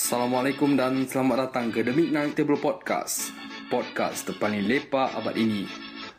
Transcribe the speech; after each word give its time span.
Assalamualaikum 0.00 0.80
dan 0.80 1.04
selamat 1.04 1.36
datang 1.52 1.68
ke 1.68 1.84
The 1.84 1.92
Midnight 1.92 2.32
Table 2.32 2.56
Podcast. 2.56 3.36
Podcast 3.68 4.24
terpaling 4.24 4.64
lepak 4.64 5.12
abad 5.12 5.36
ini. 5.36 5.68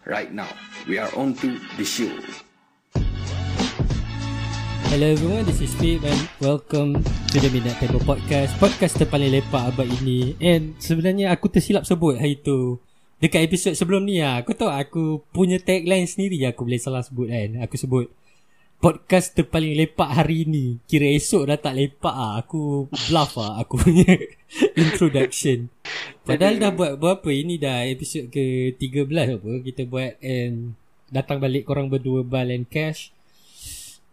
Right 0.05 0.29
now, 0.29 0.45
we 0.85 1.01
are 1.01 1.09
on 1.17 1.33
to 1.41 1.57
the 1.81 1.81
show. 1.81 2.13
Hello 4.93 5.17
everyone, 5.17 5.49
this 5.49 5.65
is 5.65 5.73
Philip 5.81 6.05
and 6.05 6.21
welcome 6.37 7.01
to 7.33 7.37
the 7.41 7.49
Midnight 7.49 7.81
Table 7.81 8.05
Podcast 8.05 8.53
Podcast 8.61 9.01
terpaling 9.01 9.33
lepak 9.33 9.73
abad 9.73 9.89
ini 9.89 10.37
And 10.37 10.77
sebenarnya 10.77 11.33
aku 11.33 11.49
tersilap 11.49 11.81
sebut 11.81 12.21
hari 12.21 12.37
tu 12.37 12.77
Dekat 13.17 13.49
episod 13.49 13.73
sebelum 13.73 14.05
ni 14.05 14.21
lah 14.21 14.45
Aku 14.45 14.53
tahu 14.53 14.69
aku 14.69 15.25
punya 15.33 15.57
tagline 15.57 16.05
sendiri 16.05 16.37
Aku 16.45 16.69
boleh 16.69 16.77
salah 16.77 17.01
sebut 17.01 17.33
kan 17.33 17.65
Aku 17.65 17.81
sebut 17.81 18.13
Podcast 18.81 19.37
terpaling 19.37 19.77
lepak 19.77 20.09
hari 20.09 20.49
ni 20.49 20.81
Kira 20.89 21.05
esok 21.05 21.53
dah 21.53 21.61
tak 21.61 21.77
lepak 21.77 22.11
ah. 22.11 22.41
Aku 22.41 22.89
bluff 22.89 23.37
ah 23.37 23.61
Aku 23.61 23.77
punya 23.77 24.17
introduction 24.81 25.69
Padahal 26.25 26.57
dah 26.57 26.73
buat 26.73 26.97
berapa 26.97 27.29
Ini 27.29 27.61
dah 27.61 27.85
episod 27.85 28.33
ke 28.33 28.73
13 28.75 29.37
apa 29.37 29.51
Kita 29.61 29.85
buat 29.85 30.17
and 30.25 30.73
Datang 31.13 31.37
balik 31.37 31.69
korang 31.69 31.93
berdua 31.93 32.25
Bal 32.25 32.49
and 32.49 32.65
Cash 32.65 33.13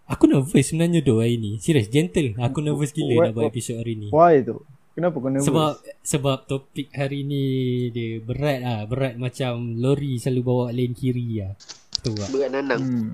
Aku 0.08 0.24
nervous 0.24 0.72
sebenarnya 0.72 1.04
tu 1.04 1.20
hari 1.20 1.36
ni. 1.36 1.60
Serius, 1.60 1.92
gentle. 1.92 2.32
Aku 2.40 2.64
nervous 2.64 2.96
gila 2.96 3.28
nak 3.28 3.36
buat 3.36 3.52
episod 3.52 3.76
hari 3.76 3.92
ni. 3.92 4.08
Why 4.08 4.40
tu? 4.40 4.64
Kenapa 4.96 5.20
kau 5.20 5.28
nervous? 5.28 5.44
Sebab 5.44 5.72
sebab 6.00 6.38
topik 6.48 6.88
hari 6.96 7.28
ni 7.28 7.44
dia 7.92 8.16
berat 8.24 8.58
ah, 8.64 8.82
berat 8.88 9.20
macam 9.20 9.76
lori 9.76 10.16
selalu 10.16 10.40
bawa 10.40 10.66
lane 10.72 10.96
kiri 10.96 11.44
ah. 11.44 11.52
Tu 11.98 12.12
ah. 12.14 12.28
Berat 12.30 12.50
nanang. 12.54 12.80
hmm, 12.80 13.08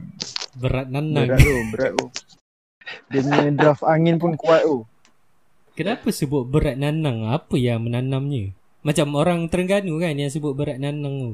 Berat 0.61 0.87
nanang. 0.93 1.27
berat 1.29 1.41
tu, 1.41 1.57
berat 1.73 1.93
tu. 1.97 2.07
Dia 3.09 3.21
punya 3.25 3.49
draft 3.57 3.85
angin 3.89 4.17
pun 4.21 4.37
kuat 4.37 4.63
tu. 4.69 4.85
Kenapa 5.75 6.07
sebut 6.13 6.45
berat 6.47 6.77
nanang? 6.77 7.33
Apa 7.33 7.57
yang 7.59 7.83
menanamnya? 7.83 8.55
Macam 8.85 9.17
orang 9.17 9.49
Terengganu 9.49 9.97
kan 9.99 10.15
yang 10.15 10.29
sebut 10.29 10.53
berat 10.53 10.77
nanang 10.77 11.15
tu. 11.17 11.33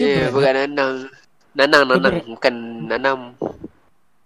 Ya, 0.00 0.26
yeah, 0.26 0.28
berat 0.32 0.56
nanang. 0.56 1.12
Nanang, 1.52 1.82
nanang. 1.86 2.14
Bukan 2.24 2.54
nanam. 2.88 3.18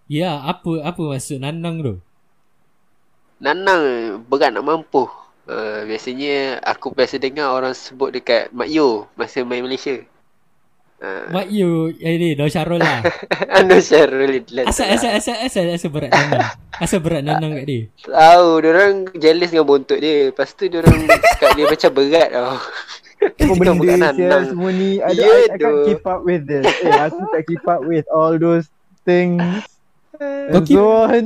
Ya, 0.06 0.38
apa 0.41 0.84
apa 0.86 1.02
maksud 1.02 1.42
nanang 1.42 1.82
tu? 1.82 1.94
Nanang 3.42 3.82
berat 4.30 4.54
nak 4.54 4.64
mampu. 4.64 5.10
Uh, 5.42 5.82
biasanya 5.91 6.62
aku 6.62 6.94
biasa 6.94 7.19
dengar 7.19 7.50
orang 7.50 7.75
sebut 7.75 8.14
dekat 8.14 8.54
Mak 8.54 8.70
Yo 8.70 9.10
masa 9.19 9.42
main 9.42 9.66
Malaysia. 9.66 10.06
Uh, 11.03 11.34
Mak 11.34 11.50
you, 11.50 11.91
eh 11.98 12.14
ni, 12.14 12.39
Daw 12.39 12.47
Syarul 12.47 12.78
lah. 12.78 13.03
Anu 13.58 13.83
Syarul 13.83 14.39
Asal, 14.62 14.86
asal, 14.95 15.11
asal, 15.12 15.34
asal, 15.36 15.67
asal 15.67 15.91
berat 15.91 16.14
nanang. 16.14 16.47
Asal 16.78 17.03
berat 17.03 17.27
nanang 17.27 17.59
kat 17.59 17.67
dia. 17.67 17.83
Tahu, 18.00 18.62
orang 18.62 19.11
jealous 19.12 19.50
dengan 19.50 19.67
bontot 19.67 19.98
dia. 19.98 20.31
Lepas 20.31 20.55
tu 20.55 20.70
orang 20.70 21.03
cakap 21.11 21.50
dia 21.53 21.67
macam 21.67 21.91
berat 21.91 22.28
tau. 22.31 22.55
Cakap 23.19 23.55
berat 23.56 23.75
benda 23.75 23.91
sial 23.91 23.98
nanang. 24.14 24.44
semua 24.47 24.70
ni. 24.70 24.91
I, 24.97 25.11
Ya 25.11 25.27
I, 25.27 25.42
I 25.44 25.59
can't 25.59 25.78
keep 25.84 26.05
up 26.05 26.20
with 26.22 26.42
this. 26.47 26.67
Eh, 26.81 26.94
aku 26.94 27.19
tak 27.28 27.42
keep 27.44 27.64
up 27.64 27.83
with 27.83 28.06
all 28.09 28.34
those 28.39 28.70
things. 29.03 29.42
Kau 30.14 30.22
And 30.55 30.62
keep- 30.62 30.78
so 30.78 30.87
on. 30.87 31.25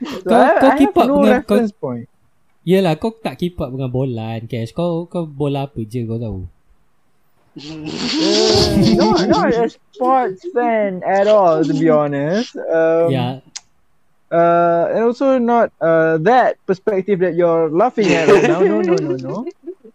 So, 0.00 0.24
Kau- 0.24 0.40
I, 0.40 0.56
kau 0.56 0.70
I 0.70 0.76
keep 0.78 0.88
have 0.90 0.98
up 0.98 1.06
no 1.06 1.14
dengan- 1.18 1.44
kau- 1.44 1.60
reference 1.60 1.72
point. 1.74 2.06
Yelah 2.62 2.96
kau 2.96 3.12
tak 3.12 3.36
keep 3.36 3.60
up 3.60 3.68
dengan 3.68 3.92
bola 3.92 4.32
kan 4.34 4.48
Cash 4.48 4.72
Kau 4.72 5.04
kau 5.04 5.28
bola 5.28 5.68
apa 5.68 5.84
je 5.84 6.00
kau 6.00 6.16
tahu 6.16 6.48
Uh, 8.24 8.94
not, 8.98 9.28
not 9.28 9.54
a 9.54 9.70
sports 9.70 10.42
fan 10.54 11.02
at 11.06 11.26
all, 11.26 11.62
to 11.62 11.72
be 11.72 11.88
honest. 11.88 12.56
Um, 12.56 13.10
Ya 13.14 13.38
uh, 14.34 14.84
and 14.90 15.02
also 15.06 15.38
not 15.38 15.70
uh, 15.78 16.18
that 16.18 16.58
perspective 16.66 17.22
that 17.22 17.34
you're 17.38 17.70
laughing 17.70 18.10
at 18.10 18.26
right 18.28 18.50
now. 18.50 18.60
No, 18.60 18.82
no, 18.82 18.94
no, 18.98 19.14
no. 19.16 19.36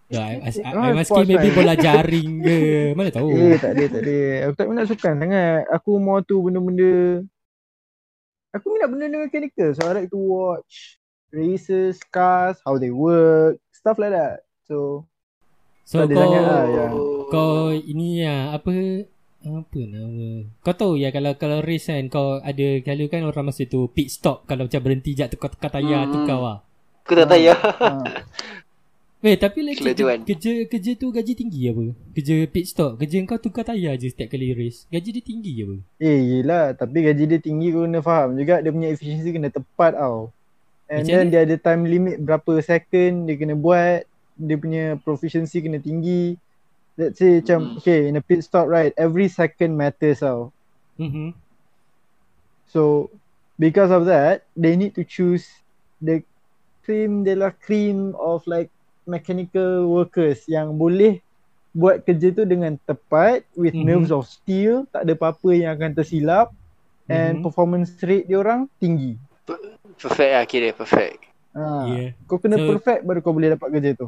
Ya 0.09 0.25
I, 0.25 0.41
I, 0.41 0.49
I, 0.65 0.89
I'm 0.89 0.97
asking 0.97 1.29
maybe 1.29 1.53
fan. 1.53 1.57
bola 1.61 1.77
jaring 1.77 2.41
ke 2.41 2.57
Mana 2.97 3.13
tahu 3.13 3.29
Eh, 3.29 3.61
tak 3.61 3.77
ada, 3.77 3.83
tak 3.93 4.01
ada. 4.01 4.17
Aku 4.49 4.53
tak 4.57 4.65
minat 4.65 4.89
sukan 4.89 5.13
sangat. 5.21 5.69
Aku 5.69 6.01
more 6.01 6.25
tu 6.25 6.41
benda-benda... 6.41 7.21
Aku 8.57 8.73
minat 8.73 8.89
benda-benda 8.89 9.29
mechanical. 9.29 9.69
So, 9.77 9.85
I 9.85 9.93
like 9.93 10.09
to 10.09 10.17
watch 10.17 10.97
races, 11.29 12.01
cars, 12.09 12.57
how 12.65 12.81
they 12.81 12.89
work, 12.89 13.61
stuff 13.69 14.01
like 14.01 14.17
that. 14.17 14.49
So, 14.65 15.05
So 15.85 16.09
ada 16.09 16.13
kau 16.17 16.33
lah 16.41 16.65
yang... 16.73 16.93
Kau 17.29 17.69
ini 17.71 18.21
ya 18.21 18.51
Apa 18.51 18.73
Apa 19.39 19.79
nama 19.85 20.43
Kau 20.59 20.75
tahu 20.75 20.93
ya 20.97 21.09
Kalau 21.09 21.31
kalau 21.37 21.59
race 21.61 21.87
kan 21.87 22.05
Kau 22.09 22.41
ada 22.41 22.67
Kalau 22.81 23.05
kan 23.07 23.21
orang 23.23 23.45
masa 23.47 23.63
tu 23.65 23.87
Pit 23.87 24.09
stop 24.09 24.43
Kalau 24.45 24.65
macam 24.65 24.81
berhenti 24.81 25.13
jap 25.13 25.29
Tukar-tukar 25.29 25.69
tayar 25.71 26.05
Hmm. 26.05 26.11
tu 26.11 26.17
kau 26.25 26.41
lah 26.41 26.57
Aku 27.03 27.17
tak 27.17 27.25
tahu 27.25 27.41
ya. 27.41 27.57
Ha. 27.57 27.89
Weh 29.19 29.33
tapi 29.41 29.65
like 29.65 29.81
Kelajuan. 29.81 30.21
kerja, 30.21 30.69
kerja 30.69 30.69
kerja 30.69 30.91
tu 30.93 31.09
gaji 31.09 31.33
tinggi 31.33 31.65
apa? 31.65 31.89
Kerja 32.13 32.45
pit 32.45 32.65
stop. 32.69 33.01
Kerja 33.01 33.17
kau 33.25 33.41
tukar 33.41 33.65
tayar 33.65 33.97
je 33.97 34.13
setiap 34.13 34.29
kali 34.29 34.53
race. 34.53 34.85
Gaji 34.87 35.09
dia 35.09 35.23
tinggi 35.25 35.53
apa? 35.65 35.75
Eh, 35.97 36.19
yelah. 36.37 36.77
Tapi 36.77 37.01
gaji 37.01 37.23
dia 37.25 37.39
tinggi 37.41 37.73
kau 37.73 37.83
kena 37.83 37.99
faham 37.99 38.37
juga. 38.37 38.61
Dia 38.61 38.69
punya 38.69 38.89
efficiency 38.89 39.33
kena 39.33 39.49
tepat 39.49 39.97
tau. 39.97 40.29
And 40.85 41.01
Macam 41.01 41.09
then 41.09 41.25
ni? 41.25 41.31
dia 41.33 41.39
ada 41.49 41.55
time 41.57 41.83
limit 41.83 42.15
berapa 42.21 42.51
second 42.61 43.25
dia 43.25 43.35
kena 43.35 43.57
buat. 43.57 44.05
Dia 44.37 44.55
punya 44.55 44.83
proficiency 45.01 45.59
kena 45.59 45.81
tinggi. 45.81 46.37
Let's 46.99 47.15
say 47.15 47.39
macam, 47.39 47.59
Hmm. 47.63 47.75
okay, 47.79 48.11
in 48.11 48.19
a 48.19 48.23
pit 48.23 48.43
stop, 48.43 48.67
right? 48.67 48.91
Every 48.99 49.31
second 49.31 49.79
matters 49.79 50.19
tau. 50.19 50.51
Mhm. 50.99 51.31
So 52.67 53.07
because 53.55 53.87
of 53.87 54.03
that, 54.11 54.43
they 54.51 54.75
need 54.75 54.99
to 54.99 55.07
choose 55.07 55.47
the 56.03 56.27
cream 56.83 57.23
de 57.23 57.39
la 57.39 57.55
cream 57.55 58.19
of 58.19 58.43
like 58.43 58.67
mechanical 59.07 59.87
workers 59.87 60.43
yang 60.45 60.75
boleh 60.75 61.23
buat 61.71 62.03
kerja 62.03 62.35
tu 62.35 62.43
dengan 62.43 62.75
tepat 62.83 63.47
with 63.55 63.71
Mhm. 63.71 63.85
nerves 63.87 64.11
of 64.11 64.27
steel, 64.27 64.83
tak 64.91 65.07
ada 65.07 65.15
apa-apa 65.15 65.49
yang 65.55 65.71
akan 65.71 65.95
tersilap 65.95 66.51
and 67.07 67.39
Mhm. 67.39 67.43
performance 67.47 67.95
rate 68.03 68.27
dia 68.27 68.43
orang 68.43 68.67
tinggi. 68.81 69.15
Perfect 69.95 70.31
lah 70.35 70.45
kira, 70.45 70.69
perfect. 70.75 71.31
Ha. 71.55 71.63
Yeah. 71.89 72.09
Kau 72.27 72.37
kena 72.37 72.59
So- 72.59 72.69
perfect 72.75 73.01
baru 73.07 73.19
kau 73.23 73.33
boleh 73.33 73.55
dapat 73.55 73.67
kerja 73.71 73.91
tu. 73.97 74.07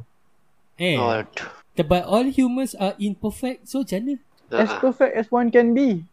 Eh. 0.75 0.97
Oh, 0.97 1.23
But 1.77 2.03
all 2.03 2.27
humans 2.27 2.75
are 2.75 2.93
imperfect. 2.97 3.65
So 3.65 3.81
macam 3.81 3.99
mana? 4.01 4.13
As 4.51 4.69
uh, 4.69 4.79
perfect 4.79 5.13
as 5.15 5.27
one 5.31 5.47
can 5.47 5.71
be. 5.71 6.03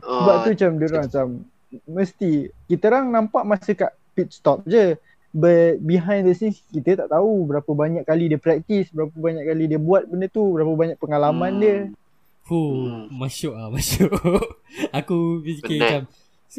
Sebab 0.00 0.34
oh, 0.34 0.42
tu 0.42 0.50
macam 0.56 0.70
dia 0.74 0.86
orang 0.88 1.04
macam 1.06 1.26
mesti 1.86 2.30
kita 2.66 2.84
orang 2.90 3.06
nampak 3.08 3.42
masa 3.44 3.70
kat 3.72 3.92
pit 4.12 4.32
stop 4.32 4.64
je. 4.64 4.96
But 5.32 5.80
behind 5.80 6.28
the 6.28 6.34
scenes 6.34 6.60
kita 6.68 7.04
tak 7.04 7.08
tahu 7.08 7.48
berapa 7.48 7.68
banyak 7.68 8.04
kali 8.04 8.28
dia 8.28 8.36
practice, 8.36 8.92
berapa 8.92 9.12
banyak 9.12 9.44
kali 9.46 9.64
dia 9.64 9.80
buat 9.80 10.04
benda 10.04 10.28
tu, 10.28 10.44
berapa 10.44 10.68
banyak 10.68 10.98
pengalaman 10.98 11.52
Hmm. 11.52 11.60
dia. 11.60 11.76
Fuh, 12.42 12.72
Hmm. 12.84 13.06
masyuk 13.08 13.54
ah, 13.54 13.70
masyuk. 13.70 14.12
Aku 14.98 15.40
fikir 15.40 15.78
Penat. 15.78 15.80
macam 15.80 16.02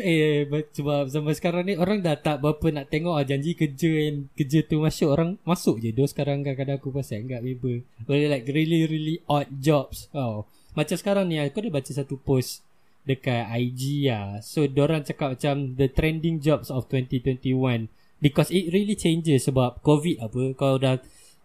eh 0.02 0.50
ba- 0.50 0.66
sebab 0.66 1.06
zaman 1.12 1.34
sekarang 1.38 1.64
ni 1.70 1.78
orang 1.78 2.02
dah 2.02 2.18
tak 2.18 2.42
berapa 2.42 2.66
nak 2.74 2.90
tengok 2.90 3.14
ah 3.14 3.26
janji 3.26 3.54
kerja 3.54 4.10
yang 4.10 4.26
kerja 4.34 4.66
tu 4.66 4.82
masuk 4.82 5.10
orang 5.14 5.38
masuk 5.46 5.78
je 5.78 5.94
dia 5.94 6.08
sekarang 6.10 6.42
kadang-kadang 6.42 6.82
aku 6.82 6.90
pasal 6.90 7.22
enggak 7.22 7.46
paper. 7.46 7.86
Really 8.10 8.30
like 8.32 8.46
really 8.50 8.90
really 8.90 9.16
odd 9.30 9.50
jobs. 9.62 10.10
Oh. 10.18 10.50
Macam 10.74 10.98
sekarang 10.98 11.30
ni 11.30 11.38
aku 11.38 11.62
ada 11.62 11.70
baca 11.70 11.92
satu 11.94 12.18
post 12.18 12.66
dekat 13.06 13.46
IG 13.46 14.10
ah. 14.10 14.42
So 14.42 14.66
orang 14.66 15.06
cakap 15.06 15.38
macam 15.38 15.78
the 15.78 15.86
trending 15.92 16.42
jobs 16.42 16.74
of 16.74 16.90
2021 16.90 17.92
because 18.24 18.50
it 18.50 18.72
really 18.72 18.96
changes 18.96 19.46
sebab 19.46 19.84
COVID 19.84 20.24
apa 20.24 20.42
kau 20.56 20.80
dah 20.80 20.98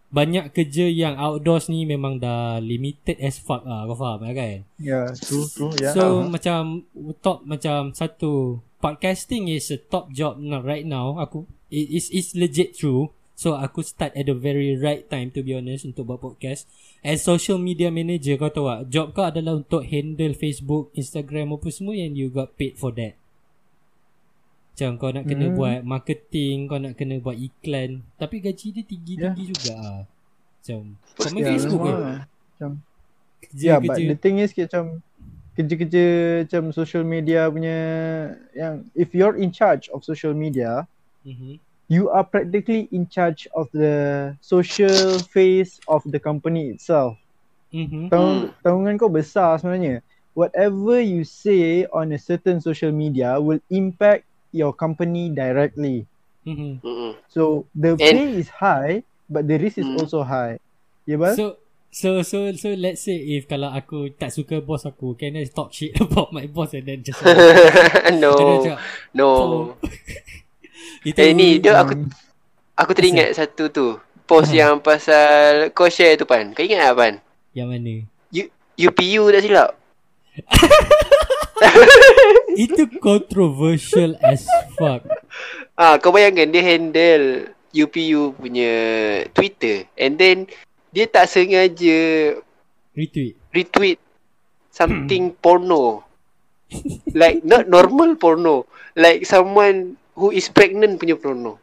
banyak 0.08 0.56
kerja 0.56 0.88
yang 0.88 1.20
outdoors 1.20 1.68
ni 1.68 1.84
memang 1.84 2.16
dah 2.16 2.56
limited 2.64 3.20
as 3.20 3.36
fuck 3.36 3.60
ah 3.68 3.84
kau 3.84 3.96
faham 3.96 4.24
lah 4.24 4.32
kan 4.32 4.64
Ya, 4.80 5.12
true, 5.12 5.44
true, 5.44 5.72
ya. 5.76 5.92
So 5.92 6.24
macam 6.24 6.88
top 7.20 7.44
macam 7.44 7.92
satu 7.92 8.64
podcasting 8.80 9.52
is 9.52 9.68
a 9.68 9.76
top 9.76 10.08
job 10.16 10.40
now 10.40 10.64
right 10.64 10.88
now. 10.88 11.20
Aku 11.20 11.44
it 11.68 11.92
is 11.92 12.08
is 12.08 12.32
legit 12.32 12.72
true. 12.72 13.12
So 13.38 13.54
aku 13.54 13.86
start 13.86 14.18
at 14.18 14.26
the 14.26 14.34
very 14.34 14.74
right 14.74 15.06
time 15.06 15.30
to 15.36 15.46
be 15.46 15.54
honest 15.54 15.86
untuk 15.86 16.10
buat 16.10 16.18
podcast. 16.24 16.66
As 17.04 17.22
social 17.22 17.60
media 17.60 17.92
manager 17.92 18.34
kau 18.34 18.50
tahu 18.50 18.66
tak 18.66 18.82
job 18.90 19.06
kau 19.14 19.28
adalah 19.28 19.60
untuk 19.60 19.86
handle 19.86 20.34
Facebook, 20.34 20.90
Instagram 20.96 21.54
apa 21.54 21.68
semua 21.70 21.94
and 21.94 22.18
you 22.18 22.32
got 22.32 22.56
paid 22.58 22.74
for 22.74 22.90
that. 22.98 23.14
Macam 24.78 24.94
kau 24.94 25.10
nak 25.10 25.26
kena 25.26 25.50
Hmm. 25.50 25.56
buat 25.58 25.78
marketing, 25.82 26.70
kau 26.70 26.78
nak 26.78 26.94
kena 26.94 27.18
buat 27.18 27.34
iklan. 27.34 27.98
Tapi 28.14 28.38
gaji 28.38 28.66
dia 28.70 28.84
tinggi-tinggi 28.86 29.42
Yeah. 29.42 29.50
juga 29.50 29.72
ah. 29.74 30.00
Macam 30.06 30.78
kau 31.18 31.28
main 31.34 31.42
Ya, 31.42 31.50
Facebook 31.50 31.82
ke? 31.82 31.90
lah. 31.90 32.18
Macam 32.30 32.70
Kerja, 33.42 33.70
but 33.82 33.98
kerja. 33.98 34.06
the 34.06 34.14
thing 34.14 34.38
is 34.38 34.54
macam 34.54 35.02
kerja-kerja 35.58 36.04
macam 36.46 36.62
social 36.70 37.02
media 37.02 37.50
punya 37.50 37.78
yang 38.54 38.86
if 38.94 39.10
you're 39.10 39.34
in 39.34 39.50
charge 39.50 39.90
of 39.90 40.06
social 40.06 40.30
media, 40.30 40.86
Mhm. 41.26 41.58
you 41.90 42.06
are 42.14 42.22
practically 42.22 42.86
in 42.94 43.10
charge 43.10 43.50
of 43.58 43.66
the 43.74 44.30
social 44.38 45.18
face 45.26 45.82
of 45.90 46.06
the 46.06 46.22
company 46.22 46.70
itself. 46.70 47.18
Mhm. 47.74 48.14
Tang- 48.14 48.54
tanggungan 48.62 48.94
kau 48.94 49.10
besar 49.10 49.58
sebenarnya. 49.58 50.06
Whatever 50.38 51.02
you 51.02 51.26
say 51.26 51.82
on 51.90 52.14
a 52.14 52.20
certain 52.22 52.62
social 52.62 52.94
media 52.94 53.42
will 53.42 53.58
impact 53.74 54.27
your 54.50 54.72
company 54.72 55.28
directly. 55.28 56.04
Mhm. 56.42 56.80
Mm-mm. 56.80 57.12
So 57.28 57.68
the 57.72 57.94
And- 57.94 58.00
pay 58.00 58.28
is 58.36 58.48
high, 58.54 59.04
but 59.26 59.44
the 59.44 59.56
risk 59.56 59.76
is 59.76 59.84
Hmm. 59.84 60.00
also 60.00 60.22
high. 60.22 60.56
Yeah, 61.04 61.16
but 61.16 61.34
So 61.34 61.60
so 61.88 62.20
so 62.20 62.52
so 62.52 62.68
let's 62.72 63.00
say 63.00 63.16
if 63.16 63.44
kalau 63.44 63.68
aku 63.68 64.12
tak 64.12 64.28
suka 64.28 64.60
boss 64.60 64.84
aku, 64.84 65.12
can 65.12 65.34
I 65.34 65.44
talk 65.44 65.72
shit 65.72 65.96
about 66.00 66.32
my 66.32 66.44
boss 66.44 66.72
and 66.72 66.84
then 66.84 67.00
just 67.00 67.20
no. 68.22 68.32
Cakap, 68.60 68.78
No. 69.12 69.28
itu 71.08 71.16
Eh 71.16 71.32
ni 71.32 71.58
dia 71.58 71.78
aku 71.78 72.08
aku 72.74 72.90
teringat 72.92 73.32
satu 73.32 73.68
tu. 73.68 73.86
Post 74.24 74.52
Ha. 74.52 74.60
yang 74.60 74.84
pasal 74.84 75.72
kau 75.72 75.88
share 75.88 76.16
tu 76.16 76.28
pan. 76.28 76.52
Kau 76.52 76.60
ingat 76.60 76.92
tak 76.92 76.96
pan? 76.96 77.14
yang 77.52 77.72
mana? 77.72 78.04
U, 78.30 78.42
UPU 78.76 79.32
tak 79.32 79.40
silap. 79.40 79.70
Itu 82.68 82.90
controversial 82.98 84.18
as 84.20 84.46
fuck. 84.74 85.06
Ah, 85.78 85.98
kau 86.02 86.10
bayangkan 86.10 86.50
dia 86.50 86.62
handle 86.64 87.54
UPU 87.70 88.34
punya 88.34 88.72
Twitter 89.36 89.86
and 89.94 90.18
then 90.18 90.36
dia 90.90 91.06
tak 91.06 91.28
sengaja 91.28 92.34
Retweet. 92.96 93.38
retweet 93.54 93.98
something 94.74 95.30
porno. 95.38 96.02
Like 97.14 97.46
not 97.46 97.70
normal 97.70 98.18
porno. 98.18 98.66
Like 98.98 99.22
someone 99.24 99.94
who 100.18 100.34
is 100.34 100.50
pregnant 100.50 100.98
punya 100.98 101.14
porno. 101.14 101.62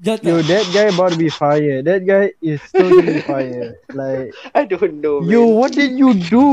Jangan 0.00 0.24
yo, 0.24 0.36
that 0.48 0.64
guy 0.72 0.88
about 0.88 1.12
to 1.12 1.20
be 1.20 1.28
fired. 1.28 1.84
That 1.84 2.08
guy 2.08 2.32
is 2.40 2.64
totally 2.72 3.20
fired. 3.28 3.76
Like, 3.92 4.32
I 4.56 4.64
don't 4.64 4.96
know. 5.04 5.20
yo, 5.20 5.44
man. 5.44 5.56
what 5.60 5.70
did 5.76 5.92
you 5.92 6.16
do? 6.16 6.46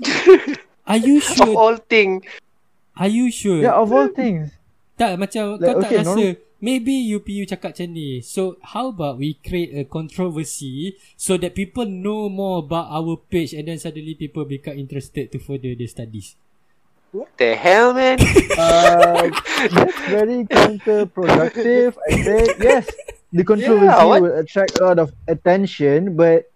Are 0.86 0.96
you 0.96 1.18
of 1.18 1.26
sure? 1.26 1.54
all 1.58 1.76
thing. 1.76 2.22
Are 2.96 3.10
you 3.10 3.28
sure? 3.30 3.60
Yeah, 3.60 3.76
of 3.76 3.92
all 3.92 4.08
things. 4.08 4.54
Tak 4.96 5.20
macam 5.20 5.60
Like, 5.60 5.76
kau 5.76 5.82
tak 5.82 5.90
okay, 5.92 5.98
rasa 6.00 6.08
norm- 6.08 6.40
Maybe 6.56 6.96
UPU 7.12 7.44
cakap 7.44 7.76
macam 7.76 7.92
ni 7.92 8.24
So 8.24 8.56
how 8.64 8.88
about 8.88 9.20
we 9.20 9.36
create 9.44 9.76
a 9.76 9.84
controversy 9.84 10.96
So 11.12 11.36
that 11.36 11.52
people 11.52 11.84
know 11.84 12.32
more 12.32 12.64
about 12.64 12.88
our 12.88 13.20
page 13.28 13.52
And 13.52 13.68
then 13.68 13.76
suddenly 13.76 14.16
people 14.16 14.48
become 14.48 14.80
interested 14.80 15.28
to 15.28 15.38
further 15.38 15.76
their 15.76 15.84
studies 15.86 16.32
What 17.12 17.28
the 17.36 17.52
hell, 17.56 17.92
man? 17.92 18.16
Uh, 18.56 19.28
that's 19.72 20.00
very 20.08 20.48
counterproductive. 20.48 21.92
I 22.08 22.12
think 22.24 22.48
yes, 22.60 22.88
the 23.32 23.44
controversy 23.44 23.88
Yeah, 23.88 24.04
what? 24.04 24.20
will 24.24 24.36
attract 24.36 24.80
a 24.80 24.84
lot 24.84 24.98
of 24.98 25.12
attention, 25.28 26.16
but 26.16 26.48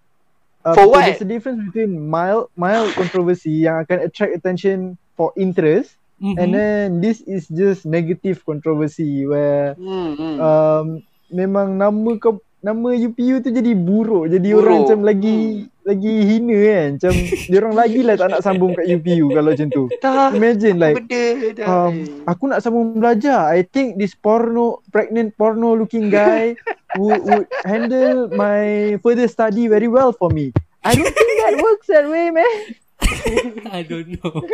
uh, 0.64 0.74
For 0.74 0.88
what? 0.88 1.06
There's 1.06 1.22
a 1.22 1.28
difference 1.28 1.60
between 1.68 2.08
mild 2.08 2.50
mild 2.56 2.92
controversy 2.94 3.64
yang 3.68 3.84
akan 3.84 4.04
attract 4.06 4.36
attention 4.36 4.96
for 5.16 5.32
interest, 5.36 5.96
mm-hmm. 6.20 6.36
and 6.40 6.48
then 6.52 6.84
this 7.00 7.20
is 7.24 7.48
just 7.48 7.84
negative 7.84 8.44
controversy 8.44 9.24
where 9.24 9.76
Hmm, 9.76 10.12
hmm. 10.16 10.36
um, 10.40 10.86
memang 11.30 11.78
nama 11.78 12.10
kau 12.18 12.42
nama 12.60 12.92
UPU 12.92 13.40
tu 13.40 13.48
jadi 13.48 13.72
buruk, 13.72 14.28
jadi 14.28 14.48
Buruk. 14.52 14.60
orang 14.64 14.76
macam 14.84 15.00
lagi 15.04 15.38
lagi 15.80 16.14
hina 16.28 16.58
kan, 16.60 16.88
macam 17.00 17.12
dia 17.48 17.56
orang 17.56 17.76
lagi 17.76 18.00
lah 18.04 18.14
tak 18.20 18.28
nak 18.30 18.42
sambung 18.44 18.72
kat 18.76 18.84
UPU 18.86 19.32
kalau 19.32 19.50
macam 19.56 19.68
tu. 19.72 19.84
Dah. 20.04 20.28
Imagine 20.36 20.76
like 20.76 20.96
Benda 21.00 21.24
dah. 21.56 21.66
um, 21.66 21.94
aku 22.28 22.44
nak 22.52 22.60
sambung 22.60 23.00
belajar. 23.00 23.48
I 23.48 23.64
think 23.64 23.96
this 23.96 24.12
porno, 24.12 24.84
pregnant 24.92 25.32
porno 25.40 25.72
looking 25.72 26.12
guy 26.12 26.52
would, 27.00 27.24
would 27.24 27.48
handle 27.64 28.28
my 28.30 28.94
further 29.00 29.26
study 29.26 29.66
very 29.66 29.88
well 29.88 30.12
for 30.12 30.28
me. 30.28 30.52
I 30.84 30.96
don't 30.96 31.12
think 31.12 31.38
that 31.44 31.56
works 31.60 31.88
that 31.88 32.06
way, 32.08 32.28
man. 32.28 32.76
I 33.72 33.80
don't 33.80 34.12
know 34.20 34.44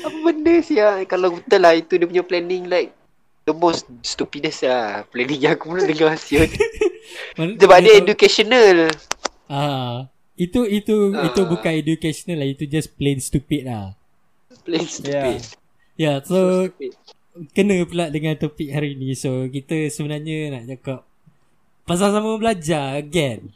Apa 0.00 0.16
benda 0.24 0.56
siap 0.64 1.04
Kalau 1.04 1.36
betul 1.36 1.60
lah 1.60 1.76
Itu 1.76 2.00
dia 2.00 2.08
punya 2.08 2.24
planning 2.24 2.64
like 2.64 2.96
The 3.48 3.56
most 3.56 3.88
stupidest 4.04 4.68
lah. 4.68 5.08
Planning 5.08 5.40
yang 5.40 5.56
aku 5.56 5.72
pernah 5.72 5.88
dengar 5.88 6.12
Man- 7.40 7.56
Sebab 7.56 7.76
dia 7.80 7.96
educational. 7.96 8.92
Ah, 9.48 10.12
Itu 10.36 10.68
itu 10.68 11.16
Ah. 11.16 11.32
itu 11.32 11.40
bukan 11.48 11.72
educational 11.72 12.44
lah. 12.44 12.48
Itu 12.52 12.68
just 12.68 12.92
plain 12.94 13.18
stupid 13.18 13.66
lah. 13.66 13.96
Plain 14.68 14.84
stupid. 14.84 15.40
Yeah. 15.96 16.20
So 16.20 16.28
so 16.28 16.38
stupid. 16.68 16.92
kena 17.56 17.82
pula 17.88 18.12
dengan 18.12 18.36
topik 18.36 18.68
hari 18.68 18.94
ni. 18.94 19.16
So 19.16 19.48
kita 19.48 19.88
sebenarnya 19.88 20.52
nak 20.52 20.64
cakap 20.68 21.00
Pasal 21.88 22.12
sama 22.12 22.36
belajar 22.36 23.00
again. 23.00 23.48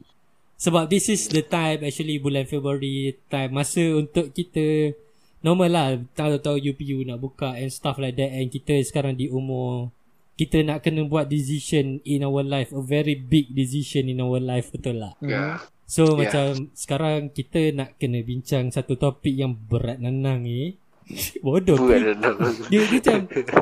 Sebab 0.57 0.89
this 0.89 1.13
is 1.13 1.29
the 1.29 1.45
time 1.45 1.85
actually 1.85 2.17
bulan 2.17 2.49
February 2.49 3.21
Time 3.29 3.53
masa 3.53 3.85
untuk 3.93 4.33
kita 4.33 4.97
Normal 5.43 5.71
lah 5.71 5.89
Tahu-tahu 6.15 6.59
UPU 6.59 7.03
nak 7.07 7.19
buka 7.19 7.59
and 7.59 7.71
stuff 7.71 7.99
like 7.99 8.17
that 8.19 8.31
And 8.31 8.49
kita 8.49 8.79
sekarang 8.83 9.19
di 9.19 9.27
umur 9.29 9.91
Kita 10.39 10.63
nak 10.63 10.87
kena 10.87 11.05
buat 11.07 11.29
decision 11.29 12.01
in 12.07 12.23
our 12.25 12.43
life 12.47 12.71
A 12.73 12.83
very 12.83 13.15
big 13.19 13.53
decision 13.53 14.09
in 14.09 14.23
our 14.23 14.39
life 14.39 14.71
betul 14.73 15.03
lah 15.03 15.15
Ya 15.23 15.61
So 15.85 16.03
Ya. 16.03 16.09
yeah. 16.09 16.17
macam 16.25 16.47
sekarang 16.73 17.19
kita 17.37 17.61
nak 17.77 18.01
kena 18.01 18.25
bincang 18.25 18.73
satu 18.73 18.97
topik 18.97 19.37
yang 19.37 19.53
berat 19.53 20.01
nanang 20.01 20.47
ni 20.47 20.81
Bodoh. 21.45 21.77
Buat 21.77 21.99
dah 22.01 22.33
dia, 22.71 22.81
dia 22.81 22.81
macam 22.89 23.17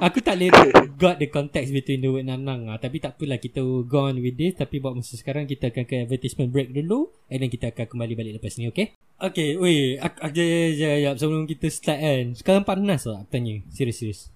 Aku 0.06 0.19
tak 0.23 0.38
boleh 0.38 0.50
Got 0.94 1.17
the 1.19 1.29
context 1.29 1.70
between 1.70 2.00
the 2.00 2.08
word 2.08 2.26
nanang 2.26 2.70
lah 2.70 2.76
Tapi 2.76 3.00
tak 3.00 3.19
apalah 3.19 3.37
Kita 3.37 3.58
go 3.85 4.06
on 4.06 4.20
with 4.20 4.37
this. 4.37 4.55
Tapi 4.55 4.79
buat 4.79 4.94
masa 4.94 5.19
sekarang 5.19 5.44
Kita 5.44 5.69
akan 5.69 5.85
ke 5.85 6.06
advertisement 6.06 6.49
break 6.49 6.70
dulu. 6.70 7.11
And 7.26 7.43
then 7.43 7.50
kita 7.50 7.73
akan 7.73 7.87
kembali 7.91 8.12
balik 8.14 8.32
lepas 8.38 8.55
ni 8.56 8.70
Okay? 8.70 8.94
Okay 9.17 9.56
weh 9.56 9.99
jap, 9.99 10.17
jap, 10.32 10.97
jap, 11.00 11.14
Sebelum 11.19 11.44
kita 11.44 11.67
start 11.69 11.99
kan 11.99 12.25
Sekarang 12.38 12.62
panas 12.62 13.02
lah 13.05 13.25
Aku 13.25 13.31
tanya. 13.32 13.61
Serius-serius 13.69 14.31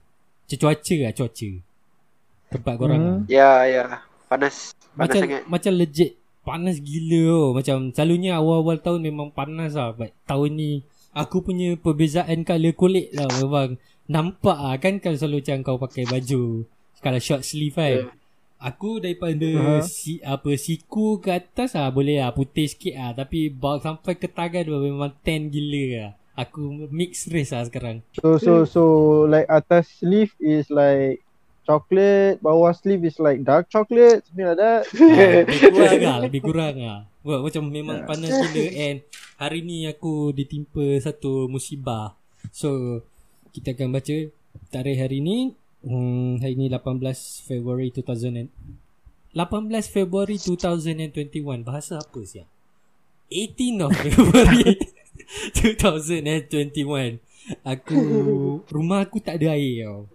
Macam 0.44 0.58
cuaca 0.60 0.96
lah 1.00 1.12
cuaca. 1.12 1.50
Tempat 2.50 2.74
korang 2.76 3.00
Hmm. 3.00 3.08
lah. 3.08 3.18
Ya 3.26 3.50
ya. 3.64 3.84
Panas. 4.26 4.72
Panas 4.94 5.10
macam 5.10 5.20
sangat. 5.26 5.42
macam 5.46 5.72
legit. 5.74 6.10
Panas 6.44 6.76
gila 6.78 7.22
oh. 7.32 7.48
Macam 7.50 7.90
selalunya 7.90 8.36
awal-awal 8.36 8.78
tahun 8.78 9.00
memang 9.02 9.32
panas 9.32 9.74
lah. 9.74 9.90
But 9.92 10.14
tahun 10.24 10.50
ni 10.54 10.70
aku 11.14 11.46
punya 11.46 11.78
perbezaan 11.78 12.42
colour 12.42 12.74
kulit 12.74 13.14
lah 13.14 13.30
memang 13.38 13.78
nampak 14.10 14.58
ah 14.58 14.76
kan 14.76 15.00
kalau 15.00 15.16
selalu 15.16 15.40
macam 15.40 15.58
kau 15.64 15.78
pakai 15.80 16.04
baju 16.04 16.68
kalau 17.00 17.20
short 17.22 17.46
sleeve 17.46 17.76
kan. 17.76 18.10
Yeah. 18.10 18.12
Aku 18.64 18.96
daripada 18.96 19.44
Aha. 19.44 19.84
si 19.84 20.24
apa 20.24 20.56
siku 20.56 21.20
ke 21.20 21.36
atas 21.36 21.76
ah 21.76 21.92
boleh 21.92 22.16
lah 22.16 22.32
putih 22.32 22.64
sikit 22.64 22.94
ah 22.96 23.12
tapi 23.12 23.52
bawa 23.52 23.76
sampai 23.76 24.16
ke 24.16 24.24
tangan 24.24 24.64
memang 24.68 25.12
tan 25.20 25.52
gila 25.52 25.84
lah. 26.00 26.10
Aku 26.34 26.88
mix 26.90 27.28
race 27.28 27.52
lah 27.52 27.68
sekarang. 27.68 28.00
So 28.16 28.40
so 28.40 28.64
so 28.64 28.82
like 29.28 29.46
atas 29.52 30.00
sleeve 30.00 30.32
is 30.40 30.66
like 30.72 31.20
chocolate, 31.64 32.38
bawah 32.44 32.72
sleeve 32.76 33.08
is 33.08 33.16
like 33.18 33.42
dark 33.42 33.66
chocolate, 33.72 34.22
something 34.28 34.46
like 34.52 34.60
that. 34.60 34.82
Lebih 34.92 35.60
kurang 35.72 36.00
lah 36.00 36.18
Lebih 36.20 36.40
kurang 36.44 36.74
lah. 36.78 37.00
Wah, 37.24 37.40
Macam 37.40 37.72
memang 37.72 38.04
panas 38.04 38.30
gila. 38.30 38.64
And 38.76 39.00
hari 39.40 39.64
ni 39.64 39.88
aku 39.88 40.30
ditimpa 40.36 41.00
satu 41.00 41.48
musibah. 41.48 42.14
So 42.52 43.00
Kita 43.50 43.72
akan 43.72 43.96
baca 43.96 44.16
Tarikh 44.70 44.98
hari 45.02 45.18
ni. 45.18 45.56
Hmm, 45.84 46.40
Hari 46.40 46.56
ni 46.56 46.72
18 46.72 47.44
February 47.44 47.92
2000 47.92 48.40
and, 48.40 48.48
18 49.36 49.68
February 49.90 50.40
2021 50.40 51.60
Bahasa 51.66 52.00
apa 52.00 52.20
siap 52.24 52.48
18 53.28 53.84
of 53.84 53.92
February 53.92 54.78
2021 55.60 57.20
Aku 57.66 58.00
Rumah 58.64 59.04
aku 59.04 59.20
tak 59.20 59.42
ada 59.42 59.52
air 59.52 59.84
tau 59.84 60.13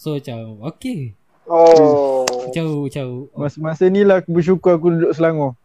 So 0.00 0.16
macam 0.16 0.64
Okay 0.64 1.12
Oh 1.44 2.24
Macam 2.24 2.88
Macam 2.88 3.06
Masa-masa 3.36 3.84
ni 3.92 4.00
lah 4.00 4.24
aku 4.24 4.32
bersyukur 4.32 4.80
aku 4.80 4.96
duduk 4.96 5.12
Selangor. 5.12 5.60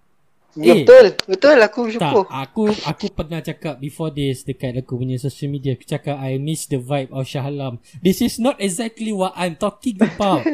Ya 0.55 0.71
Eh. 0.71 0.87
betul 0.87 1.05
Betul 1.27 1.57
aku 1.59 1.79
Tak, 1.83 1.99
bersyukur 1.99 2.23
aku 2.31 2.63
aku 2.87 3.05
pernah 3.11 3.43
cakap 3.43 3.75
before 3.75 4.07
this 4.07 4.43
dekat 4.43 4.75
aku 4.79 4.95
punya 4.95 5.19
social 5.19 5.51
media. 5.51 5.75
Aku 5.75 5.83
cakap 5.83 6.15
I 6.15 6.39
miss 6.39 6.63
the 6.67 6.79
vibe 6.79 7.11
of 7.11 7.27
Shah 7.27 7.43
Alam. 7.43 7.79
This 7.99 8.23
is 8.23 8.39
not 8.39 8.55
exactly 8.59 9.11
what 9.11 9.35
I'm 9.35 9.59
talking 9.59 9.99
about. 9.99 10.47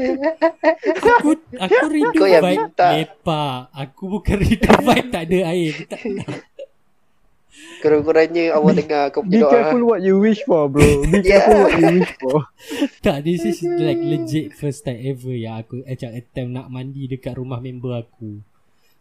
aku 1.18 1.38
aku 1.54 1.84
rindu 1.86 2.18
vibe 2.18 2.42
minta. 2.42 2.98
lepak. 2.98 3.70
Aku 3.78 4.04
bukan 4.10 4.38
rindu 4.42 4.74
vibe 4.74 5.10
tak 5.14 5.24
ada 5.30 5.40
air. 5.54 5.74
Aku 5.74 5.86
Tak, 5.86 6.02
Kurang-kurangnya 7.84 8.56
Allah 8.56 8.74
dengar 8.78 9.04
kau 9.12 9.22
Be 9.26 9.36
punya 9.36 9.44
doa 9.44 9.52
careful 9.52 9.82
what 9.84 10.02
you 10.02 10.16
wish 10.22 10.42
for, 10.48 10.72
bro. 10.72 11.04
Be 11.08 11.20
Yeah. 11.26 11.44
careful 11.44 11.58
what 11.68 11.74
you 11.76 11.90
wish 12.00 12.14
for. 12.22 12.40
tak, 13.06 13.18
this 13.28 13.44
is 13.44 13.60
like 13.66 14.00
legit 14.00 14.56
first 14.56 14.88
time 14.88 15.02
ever 15.04 15.36
ya 15.36 15.60
aku 15.60 15.84
macam 15.84 16.10
attempt 16.16 16.52
nak 16.56 16.68
mandi 16.72 17.12
dekat 17.12 17.36
rumah 17.36 17.60
member 17.60 17.92
aku. 18.00 18.40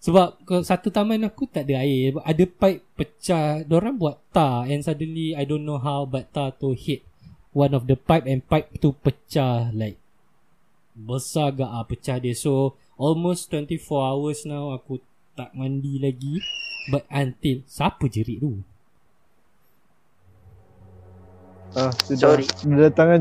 Sebab 0.00 0.40
satu 0.64 0.88
taman 0.88 1.28
aku 1.28 1.44
tak 1.44 1.68
ada 1.68 1.84
air. 1.84 2.16
Ada 2.24 2.48
pipe 2.48 2.82
pecah. 2.96 3.60
Diorang 3.62 4.00
buat 4.00 4.16
tar 4.32 4.64
and 4.64 4.80
suddenly 4.80 5.36
I 5.36 5.44
don't 5.44 5.68
know 5.68 5.76
how 5.76 6.08
but 6.08 6.32
tar 6.32 6.56
tu 6.56 6.72
hit 6.72 7.04
one 7.52 7.76
of 7.76 7.84
the 7.84 8.00
pipe 8.00 8.24
and 8.24 8.40
pipe 8.40 8.72
tu 8.80 8.96
pecah 8.96 9.68
like 9.76 10.00
besar 10.96 11.52
gak 11.52 11.68
ah 11.68 11.84
pecah 11.84 12.16
dia. 12.16 12.32
So 12.32 12.80
almost 12.96 13.52
24 13.52 13.76
hours 13.92 14.48
now 14.48 14.72
aku 14.72 15.04
tak 15.36 15.52
mandi 15.52 16.00
lagi. 16.00 16.40
But 16.88 17.04
until 17.12 17.60
siapa 17.68 18.08
jerit 18.08 18.40
tu? 18.40 18.64
Ah, 21.76 21.92
sudah. 22.08 22.40
Sorry. 22.40 22.46
Dah 22.48 22.88
datang. 22.88 23.20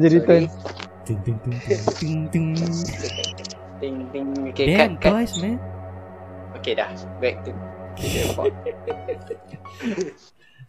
Tung 1.05 1.19
tung 1.25 1.39
tung 1.41 1.57
tung 1.57 1.83
tung 1.99 2.17
tung. 2.31 2.47
Ting 3.79 3.97
ting. 4.13 4.27
Okay, 4.53 4.65
Damn 4.69 4.95
cut, 4.97 5.01
cut. 5.01 5.13
guys 5.25 5.33
man. 5.41 5.57
Okay 6.55 6.73
dah. 6.77 6.89
Back 7.19 7.43
to. 7.43 7.51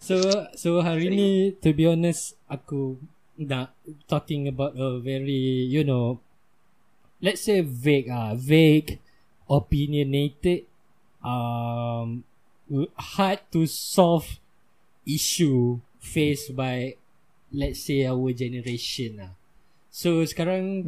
So 0.00 0.16
so 0.56 0.80
hari 0.80 1.12
ni 1.12 1.52
to 1.60 1.76
be 1.76 1.84
honest 1.84 2.32
aku 2.48 2.96
nak 3.36 3.76
talking 4.08 4.48
about 4.48 4.72
a 4.72 4.96
very 4.96 5.68
you 5.68 5.84
know 5.84 6.24
let's 7.20 7.44
say 7.44 7.60
vague 7.60 8.08
ah 8.08 8.32
vague 8.32 8.96
opinionated 9.44 10.64
um 11.20 12.24
hard 12.94 13.42
to 13.50 13.66
solve 13.66 14.38
issue 15.02 15.78
faced 15.98 16.54
by 16.54 16.94
let's 17.50 17.82
say 17.82 18.06
our 18.06 18.30
generation 18.32 19.18
lah. 19.18 19.32
So 19.90 20.22
sekarang 20.22 20.86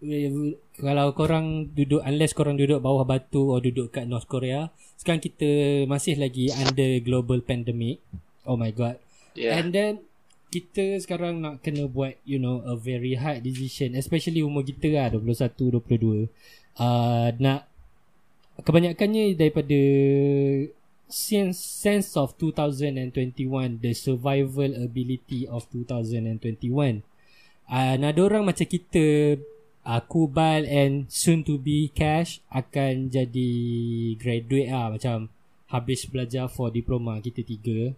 Mm-hmm. 0.00 0.56
kalau 0.80 1.12
korang 1.12 1.68
duduk 1.76 2.00
unless 2.00 2.32
korang 2.32 2.56
duduk 2.56 2.80
bawah 2.80 3.04
batu 3.04 3.52
atau 3.52 3.60
duduk 3.60 3.92
kat 3.92 4.08
North 4.08 4.24
Korea 4.24 4.72
sekarang 4.96 5.20
kita 5.20 5.84
masih 5.84 6.16
lagi 6.16 6.48
under 6.56 7.04
global 7.04 7.44
pandemic 7.44 8.00
oh 8.48 8.56
my 8.56 8.72
god 8.72 8.96
Yeah. 9.36 9.62
and 9.62 9.70
then 9.70 10.02
kita 10.50 10.98
sekarang 10.98 11.38
nak 11.38 11.62
kena 11.62 11.86
buat 11.86 12.18
you 12.26 12.42
know 12.42 12.64
a 12.66 12.74
very 12.74 13.14
hard 13.14 13.46
decision 13.46 13.94
especially 13.94 14.42
umur 14.42 14.66
kita 14.66 14.90
lah 14.90 15.06
21 15.12 15.54
22 15.78 16.26
uh, 16.80 17.30
nak 17.38 17.68
kebanyakannya 18.64 19.38
daripada 19.38 19.78
sense 21.10 21.58
sense 21.58 22.16
of 22.16 22.34
2021 22.38 23.82
the 23.82 23.92
survival 23.92 24.70
ability 24.78 25.46
of 25.50 25.66
2021 25.70 27.02
uh, 27.70 27.94
ada 27.98 28.20
orang 28.22 28.46
macam 28.46 28.66
kita 28.66 29.38
uh, 29.86 30.02
Kubal 30.06 30.66
and 30.66 31.06
soon 31.10 31.46
to 31.46 31.58
be 31.58 31.90
Cash 31.92 32.42
akan 32.50 33.10
jadi 33.10 33.50
graduate 34.18 34.70
lah 34.70 34.94
macam 34.94 35.30
habis 35.70 36.02
belajar 36.10 36.50
for 36.50 36.66
diploma 36.74 37.22
kita 37.22 37.46
tiga. 37.46 37.94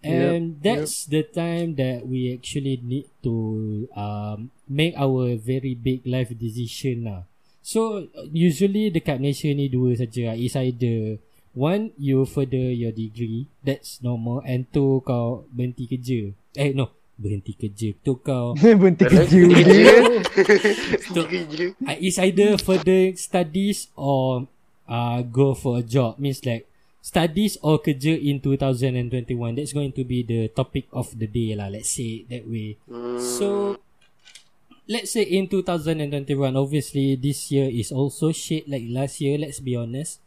And 0.00 0.60
Yep, 0.60 0.64
that's 0.64 1.04
the 1.08 1.24
time 1.28 1.76
that 1.76 2.08
we 2.08 2.32
actually 2.32 2.80
need 2.80 3.08
to 3.20 3.84
um, 3.92 4.48
make 4.64 4.96
our 4.96 5.36
very 5.36 5.76
big 5.76 6.04
life 6.08 6.32
decision 6.32 7.04
lah 7.04 7.28
so 7.60 8.08
usually 8.32 8.88
dekat 8.88 9.20
Malaysia 9.20 9.52
ni 9.52 9.68
dua 9.68 9.94
saja 9.94 10.32
lah. 10.32 10.36
is 10.36 10.56
either 10.56 11.20
one 11.54 11.90
you 11.98 12.24
further 12.26 12.70
your 12.70 12.92
degree 12.92 13.46
that's 13.64 14.02
normal. 14.02 14.42
And 14.46 14.70
two 14.70 15.02
kau 15.06 15.46
berhenti 15.50 15.86
kerja. 15.90 16.34
Eh 16.56 16.72
no 16.74 16.90
berhenti 17.20 17.52
kerja. 17.58 17.92
Tu 18.00 18.12
kau 18.22 18.54
Berhenti 18.80 19.04
kerja. 19.04 19.40
Kerja. 19.44 19.94
tu, 21.14 21.20
Kerja. 21.26 21.66
uh, 21.86 21.98
it's 22.00 22.18
either 22.18 22.56
further 22.56 23.12
studies 23.18 23.90
or 23.98 24.46
uh, 24.88 25.20
go 25.26 25.52
for 25.52 25.78
a 25.78 25.84
job. 25.84 26.16
Means 26.16 26.40
like 26.46 26.70
studies 27.00 27.56
or 27.64 27.80
kerja 27.80 28.12
in 28.12 28.40
2021 28.44 29.56
that's 29.56 29.72
going 29.72 29.88
to 29.90 30.04
be 30.04 30.20
the 30.20 30.52
topic 30.52 30.84
of 30.92 31.08
the 31.16 31.24
day 31.24 31.56
lah 31.56 31.72
let's 31.72 31.88
say 31.88 32.22
it 32.22 32.28
that 32.28 32.44
way. 32.44 32.76
Hmm. 32.84 33.16
so 33.16 33.80
let's 34.84 35.16
say 35.16 35.24
in 35.24 35.48
2021 35.48 36.12
obviously 36.60 37.16
this 37.16 37.48
year 37.48 37.72
is 37.72 37.88
also 37.88 38.36
shit 38.36 38.68
like 38.68 38.84
last 38.92 39.16
year 39.16 39.40
let's 39.40 39.64
be 39.64 39.72
honest 39.80 40.20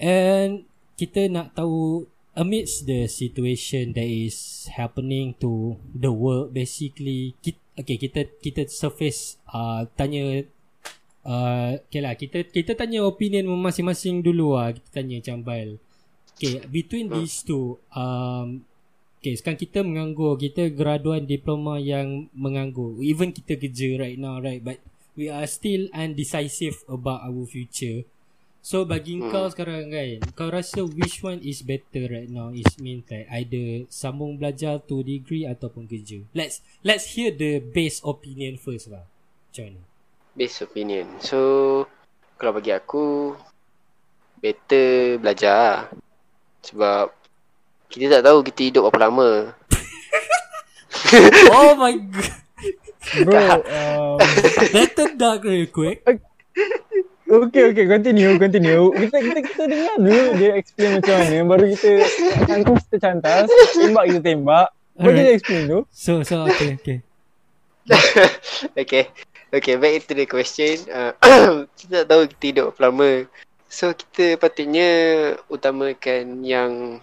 and 0.00 0.64
kita 0.96 1.28
nak 1.28 1.52
tahu 1.52 2.08
amidst 2.36 2.84
the 2.84 3.08
situation 3.08 3.96
that 3.96 4.04
is 4.04 4.68
happening 4.76 5.32
to 5.40 5.76
the 5.96 6.12
world 6.12 6.52
basically 6.52 7.32
kita, 7.40 7.60
okay 7.80 7.96
kita 7.96 8.28
kita 8.40 8.68
surface 8.68 9.40
uh, 9.48 9.88
tanya 9.96 10.44
uh, 11.24 11.80
okay 11.88 12.00
lah 12.04 12.12
kita 12.12 12.44
kita 12.48 12.76
tanya 12.76 13.04
opinion 13.08 13.48
masing-masing 13.48 14.20
dulu 14.20 14.56
lah 14.56 14.76
kita 14.76 14.88
tanya 15.00 15.20
macam 15.20 15.38
Bal 15.44 15.68
okay 16.36 16.60
between 16.68 17.08
these 17.08 17.40
two 17.40 17.80
um, 17.96 18.64
Okay, 19.26 19.34
sekarang 19.34 19.58
kita 19.58 19.82
menganggur. 19.82 20.38
Kita 20.38 20.70
graduan 20.70 21.26
diploma 21.26 21.82
yang 21.82 22.30
menganggur. 22.30 22.94
Even 23.02 23.34
kita 23.34 23.58
kerja 23.58 23.98
right 23.98 24.14
now, 24.14 24.38
right? 24.38 24.62
But 24.62 24.78
we 25.18 25.26
are 25.26 25.50
still 25.50 25.90
undecisive 25.90 26.86
about 26.86 27.26
our 27.26 27.42
future. 27.42 28.06
So, 28.66 28.82
bagi 28.82 29.22
hmm. 29.22 29.30
kau 29.30 29.46
sekarang 29.46 29.94
kan, 29.94 30.18
kau 30.34 30.50
rasa 30.50 30.82
which 30.82 31.22
one 31.22 31.38
is 31.38 31.62
better 31.62 32.10
right 32.10 32.26
now? 32.26 32.50
Is 32.50 32.66
mean 32.82 33.06
like 33.06 33.30
either 33.30 33.86
sambung 33.86 34.42
belajar 34.42 34.82
to 34.90 35.06
degree 35.06 35.46
ataupun 35.46 35.86
kerja. 35.86 36.26
Let's 36.34 36.66
let's 36.82 37.14
hear 37.14 37.30
the 37.30 37.62
base 37.62 38.02
opinion 38.02 38.58
first 38.58 38.90
lah. 38.90 39.06
Macam 39.06 39.70
mana? 39.70 39.80
Base 40.34 40.66
opinion. 40.66 41.06
So, 41.22 41.38
kalau 42.42 42.58
bagi 42.58 42.74
aku, 42.74 43.38
better 44.42 45.22
belajar 45.22 45.54
lah. 45.54 45.78
Sebab, 46.66 47.14
kita 47.86 48.18
tak 48.18 48.26
tahu 48.26 48.42
kita 48.50 48.60
hidup 48.66 48.90
berapa 48.90 49.06
lama. 49.06 49.54
oh 51.54 51.78
my 51.78 51.94
god. 52.02 52.34
Bro 53.22 53.38
um, 53.38 54.18
Better 54.74 55.14
dark 55.14 55.46
real 55.46 55.70
quick. 55.70 56.02
Okay 57.26 57.74
okay 57.74 57.84
continue 57.90 58.38
continue 58.38 58.94
Kita 58.94 59.16
kita 59.18 59.40
kita 59.42 59.62
dengar 59.66 59.96
dulu 59.98 60.24
Dia 60.38 60.50
explain 60.54 60.90
macam 61.02 61.14
mana 61.18 61.38
Baru 61.42 61.64
kita 61.74 61.90
Cantus 62.46 62.82
kita 62.86 62.96
cantas 63.02 63.46
Tembak 63.74 64.04
kita 64.14 64.20
tembak 64.22 64.68
Baru 64.94 65.10
Alright. 65.10 65.26
dia 65.26 65.34
explain 65.34 65.62
tu 65.66 65.80
So, 65.90 66.22
so 66.22 66.46
okay, 66.46 66.78
okay. 66.78 66.98
okay. 68.82 69.04
Okay, 69.54 69.78
back 69.78 69.94
into 70.02 70.14
the 70.18 70.26
question. 70.26 70.74
Uh, 70.90 71.14
kita 71.78 72.02
tak 72.02 72.06
tahu 72.10 72.22
kita 72.34 72.44
hidup 72.50 72.64
berapa 72.74 72.90
lama. 72.90 73.10
So, 73.70 73.94
kita 73.94 74.42
patutnya 74.42 74.90
utamakan 75.46 76.42
yang 76.42 76.98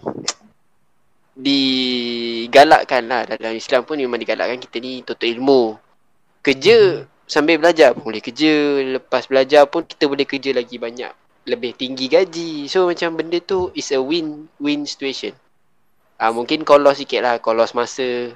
digalakkan 1.32 3.08
lah. 3.08 3.24
Dalam 3.24 3.56
Islam 3.56 3.88
pun 3.88 3.96
memang 3.96 4.20
digalakkan 4.20 4.60
kita 4.60 4.76
ni 4.76 5.00
tuntut 5.00 5.24
ilmu. 5.24 5.80
Kerja 6.44 7.08
sambil 7.24 7.60
belajar 7.60 7.92
pun 7.96 8.08
boleh 8.12 8.22
kerja. 8.22 8.80
Lepas 9.00 9.28
belajar 9.28 9.64
pun 9.68 9.84
kita 9.84 10.08
boleh 10.08 10.24
kerja 10.28 10.52
lagi 10.52 10.76
banyak. 10.76 11.12
Lebih 11.44 11.76
tinggi 11.76 12.08
gaji. 12.08 12.68
So, 12.72 12.88
macam 12.88 13.20
benda 13.20 13.36
tu 13.40 13.68
is 13.76 13.92
a 13.92 14.00
win-win 14.00 14.88
situation. 14.88 15.36
Ah 16.16 16.30
mungkin 16.30 16.62
kau 16.62 16.78
lost 16.80 17.02
sikit 17.04 17.20
lah. 17.20 17.36
Kau 17.42 17.52
lost 17.52 17.76
masa. 17.76 18.32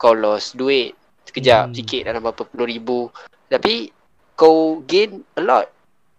Kau 0.00 0.16
lost 0.16 0.56
duit. 0.58 0.96
Sekejap 1.28 1.70
Hmm. 1.70 1.76
sikit 1.76 2.02
dalam 2.08 2.24
berapa 2.24 2.42
puluh 2.48 2.66
ribu. 2.66 3.12
Tapi 3.52 3.92
kau 4.34 4.80
gain 4.88 5.22
a 5.36 5.42
lot. 5.44 5.66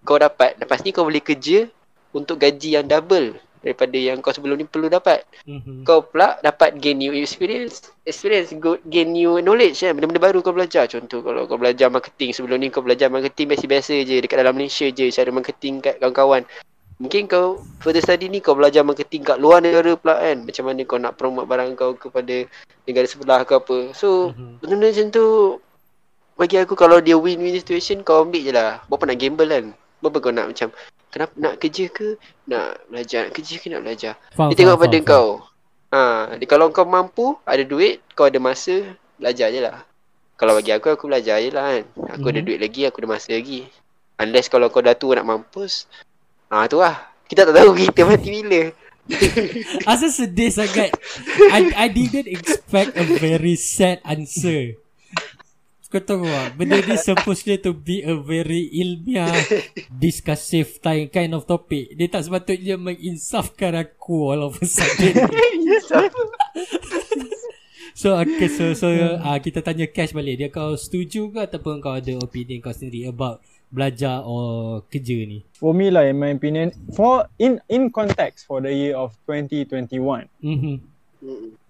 Kau 0.05 0.21
dapat. 0.21 0.55
Lepas 0.61 0.85
ni 0.85 0.93
kau 0.93 1.03
boleh 1.03 1.23
kerja 1.23 1.67
untuk 2.13 2.39
gaji 2.39 2.77
yang 2.77 2.85
double 2.85 3.35
daripada 3.59 3.97
yang 3.99 4.23
kau 4.23 4.31
sebelum 4.31 4.55
ni 4.55 4.65
perlu 4.65 4.87
dapat. 4.87 5.27
Mm-hmm. 5.43 5.83
Kau 5.83 6.03
pula 6.07 6.39
dapat 6.39 6.79
gain 6.79 6.95
new 6.95 7.11
experience. 7.11 7.91
Experience 8.07 8.55
good, 8.55 8.79
gain 8.87 9.11
new 9.11 9.43
knowledge 9.43 9.83
kan. 9.83 9.91
Benda-benda 9.95 10.21
baru 10.23 10.39
kau 10.39 10.55
belajar. 10.55 10.87
Contoh 10.87 11.19
kalau 11.19 11.43
kau 11.45 11.59
belajar 11.59 11.91
marketing. 11.91 12.31
Sebelum 12.31 12.57
ni 12.59 12.71
kau 12.71 12.79
belajar 12.79 13.11
marketing 13.11 13.51
biasa-biasa 13.51 13.93
je. 14.07 14.23
Dekat 14.23 14.39
dalam 14.39 14.55
Malaysia 14.55 14.87
je. 14.87 15.11
Cara 15.11 15.29
marketing 15.29 15.83
kat 15.83 15.99
kawan-kawan. 15.99 16.47
Mungkin 16.99 17.31
kau 17.31 17.63
further 17.79 18.03
study 18.03 18.27
ni 18.27 18.43
kau 18.43 18.55
belajar 18.59 18.83
marketing 18.83 19.23
kat 19.23 19.39
luar 19.39 19.63
negara 19.63 19.95
pula 19.95 20.19
kan. 20.19 20.43
Macam 20.43 20.63
mana 20.67 20.81
kau 20.83 20.99
nak 20.99 21.15
promote 21.15 21.47
barang 21.47 21.75
kau 21.79 21.95
kepada 21.95 22.43
negara 22.83 23.07
sebelah 23.07 23.43
ke 23.47 23.55
apa. 23.55 23.95
So 23.95 24.35
Mhm. 24.35 24.59
benda-benda 24.63 24.87
macam 24.91 25.07
tu 25.11 25.25
bagi 26.39 26.55
aku 26.55 26.75
kalau 26.75 27.03
dia 27.03 27.19
win-win 27.19 27.55
situation 27.55 27.99
kau 28.03 28.23
ambil 28.23 28.39
je 28.39 28.51
lah. 28.55 28.79
Berapa 28.87 29.03
nak 29.11 29.19
gamble 29.19 29.47
kan? 29.51 29.65
Berapa 29.99 30.17
kau 30.19 30.31
nak 30.31 30.47
macam 30.51 30.67
kenapa 31.11 31.33
nak 31.35 31.53
kerja 31.59 31.85
ke? 31.87 32.15
Nak 32.47 32.67
belajar? 32.87 33.27
Nak 33.27 33.33
kerja 33.35 33.55
ke 33.59 33.67
nak 33.67 33.81
belajar? 33.83 34.13
Faham, 34.33 34.49
Dia 34.51 34.55
tengok 34.57 34.77
faham, 34.79 34.85
pada 34.87 34.97
faham, 34.97 35.09
kau. 35.11 35.27
Ha, 35.89 36.01
dia, 36.37 36.45
kalau 36.45 36.65
kau 36.69 36.85
mampu, 36.85 37.33
ada 37.43 37.63
duit, 37.65 37.99
kau 38.13 38.29
ada 38.29 38.37
masa, 38.37 38.93
belajar 39.17 39.49
je 39.49 39.59
lah. 39.59 39.83
Kalau 40.39 40.55
bagi 40.55 40.71
aku, 40.71 40.87
aku 40.87 41.11
belajar 41.11 41.43
je 41.43 41.51
lah 41.51 41.65
kan. 41.75 41.83
Aku 42.15 42.31
ada 42.31 42.39
Mhm. 42.39 42.47
duit 42.47 42.59
lagi, 42.63 42.81
aku 42.87 43.03
ada 43.03 43.09
masa 43.11 43.35
lagi. 43.35 43.67
Unless 44.15 44.47
kalau 44.47 44.71
kau 44.71 44.79
dah 44.79 44.95
tua 44.95 45.19
nak 45.19 45.27
mampus, 45.27 45.83
ah 46.47 46.63
tu 46.69 46.79
lah. 46.79 46.95
Kita 47.27 47.43
tak 47.43 47.59
tahu 47.59 47.75
kita 47.75 48.07
mati 48.07 48.29
bila. 48.39 48.71
Asal 49.89 50.13
sedih 50.13 50.53
sangat 50.53 50.93
I, 51.55 51.73
I 51.73 51.87
didn't 51.89 52.29
expect 52.29 52.93
a 52.93 53.05
very 53.17 53.57
sad 53.57 53.99
answer 54.05 54.77
Kau 55.89 55.97
tahu 55.97 56.21
tak 56.29 56.53
Benda 56.53 56.77
ni 56.85 57.01
supposed 57.01 57.49
to 57.65 57.73
be 57.73 58.05
a 58.05 58.13
very 58.13 58.69
ilmiah 58.77 59.33
Discussive 60.05 60.77
time 60.77 61.09
kind 61.09 61.33
of 61.33 61.49
topic. 61.49 61.97
Dia 61.97 62.05
tak 62.05 62.29
sepatutnya 62.29 62.77
menginsafkan 62.77 63.73
aku 63.73 64.29
All 64.29 64.53
of 64.53 64.61
a 64.61 64.65
sudden 64.69 65.17
So 67.97 68.15
okay 68.15 68.47
so 68.47 68.77
so 68.77 68.87
uh, 68.93 69.35
kita 69.41 69.65
tanya 69.65 69.89
Cash 69.89 70.13
balik. 70.13 70.39
Dia 70.39 70.49
kau 70.53 70.77
setuju 70.77 71.33
ke 71.33 71.49
ataupun 71.49 71.81
kau 71.81 71.97
ada 71.97 72.13
opinion 72.21 72.61
kau 72.61 72.71
sendiri 72.71 73.09
about 73.09 73.41
belajar 73.73 74.21
or 74.23 74.85
kerja 74.93 75.25
ni? 75.25 75.41
For 75.57 75.73
me 75.73 75.89
lah 75.89 76.05
in 76.05 76.21
my 76.21 76.31
opinion 76.37 76.69
For 76.93 77.25
in 77.41 77.61
in 77.65 77.89
context 77.89 78.45
For 78.45 78.61
the 78.61 78.71
year 78.71 78.93
of 78.93 79.17
2021 79.25 80.29
Mhm 80.41 80.85
Mm-mm. 81.19 81.68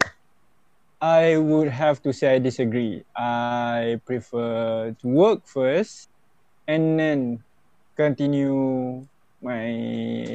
I 1.02 1.40
would 1.40 1.72
have 1.72 2.04
to 2.04 2.12
say 2.12 2.36
I 2.36 2.40
disagree. 2.40 3.04
I 3.16 4.00
prefer 4.06 4.92
to 4.92 5.08
work 5.08 5.48
first 5.48 6.12
and 6.68 7.00
then 7.00 7.44
continue 7.96 9.08
my 9.42 9.64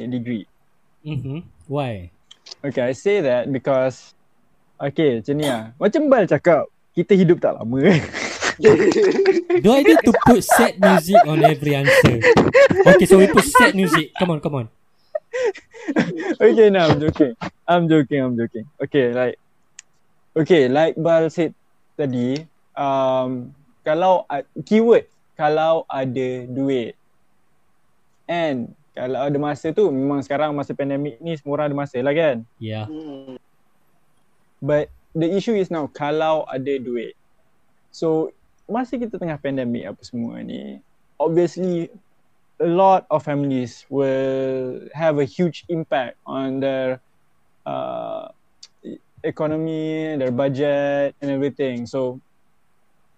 degree. 0.09 0.49
Mm-hmm. 1.05 1.45
Why? 1.69 2.09
Okay, 2.65 2.81
I 2.81 2.93
say 2.93 3.21
that 3.21 3.53
because 3.53 4.15
Okay, 4.75 5.23
macam 5.23 5.35
ni 5.39 5.47
lah. 5.47 5.71
Macam 5.79 6.01
Bal 6.11 6.27
cakap, 6.27 6.67
kita 6.91 7.15
hidup 7.15 7.39
tak 7.39 7.55
lama. 7.55 7.79
Do 9.63 9.69
I 9.71 9.83
need 9.83 10.03
to 10.03 10.11
put 10.27 10.43
sad 10.43 10.79
music 10.79 11.19
on 11.27 11.43
every 11.43 11.75
answer? 11.75 12.19
Okay, 12.83 13.07
so 13.07 13.19
we 13.19 13.31
put 13.31 13.47
sad 13.47 13.71
music. 13.75 14.11
Come 14.19 14.35
on, 14.35 14.39
come 14.43 14.55
on. 14.63 14.67
okay, 16.43 16.67
no, 16.71 16.79
I'm 16.91 16.99
joking. 16.99 17.35
I'm 17.67 17.87
joking, 17.87 18.19
I'm 18.19 18.35
joking. 18.35 18.67
Okay, 18.83 19.15
like 19.15 19.39
Okay, 20.35 20.67
like 20.67 20.99
Bal 20.99 21.31
said 21.31 21.55
tadi, 21.95 22.43
um, 22.75 23.55
kalau 23.87 24.27
uh, 24.27 24.43
keyword 24.67 25.07
kalau 25.39 25.87
ada 25.87 26.43
duit. 26.47 26.95
And 28.27 28.75
kalau 28.95 29.27
ada 29.27 29.37
masa 29.39 29.75
tu 29.75 29.91
memang 29.91 30.23
sekarang 30.23 30.55
masa 30.55 30.71
pandemik 30.71 31.19
ni 31.19 31.35
semua 31.35 31.59
orang 31.59 31.67
ada 31.71 31.77
masa 31.77 31.99
lah 32.03 32.15
kan. 32.15 32.43
Yeah. 32.59 32.87
Hmm. 32.87 33.39
But 34.63 34.91
the 35.15 35.31
issue 35.31 35.55
is 35.55 35.71
now 35.71 35.87
kalau 35.91 36.47
ada 36.51 36.79
duit. 36.79 37.15
So 37.91 38.35
masa 38.67 38.99
kita 38.99 39.15
tengah 39.15 39.39
pandemik 39.39 39.87
apa 39.87 40.01
semua 40.03 40.43
ni, 40.43 40.83
obviously 41.19 41.87
a 42.59 42.67
lot 42.67 43.03
of 43.11 43.23
families 43.23 43.83
will 43.91 44.87
have 44.95 45.19
a 45.19 45.27
huge 45.27 45.67
impact 45.67 46.15
on 46.23 46.63
their 46.63 47.03
uh, 47.67 48.31
economy, 49.25 50.15
their 50.15 50.31
budget 50.31 51.17
and 51.19 51.27
everything. 51.33 51.89
So 51.89 52.21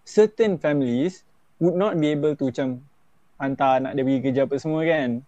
certain 0.08 0.58
families 0.58 1.28
would 1.60 1.76
not 1.76 2.00
be 2.00 2.16
able 2.16 2.34
to 2.40 2.48
macam 2.48 2.80
hantar 3.38 3.84
anak 3.84 4.00
dia 4.00 4.04
pergi 4.08 4.22
kerja 4.24 4.42
apa 4.48 4.56
semua 4.58 4.82
kan. 4.88 5.22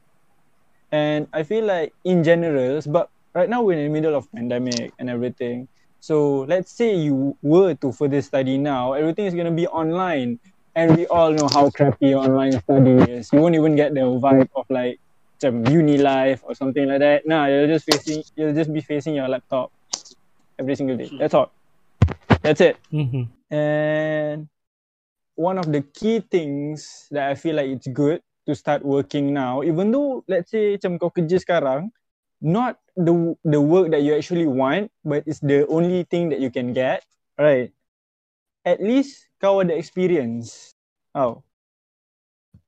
And 0.89 1.29
I 1.35 1.45
feel 1.45 1.67
like 1.69 1.93
in 2.07 2.25
general 2.25 2.81
sebab 2.81 3.11
right 3.37 3.51
now 3.51 3.61
we're 3.61 3.77
in 3.77 3.85
the 3.85 3.93
middle 3.93 4.15
of 4.17 4.25
pandemic 4.33 4.95
and 4.97 5.11
everything. 5.11 5.69
So 5.99 6.47
let's 6.47 6.71
say 6.71 6.95
you 6.95 7.35
were 7.43 7.75
to 7.83 7.91
further 7.91 8.23
study 8.23 8.57
now, 8.57 8.95
everything 8.95 9.27
is 9.27 9.35
going 9.35 9.51
to 9.51 9.53
be 9.53 9.67
online. 9.67 10.39
And 10.79 10.95
we 10.95 11.05
all 11.11 11.35
know 11.35 11.51
how 11.51 11.69
crappy 11.69 12.15
online 12.15 12.55
study 12.63 13.03
is. 13.11 13.33
You 13.35 13.43
won't 13.43 13.57
even 13.59 13.75
get 13.75 13.91
the 13.91 14.07
vibe 14.07 14.47
of 14.55 14.63
like 14.71 14.95
macam 15.35 15.67
uni 15.67 15.99
life 15.99 16.39
or 16.47 16.55
something 16.55 16.87
like 16.87 17.03
that. 17.03 17.27
Nah, 17.27 17.51
you'll 17.51 17.67
just 17.67 17.83
facing 17.83 18.23
you'll 18.39 18.55
just 18.55 18.71
be 18.71 18.79
facing 18.79 19.15
your 19.19 19.27
laptop 19.27 19.75
every 20.59 20.75
single 20.75 20.99
day. 20.99 21.09
That's 21.15 21.33
all. 21.33 21.49
That's 22.43 22.61
it. 22.61 22.77
Mm-hmm. 22.91 23.23
And 23.55 24.47
one 25.39 25.57
of 25.57 25.71
the 25.71 25.81
key 25.81 26.19
things 26.19 27.07
that 27.11 27.31
I 27.31 27.35
feel 27.35 27.55
like 27.55 27.71
it's 27.71 27.87
good 27.87 28.21
to 28.45 28.53
start 28.53 28.83
working 28.83 29.33
now, 29.33 29.63
even 29.63 29.91
though 29.91 30.23
let's 30.27 30.51
say 30.51 30.77
macam 30.77 30.99
kau 30.99 31.09
kerja 31.09 31.39
sekarang, 31.41 31.89
not 32.43 32.77
the 32.95 33.35
the 33.43 33.59
work 33.59 33.91
that 33.91 34.03
you 34.03 34.13
actually 34.15 34.47
want, 34.47 34.91
but 35.03 35.23
it's 35.25 35.41
the 35.41 35.65
only 35.67 36.03
thing 36.07 36.29
that 36.29 36.39
you 36.39 36.51
can 36.51 36.75
get, 36.75 37.03
right? 37.39 37.71
At 38.67 38.83
least 38.83 39.27
kau 39.41 39.63
ada 39.63 39.73
experience. 39.73 40.75
Oh. 41.15 41.41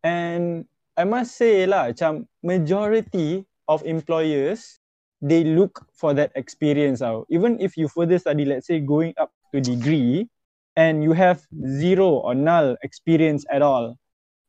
And 0.02 0.66
I 0.98 1.06
must 1.06 1.38
say 1.38 1.70
lah, 1.70 1.94
macam 1.94 2.26
majority 2.42 3.46
of 3.70 3.86
employers, 3.86 4.81
they 5.22 5.44
look 5.44 5.86
for 5.94 6.14
that 6.14 6.32
experience 6.36 7.02
out. 7.02 7.26
Even 7.30 7.62
if 7.62 7.78
you 7.78 7.88
further 7.88 8.18
study, 8.18 8.46
let's 8.46 8.68
say 8.68 8.80
going 8.82 9.14
up 9.18 9.32
to 9.54 9.62
degree, 9.62 10.28
and 10.76 11.04
you 11.04 11.12
have 11.14 11.44
zero 11.68 12.24
or 12.24 12.34
null 12.34 12.76
experience 12.82 13.46
at 13.52 13.62
all 13.62 13.98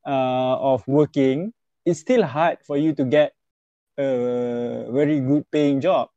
uh, 0.06 0.56
of 0.58 0.86
working, 0.86 1.52
it's 1.84 2.00
still 2.00 2.22
hard 2.22 2.58
for 2.64 2.76
you 2.76 2.94
to 2.94 3.04
get 3.04 3.34
a 3.98 4.86
very 4.90 5.20
good 5.20 5.44
paying 5.50 5.80
job. 5.80 6.08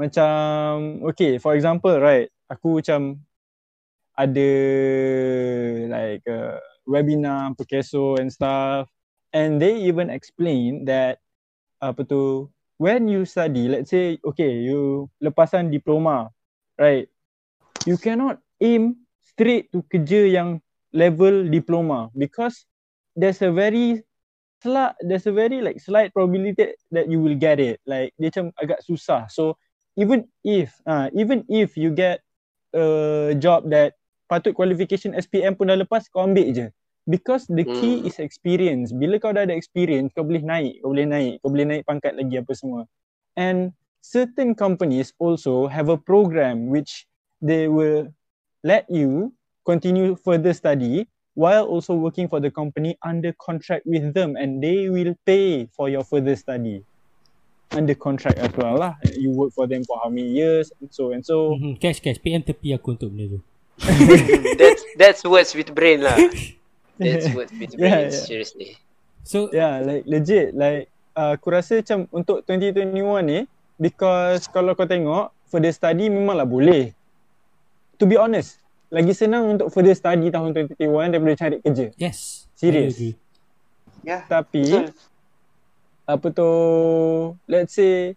Macam, 0.00 1.02
okay, 1.12 1.38
for 1.38 1.54
example, 1.54 1.98
right, 2.00 2.30
aku 2.48 2.80
macam 2.80 3.20
ada 4.18 4.50
like 5.86 6.24
a 6.26 6.58
webinar 6.88 7.54
Pekeso 7.54 8.18
and 8.18 8.32
stuff, 8.32 8.88
and 9.34 9.60
they 9.60 9.76
even 9.86 10.10
explain 10.10 10.86
that 10.88 11.20
apa 11.78 12.02
tu, 12.02 12.50
when 12.78 13.10
you 13.10 13.26
study, 13.26 13.68
let's 13.68 13.90
say, 13.90 14.18
okay, 14.24 14.62
you 14.62 15.10
lepasan 15.22 15.70
diploma, 15.70 16.30
right, 16.78 17.10
you 17.84 17.98
cannot 17.98 18.38
aim 18.62 19.04
straight 19.22 19.70
to 19.74 19.82
kerja 19.90 20.30
yang 20.30 20.62
level 20.94 21.44
diploma 21.46 22.08
because 22.16 22.64
there's 23.18 23.42
a 23.42 23.52
very 23.52 24.02
slight 24.62 24.94
there's 25.04 25.26
a 25.28 25.34
very 25.34 25.60
like 25.60 25.78
slight 25.78 26.10
probability 26.14 26.74
that 26.90 27.06
you 27.10 27.20
will 27.20 27.36
get 27.36 27.60
it. 27.60 27.82
Like 27.84 28.14
dia 28.16 28.32
macam 28.32 28.54
agak 28.56 28.80
susah. 28.86 29.28
So 29.28 29.58
even 29.98 30.26
if 30.46 30.72
uh, 30.86 31.10
even 31.12 31.44
if 31.50 31.76
you 31.76 31.92
get 31.92 32.22
a 32.72 33.34
job 33.38 33.68
that 33.74 33.98
patut 34.30 34.54
qualification 34.54 35.18
SPM 35.18 35.58
pun 35.58 35.68
dah 35.70 35.78
lepas 35.78 36.06
kau 36.08 36.24
ambil 36.24 36.50
je 36.54 36.66
because 37.08 37.48
the 37.48 37.64
key 37.64 38.04
Hmm. 38.04 38.08
is 38.08 38.20
experience 38.20 38.92
bila 38.92 39.16
kau 39.16 39.32
dah 39.32 39.48
ada 39.48 39.56
experience 39.56 40.12
kau 40.12 40.22
boleh 40.22 40.44
naik 40.44 40.84
kau 40.84 40.92
boleh 40.92 41.08
naik 41.08 41.32
kau 41.40 41.48
boleh 41.48 41.66
naik 41.66 41.82
pangkat 41.88 42.12
lagi 42.12 42.36
apa 42.36 42.52
semua 42.52 42.84
and 43.40 43.72
certain 44.04 44.52
companies 44.52 45.10
also 45.16 45.64
have 45.66 45.88
a 45.88 45.96
program 45.96 46.68
which 46.68 47.08
they 47.40 47.66
will 47.66 48.12
let 48.60 48.84
you 48.92 49.32
continue 49.64 50.12
further 50.20 50.52
study 50.52 51.08
while 51.38 51.64
also 51.64 51.94
working 51.96 52.28
for 52.28 52.42
the 52.44 52.50
company 52.52 52.98
under 53.06 53.32
contract 53.40 53.86
with 53.88 54.12
them 54.12 54.36
and 54.36 54.60
they 54.60 54.90
will 54.92 55.16
pay 55.24 55.64
for 55.72 55.88
your 55.88 56.04
further 56.04 56.34
study 56.36 56.82
under 57.72 57.94
contract 57.94 58.36
as 58.40 58.50
well 58.56 58.76
lah 58.76 58.92
you 59.16 59.30
work 59.32 59.52
for 59.52 59.68
them 59.68 59.84
for 59.84 59.96
how 60.02 60.08
many 60.10 60.28
years 60.28 60.72
and 60.80 60.88
so 60.92 61.12
and 61.16 61.24
so 61.24 61.56
Mm-hmm. 61.56 61.80
Cash, 61.80 62.00
cash. 62.04 62.18
PM 62.20 62.42
tepi 62.44 62.74
aku 62.74 62.96
untuk 62.96 63.12
benda 63.12 63.38
tu. 63.38 63.40
that's 64.60 64.82
that's 64.98 65.22
words 65.22 65.54
with 65.54 65.70
brain 65.70 66.02
lah. 66.02 66.16
That's 66.98 67.30
brain. 67.34 67.70
Yeah, 67.78 68.10
yeah. 68.10 68.10
Seriously. 68.10 68.78
So, 69.28 69.52
yeah 69.52 69.84
like 69.84 70.08
legit 70.08 70.56
like 70.56 70.88
uh, 71.12 71.36
aku 71.36 71.52
rasa 71.52 71.84
macam 71.84 72.08
untuk 72.14 72.46
2021 72.48 72.96
ni 73.28 73.38
because 73.76 74.48
kalau 74.48 74.72
kau 74.72 74.88
tengok 74.88 75.28
further 75.52 75.68
study 75.68 76.08
memanglah 76.08 76.48
boleh 76.48 76.96
to 78.00 78.08
be 78.08 78.16
honest 78.16 78.56
lagi 78.88 79.12
senang 79.12 79.58
untuk 79.58 79.68
further 79.68 79.92
study 79.92 80.32
tahun 80.32 80.56
2021 80.80 81.12
daripada 81.12 81.34
cari 81.36 81.56
kerja 81.60 81.92
yes. 82.00 82.48
Agree. 82.58 83.14
Yeah. 84.02 84.24
tapi 84.26 84.64
Betul. 84.64 84.96
apa 86.08 86.26
tu 86.32 86.50
let's 87.44 87.76
say 87.76 88.16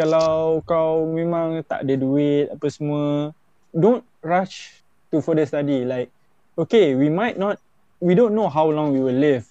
kalau 0.00 0.64
kau 0.64 1.04
memang 1.12 1.60
tak 1.66 1.84
ada 1.84 1.94
duit 1.98 2.48
apa 2.48 2.66
semua 2.72 3.36
don't 3.76 4.00
rush 4.24 4.80
to 5.12 5.20
further 5.20 5.44
study 5.44 5.84
like 5.84 6.08
okay 6.56 6.96
we 6.96 7.12
might 7.12 7.36
not 7.36 7.60
we 8.00 8.14
don't 8.14 8.34
know 8.34 8.48
how 8.48 8.68
long 8.68 8.92
we 8.92 9.00
will 9.00 9.16
live 9.16 9.46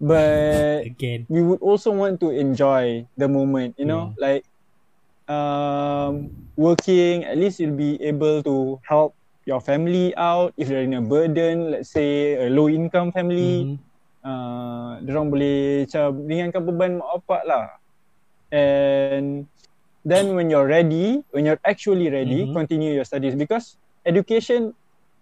but 0.00 0.84
Again. 0.92 1.26
we 1.28 1.42
would 1.42 1.60
also 1.60 1.90
want 1.90 2.20
to 2.20 2.30
enjoy 2.30 3.06
the 3.16 3.28
moment 3.28 3.74
you 3.78 3.84
know 3.86 4.12
like 4.18 4.44
um 5.28 6.30
working 6.56 7.24
at 7.24 7.36
least 7.36 7.58
you'll 7.60 7.76
be 7.76 8.00
able 8.02 8.42
to 8.42 8.78
help 8.86 9.14
your 9.46 9.60
family 9.60 10.10
out 10.16 10.52
if 10.58 10.68
they're 10.68 10.82
in 10.82 10.94
a 10.94 11.02
burden 11.02 11.70
let's 11.70 11.90
say 11.90 12.34
a 12.34 12.50
low 12.50 12.68
income 12.68 13.12
family 13.12 13.64
Mhm. 13.64 13.86
uh, 14.26 15.22
boleh 15.30 15.86
macam 15.86 16.26
ringankan 16.26 16.62
beban 16.66 16.92
mak 16.98 17.08
bapak 17.22 17.42
lah. 17.46 17.66
And 18.50 19.46
then 20.06 20.34
when 20.34 20.50
you're 20.50 20.66
ready, 20.66 21.22
when 21.30 21.46
you're 21.46 21.62
actually 21.66 22.10
ready, 22.10 22.46
Mhm. 22.46 22.54
continue 22.54 22.94
your 22.94 23.06
studies 23.06 23.34
because 23.38 23.78
education 24.06 24.74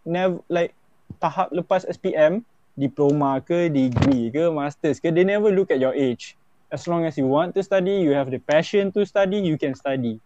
never 0.05 0.41
like 0.49 0.77
tahap 1.21 1.53
lepas 1.53 1.89
SPM, 1.89 2.45
diploma 2.79 3.41
ke, 3.41 3.71
degree 3.73 4.31
ke, 4.31 4.51
masters 4.53 5.01
ke, 5.01 5.15
they 5.15 5.25
never 5.25 5.51
look 5.51 5.71
at 5.71 5.81
your 5.81 5.95
age. 5.95 6.37
As 6.73 6.89
long 6.89 7.05
as 7.07 7.17
you 7.19 7.27
want 7.27 7.55
to 7.55 7.63
study, 7.63 8.03
you 8.03 8.13
have 8.13 8.31
the 8.31 8.39
passion 8.41 8.93
to 8.93 9.07
study, 9.07 9.39
you 9.39 9.59
can 9.59 9.75
study. 9.75 10.21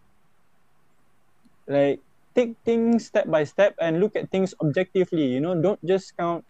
Like 1.69 2.01
take 2.35 2.57
things 2.65 3.07
step 3.07 3.29
by 3.31 3.45
step 3.45 3.75
and 3.81 4.01
look 4.01 4.17
at 4.17 4.31
things 4.31 4.55
objectively, 4.63 5.27
you 5.27 5.41
know, 5.41 5.61
don't 5.61 5.81
just 5.85 6.17
count 6.17 6.45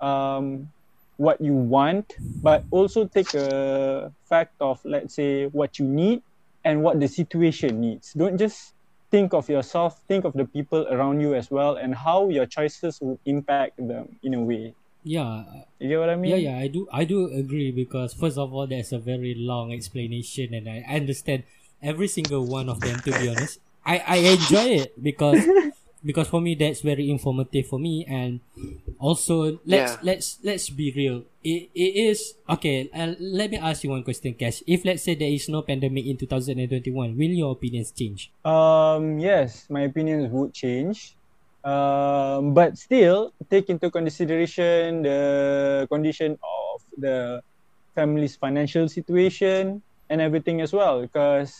um 0.00 0.68
what 1.16 1.40
you 1.40 1.54
want, 1.54 2.12
but 2.42 2.64
also 2.70 3.06
take 3.06 3.32
a 3.34 4.12
fact 4.28 4.54
of, 4.60 4.80
let's 4.84 5.14
say, 5.14 5.46
what 5.46 5.78
you 5.78 5.86
need 5.86 6.20
and 6.64 6.82
what 6.82 7.00
the 7.00 7.08
situation 7.08 7.80
needs. 7.80 8.12
Don't 8.12 8.36
just 8.38 8.74
think 9.10 9.32
of 9.32 9.48
yourself, 9.48 9.98
think 10.08 10.24
of 10.24 10.34
the 10.34 10.44
people 10.46 10.86
around 10.90 11.20
you 11.20 11.34
as 11.34 11.50
well 11.50 11.76
and 11.76 11.94
how 11.94 12.28
your 12.28 12.46
choices 12.46 12.98
will 13.00 13.18
impact 13.24 13.74
them 13.78 14.18
in 14.22 14.34
a 14.34 14.42
way. 14.42 14.74
Yeah, 15.06 15.62
You 15.78 15.86
get 15.94 16.00
what 16.02 16.10
I 16.10 16.16
mean? 16.18 16.34
yeah, 16.34 16.50
yeah. 16.50 16.58
I 16.58 16.66
do, 16.66 16.88
I 16.90 17.04
do 17.06 17.30
agree 17.30 17.70
because 17.70 18.10
first 18.12 18.36
of 18.38 18.50
all, 18.52 18.66
there's 18.66 18.90
a 18.90 18.98
very 18.98 19.38
long 19.38 19.70
explanation, 19.72 20.50
and 20.52 20.66
I 20.66 20.82
understand 20.82 21.44
every 21.78 22.08
single 22.10 22.42
one 22.42 22.66
of 22.68 22.82
them. 22.82 22.98
To 23.06 23.14
be 23.14 23.30
honest, 23.30 23.62
I, 23.86 24.02
I 24.02 24.16
enjoy 24.34 24.82
it 24.82 24.98
because 24.98 25.46
because 26.04 26.26
for 26.26 26.40
me 26.42 26.54
that's 26.58 26.82
very 26.82 27.06
informative 27.10 27.66
for 27.66 27.78
me 27.78 28.04
and 28.06 28.40
also 28.98 29.58
let's 29.66 29.94
Yeah. 29.98 29.98
let's 30.02 30.38
let's 30.42 30.70
be 30.70 30.92
real 30.94 31.24
it, 31.42 31.70
it 31.74 31.92
is 32.14 32.34
okay 32.48 32.88
uh, 32.94 33.14
let 33.18 33.50
me 33.50 33.56
ask 33.58 33.82
you 33.82 33.90
one 33.90 34.04
question 34.04 34.34
Cash 34.34 34.62
if 34.66 34.84
let's 34.84 35.02
say 35.02 35.14
there 35.14 35.30
is 35.30 35.48
no 35.48 35.62
pandemic 35.62 36.06
in 36.06 36.16
2021 36.16 37.16
will 37.16 37.34
your 37.34 37.52
opinions 37.52 37.90
change 37.90 38.30
Um, 38.44 39.18
yes, 39.18 39.66
my 39.68 39.82
opinions 39.82 40.30
would 40.30 40.54
change. 40.54 41.16
Um, 41.66 42.54
but 42.54 42.78
still 42.78 43.34
take 43.50 43.66
into 43.66 43.90
consideration 43.90 45.02
the 45.02 45.20
condition 45.90 46.38
of 46.38 46.78
the 46.94 47.42
family's 47.90 48.38
financial 48.38 48.86
situation 48.86 49.82
and 50.06 50.22
everything 50.22 50.62
as 50.62 50.70
well 50.70 51.02
because 51.02 51.50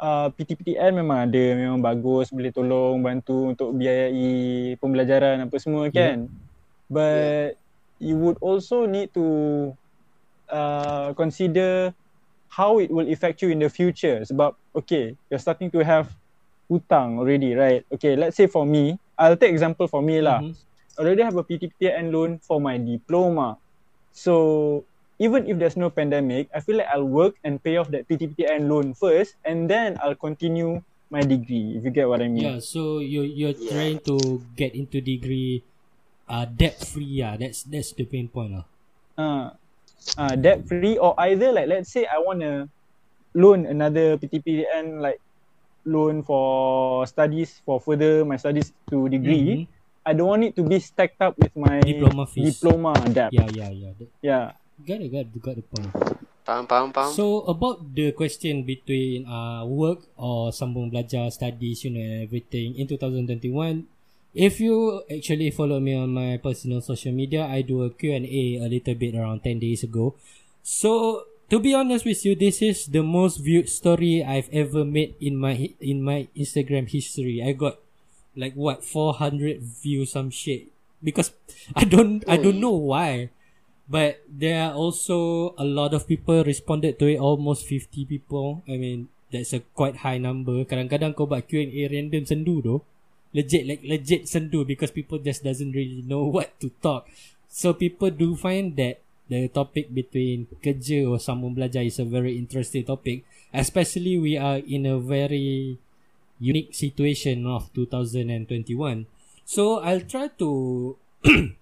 uh, 0.00 0.32
PTPTN 0.32 0.96
memang 1.04 1.28
ada 1.28 1.44
memang 1.52 1.84
bagus 1.84 2.32
boleh 2.32 2.48
tolong 2.48 3.04
bantu 3.04 3.52
untuk 3.52 3.76
biayai 3.76 4.80
pembelajaran 4.80 5.44
apa 5.44 5.56
semua 5.60 5.92
kan. 5.92 6.24
But 6.88 7.60
you 8.00 8.16
would 8.16 8.40
also 8.40 8.88
need 8.88 9.12
to 9.12 9.28
uh, 10.48 11.12
consider 11.12 11.92
how 12.48 12.80
it 12.80 12.88
will 12.88 13.06
affect 13.12 13.44
you 13.44 13.52
in 13.52 13.60
the 13.60 13.68
future. 13.68 14.24
Sebab 14.24 14.56
okay 14.80 15.12
you're 15.28 15.44
starting 15.44 15.68
to 15.76 15.84
have 15.84 16.08
hutang 16.72 17.20
already 17.20 17.52
right? 17.52 17.84
Okay 17.92 18.16
let's 18.16 18.40
say 18.40 18.48
for 18.48 18.64
me 18.64 18.96
I'll 19.20 19.36
take 19.36 19.52
example 19.52 19.84
for 19.84 20.00
me 20.00 20.24
lah 20.24 20.40
Mhm. 20.40 20.56
I 20.96 20.98
already 21.04 21.22
have 21.22 21.36
a 21.36 21.44
PTPTN 21.44 22.08
loan 22.08 22.40
for 22.40 22.56
my 22.56 22.80
diploma 22.80 23.60
so 24.16 24.82
even 25.20 25.44
if 25.44 25.60
there's 25.60 25.76
no 25.76 25.92
pandemic 25.92 26.48
I 26.56 26.64
feel 26.64 26.80
like 26.80 26.88
I'll 26.88 27.06
work 27.06 27.36
and 27.44 27.60
pay 27.60 27.76
off 27.76 27.92
that 27.92 28.08
PTPTN 28.08 28.64
loan 28.66 28.96
first 28.96 29.36
and 29.44 29.68
then 29.68 30.00
I'll 30.00 30.16
continue 30.16 30.80
my 31.12 31.20
degree 31.20 31.76
if 31.76 31.84
you 31.84 31.92
get 31.92 32.08
what 32.08 32.24
I 32.24 32.28
mean 32.32 32.48
yeah 32.48 32.58
so 32.64 33.04
you 33.04 33.22
you're 33.22 33.52
Yeah. 33.54 33.68
trying 33.70 33.98
to 34.08 34.40
get 34.56 34.72
into 34.72 35.04
degree 35.04 35.62
uh 36.30 36.48
debt 36.48 36.80
free 36.80 37.20
yeah 37.20 37.36
that's 37.36 37.66
that's 37.68 37.92
the 37.92 38.08
main 38.08 38.30
point 38.32 38.56
lah 38.56 38.64
uh, 39.20 39.52
uh, 40.16 40.34
debt 40.38 40.64
free 40.64 40.96
or 40.96 41.12
either 41.20 41.52
like 41.52 41.68
let's 41.68 41.92
say 41.92 42.08
I 42.08 42.18
want 42.22 42.40
to 42.40 42.70
loan 43.36 43.66
another 43.66 44.16
PTPN 44.18 44.98
like 45.02 45.20
loan 45.84 46.22
for 46.22 47.06
studies 47.06 47.60
for 47.64 47.80
further 47.80 48.24
my 48.24 48.36
studies 48.36 48.72
to 48.88 49.08
degree 49.08 49.64
Mhm. 49.64 49.78
I 50.00 50.16
don't 50.16 50.28
want 50.32 50.44
it 50.48 50.56
to 50.56 50.64
be 50.64 50.80
stacked 50.80 51.20
up 51.20 51.36
with 51.36 51.52
my 51.54 51.80
Diploma 51.84 52.24
fees. 52.24 52.56
diploma 52.56 52.96
debt 53.12 53.30
yeah 53.32 53.48
yeah 53.52 53.68
yeah 53.70 53.92
That- 53.98 54.12
yeah 54.24 54.44
got 54.80 55.00
it 55.00 55.08
got 55.12 55.24
it, 55.28 55.36
got 55.40 55.54
the 55.56 55.64
point 55.64 55.92
Faham, 56.40 56.64
faham, 56.66 56.88
faham. 56.90 57.12
So 57.12 57.44
about 57.46 57.84
the 57.94 58.16
question 58.16 58.64
between 58.64 59.28
uh 59.28 59.62
work 59.68 60.08
or 60.16 60.50
sambung 60.56 60.88
belajar 60.88 61.28
studies 61.30 61.84
you 61.84 61.92
know 61.92 62.00
and 62.00 62.24
everything 62.26 62.74
in 62.80 62.88
2021 62.88 63.84
if 64.32 64.56
you 64.58 65.04
actually 65.12 65.52
follow 65.52 65.78
me 65.84 65.92
on 65.94 66.08
my 66.10 66.40
personal 66.40 66.80
social 66.80 67.12
media 67.12 67.44
I 67.44 67.60
do 67.62 67.84
a 67.84 67.90
Q&A 67.92 68.56
a 68.56 68.66
little 68.72 68.96
bit 68.96 69.14
around 69.14 69.44
10 69.44 69.60
days 69.60 69.84
ago 69.84 70.16
so 70.64 71.22
to 71.50 71.58
be 71.58 71.74
honest 71.74 72.06
with 72.06 72.22
you 72.24 72.38
this 72.38 72.62
is 72.62 72.86
the 72.86 73.02
most 73.02 73.42
viewed 73.42 73.68
story 73.68 74.22
I've 74.22 74.48
ever 74.54 74.86
made 74.86 75.18
in 75.18 75.36
my 75.36 75.74
in 75.82 76.00
my 76.00 76.30
Instagram 76.38 76.86
history. 76.86 77.42
I 77.42 77.52
got 77.52 77.82
like 78.38 78.54
what 78.54 78.86
400 78.86 79.58
views 79.60 80.14
some 80.14 80.30
shit. 80.30 80.70
Because 81.02 81.34
I 81.76 81.84
don't 81.84 82.22
I 82.30 82.38
don't 82.38 82.62
know 82.62 82.78
why. 82.78 83.34
But 83.90 84.22
there 84.30 84.70
are 84.70 84.74
also 84.78 85.50
a 85.58 85.66
lot 85.66 85.90
of 85.92 86.06
people 86.06 86.46
responded 86.46 87.02
to 87.02 87.10
it 87.10 87.18
almost 87.18 87.66
50 87.66 88.06
people. 88.06 88.62
I 88.70 88.78
mean 88.78 89.10
that's 89.34 89.50
a 89.52 89.66
quite 89.74 90.06
high 90.06 90.22
number. 90.22 90.62
Kadang-kadang 90.62 91.18
kau 91.18 91.26
buat 91.26 91.50
Q&A 91.50 91.90
random 91.90 92.22
sendu 92.22 92.62
tu 92.62 92.76
legit 93.34 93.66
like 93.66 93.82
legit 93.82 94.26
sendu 94.30 94.62
because 94.66 94.94
people 94.94 95.18
just 95.18 95.42
doesn't 95.42 95.74
really 95.74 96.06
know 96.06 96.30
what 96.34 96.54
to 96.62 96.70
talk. 96.78 97.10
So 97.50 97.74
people 97.74 98.14
do 98.14 98.38
find 98.38 98.78
that 98.78 99.02
the 99.30 99.46
topic 99.48 99.88
between 99.94 100.50
kerja 100.58 101.06
or 101.06 101.22
sambung 101.22 101.54
belajar 101.54 101.86
is 101.86 102.02
a 102.02 102.04
very 102.04 102.34
interesting 102.34 102.82
topic 102.82 103.22
especially 103.54 104.18
we 104.18 104.34
are 104.34 104.58
in 104.66 104.84
a 104.90 104.98
very 104.98 105.78
unique 106.42 106.74
situation 106.74 107.46
of 107.46 107.70
2021 107.72 109.06
so 109.50 109.82
I'll 109.82 110.06
try 110.06 110.30
to 110.38 110.50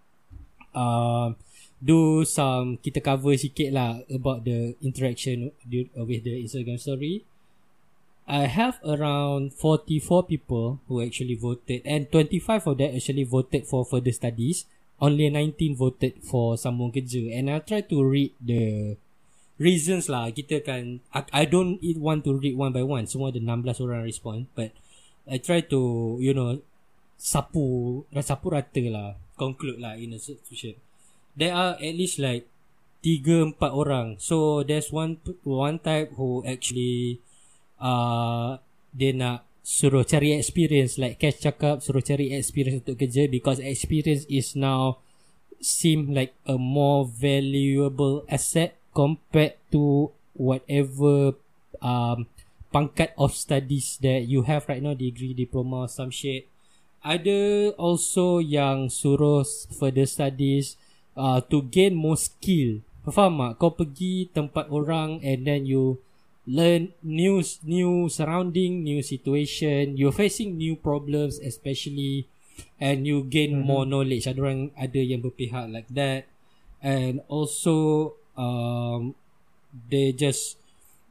uh, 0.74 1.32
do 1.80 2.20
some 2.28 2.76
kita 2.84 3.00
cover 3.00 3.32
sikit 3.32 3.72
lah 3.72 4.04
about 4.12 4.44
the 4.44 4.76
interaction 4.84 5.56
with 5.96 6.20
the 6.20 6.34
Instagram 6.44 6.76
story. 6.76 7.24
I 8.28 8.44
have 8.44 8.76
around 8.84 9.56
44 9.56 10.28
people 10.28 10.84
who 10.84 11.00
actually 11.00 11.32
voted 11.32 11.80
and 11.88 12.12
25 12.12 12.68
of 12.68 12.74
them 12.76 12.92
actually 12.92 13.24
voted 13.24 13.64
for 13.64 13.88
further 13.88 14.12
studies. 14.12 14.68
Only 14.98 15.30
19 15.30 15.78
voted 15.78 16.18
for 16.26 16.58
sambung 16.58 16.90
kerja. 16.90 17.30
And 17.30 17.46
I'll 17.46 17.62
try 17.62 17.86
to 17.86 17.96
read 18.02 18.34
the 18.42 18.98
reasons 19.58 20.10
lah. 20.10 20.30
Kita 20.34 20.62
kan 20.62 21.02
I, 21.14 21.22
I 21.30 21.44
don't 21.46 21.78
want 21.98 22.26
to 22.26 22.34
read 22.34 22.58
one 22.58 22.74
by 22.74 22.82
one. 22.82 23.06
Semua 23.06 23.30
ada 23.30 23.38
16 23.38 23.84
orang 23.86 24.02
respond. 24.06 24.40
But 24.58 24.74
I 25.28 25.38
try 25.38 25.62
to 25.70 25.80
you 26.18 26.34
know 26.34 26.62
sapu 27.18 28.02
sapu 28.22 28.46
rata 28.50 28.84
lah. 28.90 29.18
Conclude 29.38 29.78
lah 29.78 29.94
in 29.98 30.14
a 30.14 30.20
situation. 30.22 30.78
There 31.38 31.54
are 31.54 31.78
at 31.78 31.94
least 31.94 32.18
like 32.18 32.50
tiga 33.02 33.46
empat 33.54 33.70
orang. 33.70 34.18
So 34.18 34.66
there's 34.66 34.90
one 34.90 35.22
one 35.46 35.78
type 35.78 36.14
who 36.18 36.42
actually 36.42 37.22
uh, 37.78 38.58
dia 38.90 39.14
nak 39.14 39.47
suruh 39.68 40.00
cari 40.00 40.32
experience 40.32 40.96
like 40.96 41.20
Cash 41.20 41.44
cakap 41.44 41.84
suruh 41.84 42.00
cari 42.00 42.32
experience 42.32 42.80
untuk 42.80 43.04
kerja 43.04 43.28
because 43.28 43.60
experience 43.60 44.24
is 44.32 44.56
now 44.56 44.96
seem 45.60 46.16
like 46.16 46.32
a 46.48 46.56
more 46.56 47.04
valuable 47.04 48.24
asset 48.32 48.80
compared 48.96 49.60
to 49.68 50.08
whatever 50.32 51.36
um, 51.84 52.24
pangkat 52.72 53.12
of 53.20 53.36
studies 53.36 54.00
that 54.00 54.24
you 54.24 54.48
have 54.48 54.64
right 54.72 54.80
now 54.80 54.96
degree 54.96 55.36
diploma 55.36 55.84
some 55.84 56.08
shit. 56.08 56.48
Ada 57.04 57.76
also 57.76 58.40
yang 58.40 58.88
suruh 58.88 59.44
further 59.76 60.08
studies 60.08 60.80
uh, 61.12 61.44
to 61.44 61.60
gain 61.68 61.92
more 61.92 62.16
skill. 62.16 62.80
Faham 63.04 63.40
tak? 63.40 63.52
Kau 63.60 63.72
pergi 63.72 64.32
tempat 64.32 64.72
orang 64.72 65.20
and 65.20 65.44
then 65.44 65.68
you 65.68 66.00
learn 66.48 66.96
new 67.04 67.44
new 67.60 68.08
surrounding 68.08 68.80
new 68.80 69.04
situation. 69.04 70.00
You're 70.00 70.16
facing 70.16 70.56
new 70.56 70.80
problems 70.80 71.36
especially 71.36 72.24
and 72.80 73.04
you 73.04 73.28
gain 73.28 73.60
mm-hmm. 73.60 73.68
more 73.68 73.84
knowledge. 73.84 74.24
Ada 74.24 74.40
orang 74.40 74.72
ada 74.72 74.96
yang 74.96 75.20
berpihak 75.20 75.68
like 75.68 75.92
that. 75.92 76.24
And 76.80 77.20
also 77.28 78.16
um, 78.32 79.12
they 79.92 80.16
just 80.16 80.56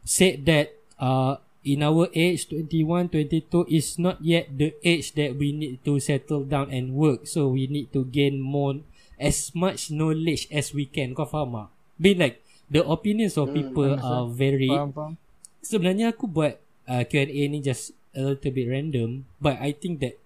said 0.02 0.50
that 0.50 0.74
uh, 0.98 1.38
in 1.62 1.86
our 1.86 2.10
age 2.18 2.50
21 2.50 3.14
22 3.14 3.70
is 3.70 4.02
not 4.02 4.18
yet 4.26 4.50
the 4.50 4.74
age 4.82 5.14
that 5.14 5.38
we 5.38 5.54
need 5.54 5.86
to 5.86 6.02
settle 6.02 6.50
down 6.50 6.74
and 6.74 6.98
work. 6.98 7.30
So 7.30 7.54
we 7.54 7.70
need 7.70 7.94
to 7.94 8.10
gain 8.10 8.42
more 8.42 8.82
as 9.22 9.54
much 9.54 9.94
knowledge 9.94 10.50
as 10.50 10.74
we 10.74 10.90
can. 10.90 11.14
Kau 11.14 11.30
faham 11.30 11.54
tak? 11.54 11.70
Be 12.02 12.18
like 12.18 12.42
the 12.74 12.82
opinions 12.82 13.38
of 13.38 13.54
people 13.54 14.02
are 14.02 14.26
very 14.26 14.74
faham 14.74 14.90
faham 14.98 15.27
sebenarnya 15.64 16.14
aku 16.16 16.30
buat 16.30 16.60
uh, 16.88 17.04
Q&A 17.06 17.48
ni 17.50 17.60
just 17.60 17.94
a 18.18 18.34
little 18.34 18.54
bit 18.54 18.68
random 18.68 19.30
but 19.38 19.58
I 19.62 19.74
think 19.74 20.02
that 20.02 20.18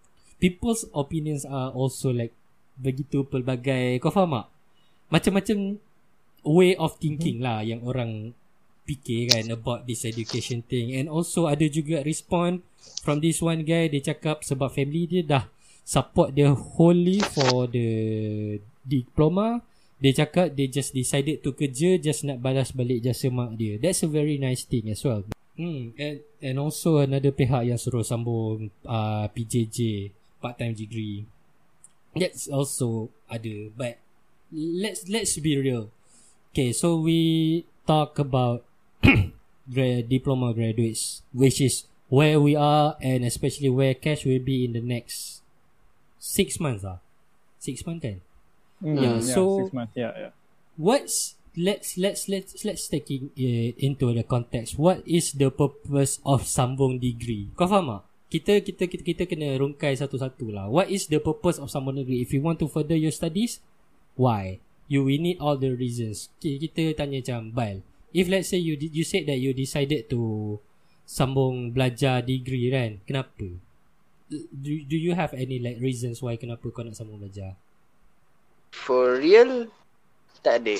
people's 0.41 0.87
opinions 0.91 1.45
are 1.45 1.69
also 1.69 2.09
like 2.09 2.33
begitu 2.81 3.23
pelbagai. 3.29 4.01
Kau 4.01 4.09
faham 4.09 4.41
tak? 4.41 4.47
Macam-macam 5.13 5.77
way 6.41 6.73
of 6.79 6.97
thinking 6.97 7.43
lah 7.45 7.61
yang 7.61 7.85
orang 7.85 8.33
fikir 8.89 9.29
kan 9.29 9.45
about 9.53 9.85
this 9.85 10.03
education 10.03 10.65
thing. 10.65 10.97
And 10.97 11.05
also 11.05 11.45
ada 11.45 11.63
juga 11.69 12.01
respond 12.01 12.65
from 13.05 13.21
this 13.21 13.39
one 13.39 13.61
guy 13.61 13.87
dia 13.87 14.01
cakap 14.01 14.41
sebab 14.41 14.73
family 14.73 15.05
dia 15.05 15.21
dah 15.21 15.43
support 15.85 16.33
dia 16.33 16.49
wholly 16.49 17.21
for 17.21 17.69
the 17.69 17.89
diploma 18.81 19.61
dia 20.01 20.25
cakap 20.25 20.57
dia 20.57 20.65
just 20.65 20.97
decided 20.97 21.45
to 21.45 21.53
kerja 21.53 22.01
just 22.01 22.25
nak 22.25 22.41
balas 22.41 22.73
balik 22.73 23.05
jasa 23.05 23.29
mak 23.29 23.53
dia. 23.53 23.77
That's 23.77 24.01
a 24.01 24.09
very 24.09 24.41
nice 24.41 24.65
thing 24.65 24.89
as 24.89 25.05
well. 25.05 25.29
Hmm 25.53 25.93
and 25.93 26.25
and 26.41 26.55
also 26.57 26.97
another 26.97 27.29
pihak 27.29 27.69
yang 27.69 27.77
suruh 27.77 28.01
sambung 28.01 28.73
uh, 28.81 29.29
PJJ 29.29 30.09
part 30.41 30.57
time 30.57 30.73
degree. 30.73 31.29
That's 32.17 32.49
also 32.49 33.13
ada 33.29 33.69
but 33.77 34.01
let's 34.49 35.05
let's 35.05 35.37
be 35.37 35.53
real. 35.53 35.93
Okay 36.49 36.73
so 36.73 36.97
we 36.97 37.63
talk 37.85 38.17
about 38.17 38.65
diploma 40.09 40.49
graduates 40.57 41.21
which 41.29 41.61
is 41.61 41.85
where 42.09 42.41
we 42.41 42.57
are 42.57 42.97
and 43.05 43.21
especially 43.21 43.69
where 43.69 43.93
cash 43.93 44.25
will 44.25 44.41
be 44.41 44.65
in 44.65 44.73
the 44.73 44.81
next 44.81 45.45
six 46.17 46.57
months 46.57 46.81
ah. 46.81 46.97
Six 47.61 47.85
months 47.85 48.01
kan 48.01 48.25
Mm, 48.81 48.97
Yeah, 48.97 49.15
so- 49.21 49.61
six 49.61 49.73
months 49.77 49.93
yeah 49.93 50.13
yeah 50.17 50.33
what's 50.73 51.37
let's 51.53 52.01
let's 52.01 52.25
let's 52.25 52.57
let's 52.65 52.89
take 52.89 53.05
it 53.11 53.29
into 53.77 54.09
the 54.15 54.25
context 54.25 54.79
what 54.81 55.05
is 55.05 55.37
the 55.37 55.53
purpose 55.53 56.17
of 56.25 56.49
sambung 56.49 56.97
degree 56.97 57.51
kau 57.53 57.69
faham 57.69 58.01
tak 58.01 58.01
kita 58.31 58.63
kita 58.63 58.87
kita 58.87 59.03
kita 59.03 59.23
kena 59.27 59.59
rungkai 59.59 59.91
satu-satu 59.91 60.55
lah. 60.55 60.71
What 60.71 60.87
is 60.87 61.11
the 61.11 61.19
purpose 61.19 61.59
of 61.59 61.67
sambung 61.67 61.99
negeri? 61.99 62.23
If 62.23 62.31
you 62.31 62.39
want 62.39 62.63
to 62.63 62.71
further 62.71 62.95
your 62.95 63.11
studies, 63.11 63.59
why? 64.15 64.63
You 64.87 65.03
we 65.03 65.19
need 65.19 65.43
all 65.43 65.59
the 65.59 65.75
reasons. 65.75 66.31
Okay, 66.39 66.55
kita 66.55 66.95
tanya 66.95 67.19
macam 67.19 67.51
Bal. 67.51 67.83
If 68.15 68.31
let's 68.31 68.47
say 68.47 68.59
you 68.63 68.79
you 68.79 69.03
said 69.03 69.27
that 69.27 69.35
you 69.35 69.51
decided 69.51 70.07
to 70.15 70.55
sambung 71.03 71.75
belajar 71.75 72.23
degree 72.23 72.71
kan, 72.71 73.03
kenapa? 73.03 73.59
Do, 74.31 74.71
do 74.87 74.95
you 74.95 75.11
have 75.11 75.35
any 75.35 75.59
like 75.59 75.83
reasons 75.83 76.23
why 76.23 76.39
kenapa 76.39 76.63
kau 76.71 76.87
nak 76.87 76.95
sambung 76.95 77.19
belajar? 77.19 77.59
For 78.71 79.19
real, 79.19 79.67
tak 80.41 80.65
ada. 80.65 80.77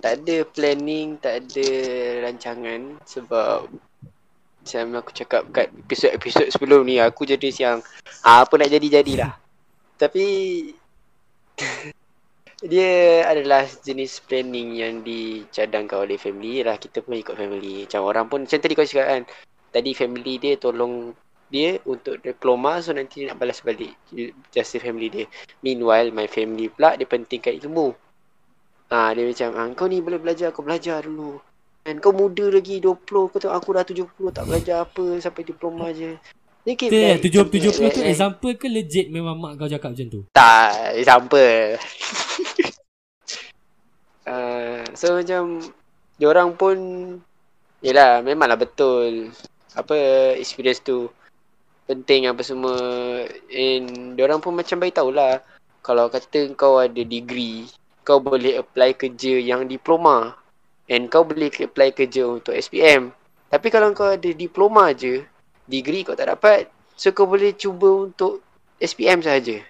Tak 0.00 0.12
ada 0.24 0.36
planning, 0.48 1.20
tak 1.20 1.44
ada 1.44 1.68
rancangan 2.24 2.96
sebab 3.04 3.68
macam 4.60 4.84
aku 5.00 5.10
cakap 5.12 5.42
kat 5.52 5.68
episod-episod 5.72 6.48
sebelum 6.52 6.84
ni 6.84 7.00
aku 7.00 7.28
jadi 7.28 7.48
yang 7.52 7.78
ah, 8.24 8.44
apa 8.44 8.54
nak 8.56 8.70
jadi 8.72 9.00
jadilah. 9.00 9.36
Tapi 10.00 10.24
dia 12.60 13.24
adalah 13.24 13.64
jenis 13.64 14.20
planning 14.28 14.76
yang 14.76 15.00
dicadangkan 15.00 16.04
oleh 16.04 16.20
family 16.20 16.60
lah 16.60 16.76
kita 16.76 17.00
pun 17.00 17.16
ikut 17.16 17.32
family 17.32 17.88
macam 17.88 18.04
orang 18.04 18.28
pun 18.28 18.44
macam 18.44 18.60
tadi 18.60 18.76
kau 18.76 18.84
cakap 18.84 19.06
kan 19.08 19.22
tadi 19.72 19.96
family 19.96 20.36
dia 20.36 20.60
tolong 20.60 21.16
dia 21.50 21.82
untuk 21.82 22.22
diploma 22.22 22.78
so 22.78 22.94
nanti 22.94 23.26
dia 23.26 23.34
nak 23.34 23.42
balas 23.42 23.58
balik 23.60 23.92
just 24.54 24.78
family 24.78 25.10
dia. 25.10 25.26
Meanwhile 25.60 26.14
my 26.14 26.30
family 26.30 26.70
pula 26.70 26.94
dia 26.94 27.04
pentingkan 27.04 27.58
ilmu. 27.66 27.92
Ah 28.90 29.10
dia 29.10 29.26
macam 29.26 29.48
ah, 29.58 29.66
kau 29.74 29.90
ni 29.90 29.98
boleh 29.98 30.22
belajar 30.22 30.54
kau 30.54 30.62
belajar 30.62 31.02
dulu. 31.02 31.42
Kan 31.82 31.98
kau 31.98 32.14
muda 32.14 32.46
lagi 32.48 32.78
20 32.78 33.02
kau 33.02 33.38
tahu 33.38 33.50
aku 33.50 33.68
dah 33.74 33.84
70 33.84 34.06
tak 34.30 34.44
belajar 34.46 34.76
apa 34.86 35.04
sampai 35.18 35.42
diploma 35.42 35.90
je. 35.90 36.14
Ni 36.60 36.76
like- 36.76 37.24
tujuh 37.24 37.48
tujuh 37.48 37.72
puluh 37.72 37.90
tu 37.90 38.04
like- 38.04 38.12
example 38.12 38.52
ke 38.54 38.68
legit 38.68 39.08
memang 39.08 39.34
mak 39.34 39.56
kau 39.56 39.66
cakap 39.66 39.96
macam 39.96 40.06
tu? 40.12 40.20
Tak, 40.30 40.92
example. 40.92 41.80
uh, 44.28 44.84
so 44.98 45.16
macam 45.16 45.64
diorang 46.20 46.54
pun 46.54 46.76
Yelah 47.80 48.20
memanglah 48.20 48.60
betul 48.60 49.32
Apa 49.72 49.96
experience 50.36 50.84
tu 50.84 51.08
Penting 51.90 52.30
apa 52.30 52.46
semua 52.46 52.78
And 53.50 54.14
diorang 54.14 54.38
pun 54.38 54.54
macam 54.54 54.78
beritahu 54.78 55.10
lah 55.10 55.42
Kalau 55.82 56.06
kata 56.06 56.54
kau 56.54 56.78
ada 56.78 57.02
degree 57.02 57.66
Kau 58.06 58.22
boleh 58.22 58.62
apply 58.62 58.94
kerja 58.94 59.42
yang 59.42 59.66
diploma 59.66 60.38
And 60.86 61.10
kau 61.10 61.26
boleh 61.26 61.50
apply 61.50 61.90
kerja 61.90 62.30
untuk 62.30 62.54
SPM 62.54 63.10
Tapi 63.50 63.66
kalau 63.74 63.90
kau 63.90 64.14
ada 64.14 64.30
diploma 64.30 64.94
je 64.94 65.26
Degree 65.66 66.06
kau 66.06 66.14
tak 66.14 66.30
dapat 66.30 66.70
So 66.94 67.10
kau 67.10 67.26
boleh 67.26 67.58
cuba 67.58 68.06
untuk 68.06 68.38
SPM 68.78 69.26
sahaja 69.26 69.66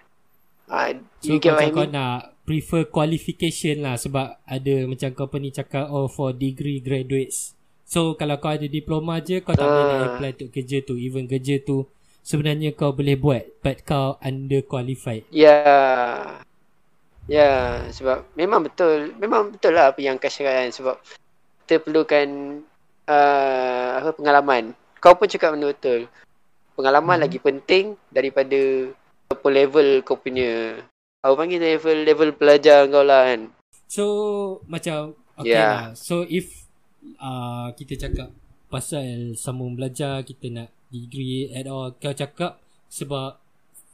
Ah, 0.69 0.93
So 1.19 1.41
kau, 1.41 1.57
kau 1.57 1.83
mean? 1.83 1.91
nak 1.91 2.37
prefer 2.47 2.87
qualification 2.87 3.83
lah 3.83 3.99
sebab 3.99 4.39
ada 4.43 4.75
macam 4.87 5.11
company 5.15 5.51
cakap 5.51 5.91
oh 5.91 6.07
for 6.07 6.31
degree 6.31 6.79
graduates. 6.79 7.55
So 7.83 8.15
kalau 8.15 8.39
kau 8.39 8.55
ada 8.55 8.67
diploma 8.67 9.19
je 9.19 9.43
kau 9.43 9.55
tak 9.55 9.67
boleh 9.67 9.83
nak 9.83 9.99
Ah. 9.99 10.07
apply 10.15 10.31
untuk 10.39 10.51
kerja 10.51 10.79
tu. 10.83 10.95
Even 10.95 11.27
kerja 11.27 11.59
tu 11.59 11.91
sebenarnya 12.31 12.71
kau 12.79 12.95
boleh 12.95 13.19
buat 13.19 13.43
but 13.59 13.83
kau 13.83 14.15
under 14.23 14.63
qualified. 14.63 15.27
Ya. 15.35 15.59
Ya, 17.27 17.83
sebab 17.91 18.27
memang 18.39 18.63
betul. 18.67 19.15
Memang 19.19 19.51
betul 19.51 19.75
lah 19.75 19.91
apa 19.91 19.99
yang 19.99 20.15
kau 20.15 20.31
cakap 20.31 20.55
kan. 20.55 20.71
Sebab 20.71 20.97
kita 21.67 21.83
perlukan 21.83 22.27
uh, 23.11 23.99
apa 23.99 24.11
pengalaman. 24.15 24.75
Kau 25.03 25.19
pun 25.19 25.27
cakap 25.27 25.59
benda 25.59 25.75
betul. 25.75 26.07
Pengalaman 26.79 27.19
Mhm. 27.19 27.23
lagi 27.27 27.39
penting 27.43 27.85
daripada 28.15 28.61
apa 29.31 29.47
level 29.51 30.03
kau 30.07 30.15
punya 30.15 30.79
Aku 31.21 31.37
panggil 31.37 31.61
level 31.61 32.09
level 32.09 32.31
belajar 32.33 32.89
kau 32.89 33.05
lah 33.05 33.29
kan. 33.29 33.53
So 33.85 34.05
macam 34.65 35.13
okay 35.37 35.53
Yeah. 35.53 35.69
lah. 35.69 35.87
So 35.93 36.25
if 36.25 36.49
uh, 37.21 37.77
kita 37.77 38.01
cakap 38.01 38.33
pasal 38.73 39.37
sambung 39.37 39.77
belajar 39.77 40.25
kita 40.25 40.49
nak 40.49 40.69
degree 40.91 41.49
at 41.55 41.71
all 41.71 41.95
kau 41.97 42.13
cakap 42.13 42.59
sebab 42.91 43.39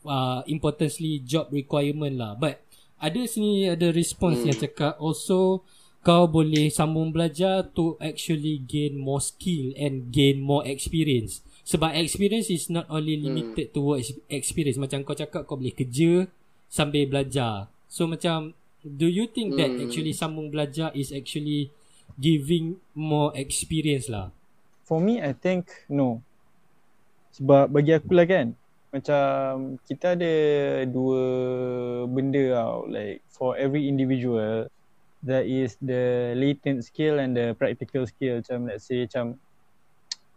uh, 0.04 0.40
importantly 0.48 1.20
job 1.22 1.52
requirement 1.52 2.16
lah. 2.16 2.32
But 2.34 2.64
ada 2.96 3.20
sini 3.28 3.68
ada 3.68 3.92
response 3.92 4.40
Hmm. 4.40 4.48
yang 4.52 4.58
cakap 4.58 4.96
also 4.96 5.60
kau 6.00 6.30
boleh 6.30 6.70
sambung 6.70 7.10
belajar 7.10 7.66
to 7.74 7.98
actually 7.98 8.62
gain 8.62 8.96
more 8.96 9.20
skill 9.20 9.74
and 9.76 10.08
gain 10.14 10.38
more 10.38 10.62
experience. 10.64 11.42
Sebab 11.66 11.98
experience 11.98 12.46
is 12.46 12.70
not 12.70 12.86
only 12.86 13.18
limited 13.18 13.74
to 13.74 13.82
work 13.82 14.06
experience. 14.30 14.78
Macam 14.78 15.02
kau 15.02 15.18
cakap 15.18 15.50
kau 15.50 15.58
boleh 15.58 15.74
kerja 15.74 16.30
sambil 16.70 17.10
belajar. 17.10 17.66
So 17.90 18.06
macam 18.06 18.54
do 18.86 19.10
you 19.10 19.26
think 19.26 19.58
that 19.58 19.74
Hmm. 19.74 19.82
actually 19.82 20.14
sambung 20.14 20.54
belajar 20.54 20.94
is 20.94 21.10
actually 21.10 21.74
giving 22.16 22.78
more 22.94 23.34
experience 23.34 24.06
lah? 24.06 24.30
For 24.86 25.02
me, 25.02 25.18
I 25.18 25.34
think 25.34 25.66
no. 25.90 26.22
Sebab 27.36 27.68
bagi 27.68 27.92
aku 27.92 28.16
lah 28.16 28.24
kan, 28.24 28.56
macam 28.88 29.76
kita 29.84 30.16
ada 30.16 30.34
dua 30.88 31.22
benda 32.08 32.56
tau. 32.56 32.88
Like 32.88 33.20
for 33.28 33.52
every 33.60 33.92
individual, 33.92 34.72
there 35.20 35.44
is 35.44 35.76
the 35.84 36.32
latent 36.32 36.88
skill 36.88 37.20
and 37.20 37.36
the 37.36 37.52
practical 37.60 38.08
skill. 38.08 38.40
Macam 38.40 38.72
let's 38.72 38.88
say 38.88 39.04
macam 39.04 39.36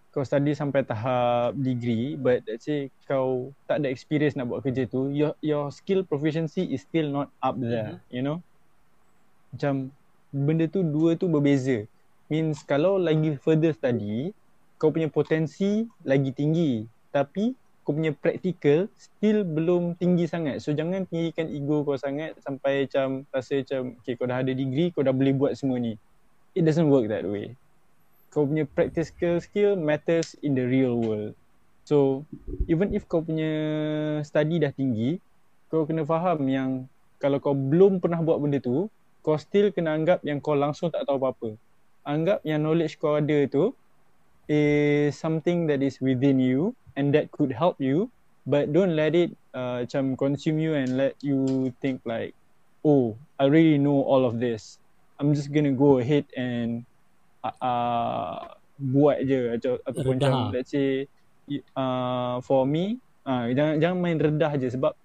kau 0.09 0.25
study 0.25 0.57
sampai 0.57 0.81
tahap 0.81 1.53
degree 1.53 2.17
but 2.17 2.41
let's 2.49 2.65
say 2.65 2.89
kau 3.05 3.53
tak 3.69 3.77
ada 3.77 3.93
experience 3.93 4.33
nak 4.33 4.49
buat 4.49 4.65
kerja 4.65 4.89
tu, 4.89 5.13
your 5.13 5.37
your 5.39 5.69
skill 5.69 6.01
proficiency 6.01 6.65
is 6.65 6.83
still 6.83 7.07
not 7.07 7.29
up 7.39 7.55
there, 7.61 8.01
you 8.11 8.25
know? 8.25 8.41
Macam 9.55 9.93
benda 10.33 10.65
tu 10.67 10.83
dua 10.83 11.15
tu 11.15 11.31
berbeza. 11.31 11.85
Means 12.27 12.61
kalau 12.65 12.97
lagi 12.97 13.37
further 13.39 13.71
study, 13.71 14.35
kau 14.79 14.95
punya 14.95 15.11
potensi 15.11 15.83
lagi 16.07 16.31
tinggi 16.31 16.87
tapi 17.11 17.51
kau 17.83 17.97
punya 17.97 18.13
practical 18.13 18.85
still 18.95 19.41
belum 19.41 19.97
tinggi 19.97 20.29
sangat. 20.29 20.61
So 20.61 20.71
jangan 20.77 21.09
tinggikan 21.09 21.49
ego 21.49 21.81
kau 21.81 21.97
sangat 21.97 22.37
sampai 22.39 22.85
macam 22.85 23.25
rasa 23.33 23.65
macam 23.65 23.81
okay 23.97 24.13
kau 24.13 24.29
dah 24.29 24.45
ada 24.45 24.53
degree, 24.53 24.93
kau 24.93 25.01
dah 25.01 25.09
boleh 25.09 25.33
buat 25.33 25.57
semua 25.57 25.81
ni. 25.81 25.97
It 26.53 26.63
doesn't 26.69 26.87
work 26.87 27.09
that 27.09 27.25
way. 27.25 27.57
Kau 28.29 28.45
punya 28.45 28.69
practical 28.69 29.41
skill 29.41 29.73
matters 29.73 30.37
in 30.45 30.53
the 30.53 30.63
real 30.63 31.01
world. 31.01 31.33
So 31.81 32.29
even 32.69 32.93
if 32.93 33.09
kau 33.09 33.25
punya 33.25 33.49
study 34.21 34.61
dah 34.61 34.69
tinggi, 34.69 35.17
kau 35.73 35.89
kena 35.89 36.05
faham 36.05 36.45
yang 36.45 36.85
kalau 37.17 37.41
kau 37.41 37.57
belum 37.57 37.99
pernah 37.99 38.21
buat 38.21 38.37
benda 38.37 38.61
tu, 38.61 38.85
kau 39.25 39.33
still 39.41 39.73
kena 39.73 39.97
anggap 39.97 40.21
yang 40.21 40.37
kau 40.37 40.53
langsung 40.53 40.93
tak 40.93 41.09
tahu 41.09 41.17
apa-apa. 41.17 41.57
Anggap 42.05 42.45
yang 42.45 42.61
knowledge 42.61 43.01
kau 43.01 43.17
ada 43.17 43.49
tu 43.49 43.73
is 44.49 45.13
something 45.13 45.69
that 45.69 45.85
is 45.85 46.01
within 46.01 46.41
you 46.41 46.73
and 46.97 47.13
that 47.13 47.29
could 47.29 47.53
help 47.53 47.77
you 47.77 48.09
but 48.49 48.73
don't 48.73 48.97
let 48.97 49.13
it 49.13 49.37
uh, 49.53 49.85
macam 49.85 50.17
consume 50.17 50.57
you 50.57 50.73
and 50.73 50.97
let 50.97 51.13
you 51.21 51.69
think 51.79 52.01
like 52.03 52.33
oh 52.81 53.13
I 53.39 53.47
already 53.47 53.77
know 53.79 54.03
all 54.03 54.25
of 54.25 54.39
this. 54.41 54.79
I'm 55.19 55.31
just 55.35 55.51
gonna 55.51 55.71
go 55.71 55.99
ahead 55.99 56.25
and 56.35 56.83
uh, 57.43 57.55
uh, 57.61 58.39
buat 58.79 59.23
je 59.23 59.59
atau 59.59 59.79
ataupun 59.83 60.19
macam 60.19 60.51
let's 60.55 60.71
say 60.71 61.07
uh, 61.75 62.39
for 62.43 62.63
me 62.63 62.99
uh, 63.27 63.51
jangan 63.51 63.79
jangan 63.83 63.97
main 63.99 64.19
redah 64.19 64.55
je 64.55 64.71
sebab 64.71 64.95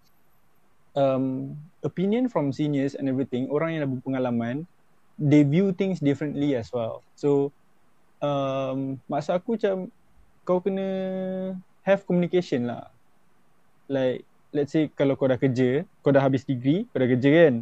um, 0.95 1.55
opinion 1.83 2.31
from 2.31 2.55
seniors 2.55 2.95
and 2.95 3.11
everything 3.11 3.51
orang 3.51 3.75
yang 3.75 3.81
dah 3.87 3.91
berpengalaman 3.91 4.67
they 5.19 5.47
view 5.47 5.71
things 5.71 6.03
differently 6.03 6.59
as 6.59 6.75
well. 6.75 7.07
So 7.15 7.55
um, 8.25 8.79
maksud 9.07 9.37
aku 9.37 9.61
macam 9.61 9.93
kau 10.45 10.59
kena 10.65 10.89
have 11.85 12.09
communication 12.09 12.69
lah. 12.69 12.89
Like 13.93 14.25
let's 14.57 14.73
say 14.73 14.89
kalau 14.89 15.15
kau 15.15 15.29
dah 15.29 15.37
kerja 15.37 15.85
kau 16.01 16.09
dah 16.09 16.25
habis 16.25 16.49
degree 16.49 16.89
kau 16.89 16.99
dah 17.01 17.09
kerja 17.09 17.29
kan? 17.29 17.55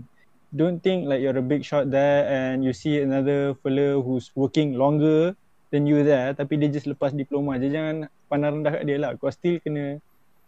Don't 0.53 0.79
think 0.85 1.09
like 1.09 1.25
you're 1.25 1.35
a 1.35 1.43
big 1.43 1.65
shot 1.65 1.89
there 1.89 2.29
and 2.29 2.61
you 2.61 2.77
see 2.77 3.01
another 3.01 3.57
fella 3.65 3.97
who's 3.99 4.29
working 4.37 4.77
longer 4.77 5.33
than 5.73 5.89
you 5.89 6.05
there 6.05 6.37
tapi 6.37 6.61
dia 6.61 6.69
just 6.69 6.87
lepas 6.87 7.11
diploma 7.11 7.57
je. 7.57 7.73
Jangan 7.73 8.07
pandang 8.29 8.61
rendah 8.61 8.73
kat 8.77 8.83
dia 8.85 8.97
lah. 9.01 9.11
Kau 9.17 9.33
still 9.33 9.59
kena 9.65 9.99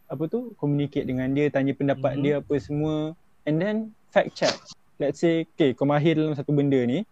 apa 0.05 0.29
tu 0.29 0.53
communicate 0.61 1.09
dengan 1.09 1.33
dia 1.33 1.49
tanya 1.49 1.73
pendapat 1.73 2.21
Mhm. 2.21 2.23
dia 2.23 2.35
apa 2.45 2.55
semua. 2.61 3.17
And 3.49 3.57
then 3.57 3.77
fact 4.13 4.37
check. 4.37 4.55
Let's 5.01 5.25
say 5.25 5.49
okay 5.57 5.73
kau 5.73 5.89
mahir 5.89 6.21
dalam 6.21 6.37
satu 6.37 6.53
benda 6.53 6.79
ni 6.85 7.03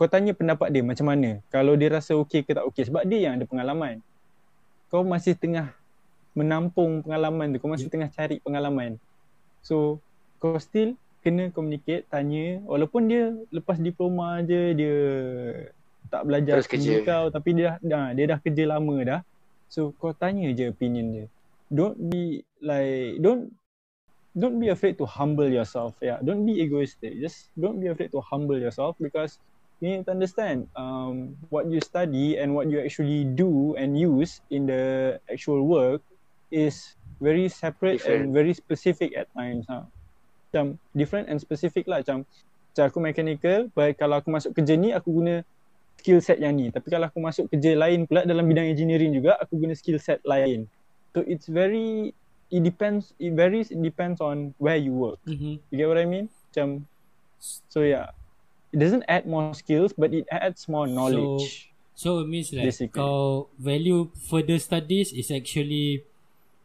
kau 0.00 0.08
tanya 0.08 0.32
pendapat 0.32 0.72
dia 0.72 0.80
macam 0.80 1.04
mana 1.12 1.44
kalau 1.52 1.76
dia 1.76 1.92
rasa 1.92 2.16
okey 2.16 2.48
ke 2.48 2.56
tak 2.56 2.64
okey 2.72 2.88
sebab 2.88 3.04
dia 3.04 3.28
yang 3.28 3.36
ada 3.36 3.44
pengalaman 3.44 4.00
kau 4.88 5.04
masih 5.04 5.36
tengah 5.36 5.76
menampung 6.32 7.04
pengalaman 7.04 7.52
tu 7.52 7.60
kau 7.60 7.68
masih 7.68 7.92
tengah 7.92 8.08
cari 8.08 8.40
pengalaman 8.40 8.96
so 9.60 10.00
kau 10.40 10.56
still 10.56 10.96
kena 11.20 11.52
communicate 11.52 12.08
tanya 12.08 12.64
walaupun 12.64 13.12
dia 13.12 13.36
lepas 13.52 13.76
diploma 13.76 14.40
je 14.40 14.72
dia 14.72 14.98
tak 16.08 16.24
belajar 16.24 16.64
Terus 16.64 16.70
kerja. 16.72 16.94
kau 17.04 17.28
tapi 17.28 17.60
dia 17.60 17.76
dah, 17.76 17.76
dah 17.84 18.06
dia 18.16 18.24
dah 18.32 18.38
kerja 18.40 18.64
lama 18.64 18.96
dah 19.04 19.20
So 19.70 19.94
kau 20.02 20.10
tanya 20.10 20.50
je 20.50 20.66
opinion 20.66 21.06
dia. 21.14 21.26
Don't 21.70 21.94
be 21.94 22.42
like 22.58 23.22
don't 23.22 23.54
don't 24.34 24.58
be 24.58 24.66
afraid 24.66 24.98
to 24.98 25.06
humble 25.06 25.46
yourself. 25.46 25.94
Yeah, 26.02 26.18
don't 26.18 26.42
be 26.42 26.58
egoistic. 26.58 27.14
Just 27.22 27.54
don't 27.54 27.78
be 27.78 27.86
afraid 27.86 28.10
to 28.10 28.18
humble 28.18 28.58
yourself 28.58 28.98
because 28.98 29.38
you 29.80 29.88
need 29.96 30.04
to 30.04 30.12
understand 30.12 30.68
um 30.76 31.34
what 31.48 31.66
you 31.66 31.80
study 31.80 32.36
and 32.36 32.52
what 32.52 32.68
you 32.68 32.78
actually 32.80 33.24
do 33.24 33.74
and 33.80 33.96
use 33.96 34.44
in 34.52 34.68
the 34.68 35.16
actual 35.32 35.64
work 35.64 36.04
is 36.52 36.94
very 37.20 37.48
separate 37.48 38.00
and 38.08 38.32
Different. 38.32 38.36
very 38.36 38.52
specific 38.56 39.12
at 39.16 39.28
times. 39.36 39.68
Ha. 39.68 39.84
Macam 40.50 40.80
different 40.96 41.28
and 41.28 41.36
specific 41.38 41.84
lah. 41.86 42.00
Macam, 42.02 42.24
macam 42.24 42.84
aku 42.88 42.98
mechanical, 42.98 43.58
but 43.76 43.92
kalau 44.00 44.18
aku 44.18 44.32
masuk 44.32 44.56
kerja 44.56 44.74
ni, 44.74 44.90
aku 44.90 45.20
guna 45.20 45.44
skill 46.00 46.18
set 46.24 46.40
yang 46.40 46.56
ni. 46.56 46.72
Tapi 46.72 46.88
kalau 46.88 47.06
aku 47.06 47.20
masuk 47.20 47.46
kerja 47.52 47.76
lain 47.76 48.08
pula 48.08 48.24
dalam 48.24 48.48
bidang 48.48 48.66
engineering 48.72 49.12
juga, 49.14 49.36
aku 49.36 49.60
guna 49.60 49.76
skill 49.76 50.00
set 50.00 50.18
lain. 50.24 50.64
So 51.12 51.22
it's 51.28 51.44
very, 51.46 52.16
it 52.48 52.64
depends, 52.64 53.12
it 53.20 53.36
varies, 53.36 53.68
it 53.68 53.78
depends 53.84 54.18
on 54.18 54.56
where 54.56 54.80
you 54.80 54.96
work. 54.96 55.20
Mhm. 55.28 55.60
You 55.70 55.76
get 55.76 55.86
what 55.92 56.00
I 56.00 56.08
mean? 56.08 56.32
Macam, 56.50 56.88
so 57.68 57.84
yeah. 57.84 58.10
It 58.70 58.78
doesn't 58.78 59.02
add 59.10 59.26
more 59.26 59.50
skills, 59.52 59.90
but 59.92 60.14
it 60.14 60.26
adds 60.30 60.68
more 60.68 60.86
knowledge. 60.86 61.70
So 61.94 62.22
it 62.22 62.28
means 62.30 62.48
like 62.54 62.70
Basically. 62.70 62.96
kau 62.96 63.50
value 63.58 64.08
further 64.30 64.56
studies 64.56 65.12
is 65.12 65.28
actually 65.28 66.06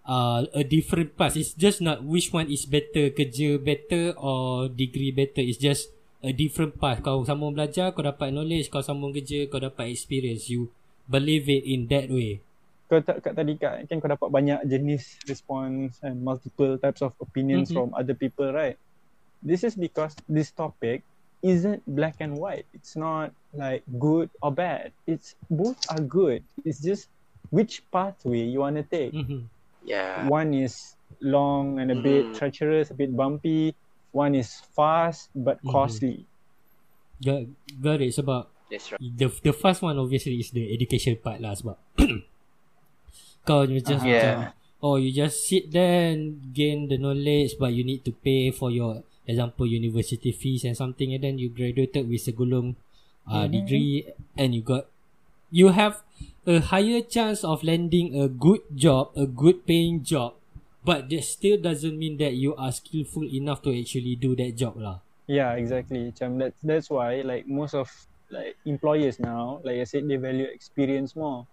uh, 0.06 0.46
a 0.54 0.64
different 0.64 1.18
path. 1.18 1.36
It's 1.36 1.52
just 1.52 1.82
not 1.82 2.06
which 2.06 2.32
one 2.32 2.48
is 2.48 2.64
better, 2.64 3.10
kerja 3.12 3.58
better 3.60 4.14
or 4.16 4.70
degree 4.70 5.12
better. 5.12 5.42
It's 5.44 5.58
just 5.60 5.92
a 6.24 6.32
different 6.32 6.78
path. 6.80 7.02
Kau 7.04 7.26
sambung 7.26 7.52
belajar, 7.58 7.92
kau 7.92 8.06
dapat 8.06 8.32
knowledge. 8.32 8.70
Kau 8.70 8.80
sambung 8.80 9.12
kerja, 9.12 9.50
kau 9.50 9.60
dapat 9.60 9.92
experience. 9.92 10.48
You 10.48 10.70
believe 11.10 11.50
it 11.50 11.66
in 11.68 11.90
that 11.92 12.08
way. 12.08 12.40
kau 12.86 13.02
tak 13.02 13.26
kat 13.26 13.34
tadi 13.34 13.58
kat 13.58 13.90
kan 13.90 13.98
kau 13.98 14.06
dapat 14.06 14.30
banyak 14.30 14.62
jenis 14.70 15.18
response 15.26 15.98
and 16.06 16.22
multiple 16.22 16.78
types 16.78 17.02
of 17.02 17.18
opinions 17.18 17.74
Mhm. 17.74 17.76
from 17.76 17.88
other 17.98 18.14
people 18.14 18.46
right 18.54 18.78
this 19.42 19.66
is 19.66 19.74
because 19.74 20.14
this 20.30 20.54
topic 20.54 21.02
isn't 21.44 21.84
black 21.88 22.18
and 22.20 22.38
white 22.38 22.66
it's 22.74 22.96
not 22.96 23.32
like 23.54 23.84
good 24.00 24.30
or 24.42 24.52
bad 24.52 24.92
it's 25.08 25.36
both 25.50 25.78
are 25.92 26.02
good 26.02 26.44
it's 26.64 26.80
just 26.82 27.08
which 27.52 27.84
pathway 27.92 28.42
you 28.44 28.60
want 28.60 28.76
to 28.76 28.84
take 28.84 29.14
Mhm. 29.14 29.48
Yeah. 29.86 30.26
one 30.28 30.54
is 30.54 30.98
long 31.22 31.78
and 31.80 31.92
a 31.94 31.98
bit 32.00 32.26
Mm. 32.26 32.34
treacherous 32.36 32.90
a 32.90 32.98
bit 32.98 33.14
bumpy 33.16 33.76
one 34.12 34.34
is 34.34 34.64
fast 34.74 35.30
but 35.36 35.62
Mhm. 35.62 35.72
costly 35.72 36.18
Got, 37.24 37.48
got 37.80 38.04
it 38.04 38.12
sebab 38.12 38.52
That's 38.68 38.92
right. 38.92 39.00
the 39.00 39.32
the 39.46 39.56
first 39.56 39.80
one 39.80 39.96
obviously 39.96 40.36
is 40.36 40.52
the 40.52 40.68
education 40.74 41.16
part 41.22 41.40
lah 41.40 41.56
sebab 41.56 41.78
kau 43.48 43.64
just 43.70 44.04
Ah. 44.04 44.10
Yeah. 44.10 44.12
macam 44.12 44.36
oh 44.82 44.96
you 44.98 45.14
just 45.14 45.46
sit 45.46 45.70
there 45.72 46.12
and 46.12 46.52
gain 46.52 46.90
the 46.90 46.98
knowledge 46.98 47.56
but 47.62 47.72
you 47.72 47.86
need 47.86 48.02
to 48.04 48.12
pay 48.12 48.50
for 48.52 48.74
your 48.74 49.06
example 49.28 49.66
university 49.68 50.32
fees 50.32 50.64
and 50.66 50.76
something 50.78 51.14
and 51.14 51.24
then 51.24 51.38
you 51.38 51.50
graduated 51.50 52.08
with 52.10 52.22
segulung 52.22 52.76
uh, 53.28 53.46
Mhm. 53.46 53.56
degree 53.58 54.06
and 54.38 54.56
you 54.56 54.62
got 54.62 54.88
you 55.52 55.70
have 55.70 56.04
a 56.46 56.60
higher 56.60 57.02
chance 57.02 57.44
of 57.44 57.64
landing 57.64 58.14
a 58.20 58.28
good 58.30 58.62
job 58.76 59.12
a 59.16 59.26
good 59.28 59.66
paying 59.66 60.04
job 60.04 60.36
but 60.84 61.10
that 61.10 61.24
still 61.24 61.58
doesn't 61.58 61.98
mean 61.98 62.18
that 62.18 62.34
you 62.36 62.56
are 62.56 62.72
skillful 62.72 63.26
enough 63.26 63.62
to 63.62 63.74
actually 63.74 64.16
do 64.16 64.36
that 64.36 64.54
job 64.58 64.78
lah 64.78 65.02
Yeah, 65.28 65.54
exactly. 65.58 66.12
Macam 66.14 66.38
that's 66.38 66.62
that's 66.62 66.90
why 66.90 67.22
like 67.26 67.48
most 67.50 67.74
of 67.74 67.90
like 68.30 68.58
employers 68.66 69.18
now, 69.20 69.62
like 69.66 69.82
I 69.82 69.86
said, 69.86 70.06
they 70.08 70.18
value 70.18 70.46
experience 70.46 71.16
more. 71.16 71.48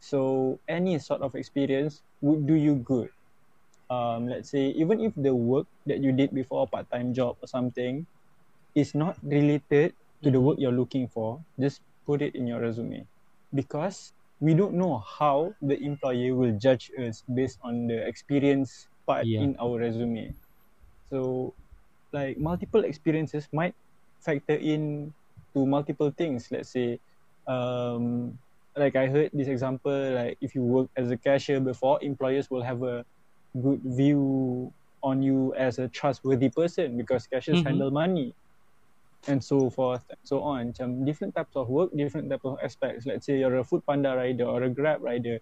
So 0.00 0.60
any 0.68 0.98
sort 1.00 1.22
of 1.22 1.34
experience 1.36 2.02
would 2.22 2.46
do 2.46 2.54
you 2.54 2.76
good. 2.76 3.10
Um, 3.90 4.26
let's 4.28 4.50
say 4.50 4.72
even 4.74 5.00
if 5.00 5.14
the 5.16 5.34
work 5.34 5.66
that 5.86 6.00
you 6.02 6.12
did 6.12 6.32
before 6.34 6.64
a 6.64 6.66
part-time 6.70 7.12
job 7.14 7.36
or 7.42 7.46
something 7.48 8.06
is 8.74 8.94
not 8.94 9.16
related 9.22 9.94
to 10.22 10.30
the 10.30 10.40
work 10.40 10.56
you're 10.58 10.74
looking 10.74 11.08
for, 11.08 11.44
just 11.60 11.80
put 12.06 12.22
it 12.22 12.34
in 12.34 12.46
your 12.46 12.60
resume. 12.60 13.06
Because 13.54 14.12
we 14.40 14.54
don't 14.54 14.74
know 14.74 14.98
how 15.18 15.54
the 15.60 15.78
employer 15.82 16.34
will 16.34 16.56
judge 16.58 16.90
us 16.98 17.22
based 17.32 17.58
on 17.62 17.86
the 17.86 18.06
experience 18.06 18.88
part 19.06 19.28
Yeah. 19.28 19.38
in 19.38 19.56
our 19.60 19.78
resume. 19.78 20.34
So 21.12 21.54
like 22.12 22.38
multiple 22.38 22.84
experiences 22.84 23.48
might 23.52 23.74
factor 24.24 24.54
in 24.56 25.14
to 25.54 25.66
multiple 25.66 26.10
things. 26.10 26.48
Let's 26.50 26.72
say, 26.72 27.00
um, 27.46 28.38
like 28.76 28.96
I 28.96 29.06
heard 29.06 29.30
this 29.32 29.48
example, 29.48 29.92
like 30.14 30.38
if 30.40 30.54
you 30.54 30.62
work 30.62 30.90
as 30.96 31.10
a 31.10 31.16
cashier 31.16 31.60
before, 31.60 31.98
employers 32.02 32.50
will 32.50 32.62
have 32.62 32.82
a 32.82 33.04
good 33.54 33.80
view 33.84 34.72
on 35.02 35.22
you 35.22 35.54
as 35.54 35.78
a 35.78 35.86
trustworthy 35.88 36.48
person 36.48 36.96
because 36.96 37.26
cashiers 37.28 37.60
Mhm. 37.60 37.66
handle 37.66 37.90
money 37.92 38.32
and 39.28 39.40
so 39.40 39.68
forth 39.70 40.04
and 40.10 40.20
so 40.24 40.40
on. 40.42 40.72
Macam 40.72 41.04
different 41.04 41.32
types 41.36 41.54
of 41.56 41.68
work, 41.68 41.92
different 41.92 42.28
types 42.28 42.44
of 42.44 42.56
aspects. 42.60 43.04
Let's 43.06 43.24
say 43.24 43.38
you're 43.40 43.56
a 43.60 43.64
food 43.64 43.84
panda 43.86 44.16
rider 44.16 44.44
or 44.44 44.64
a 44.64 44.70
grab 44.72 45.00
rider. 45.04 45.38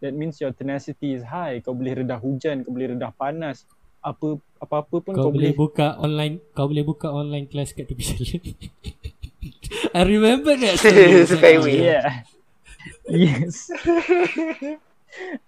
That- 0.00 0.14
means 0.14 0.38
your 0.40 0.54
tenacity 0.54 1.14
is 1.18 1.24
high. 1.26 1.58
Kau 1.60 1.74
boleh 1.74 2.00
redah 2.04 2.20
hujan, 2.22 2.62
kau 2.62 2.70
boleh 2.72 2.94
redah 2.94 3.10
panas. 3.16 3.66
Apa 3.98 4.38
apa-apa 4.62 4.96
pun 5.02 5.12
Kau 5.18 5.26
kau, 5.26 5.34
boleh 5.34 5.50
boleh 5.50 5.58
buka 5.58 5.98
online 5.98 6.38
Kau 6.54 6.70
boleh 6.70 6.86
buka 6.86 7.10
online 7.10 7.50
class 7.50 7.74
kat 7.74 7.90
tepi 7.90 8.02
jalan 8.14 8.40
I 9.90 10.02
remember 10.06 10.54
that 10.54 10.78
story. 11.26 11.82
Yeah. 11.82 12.22
yes. 13.10 13.68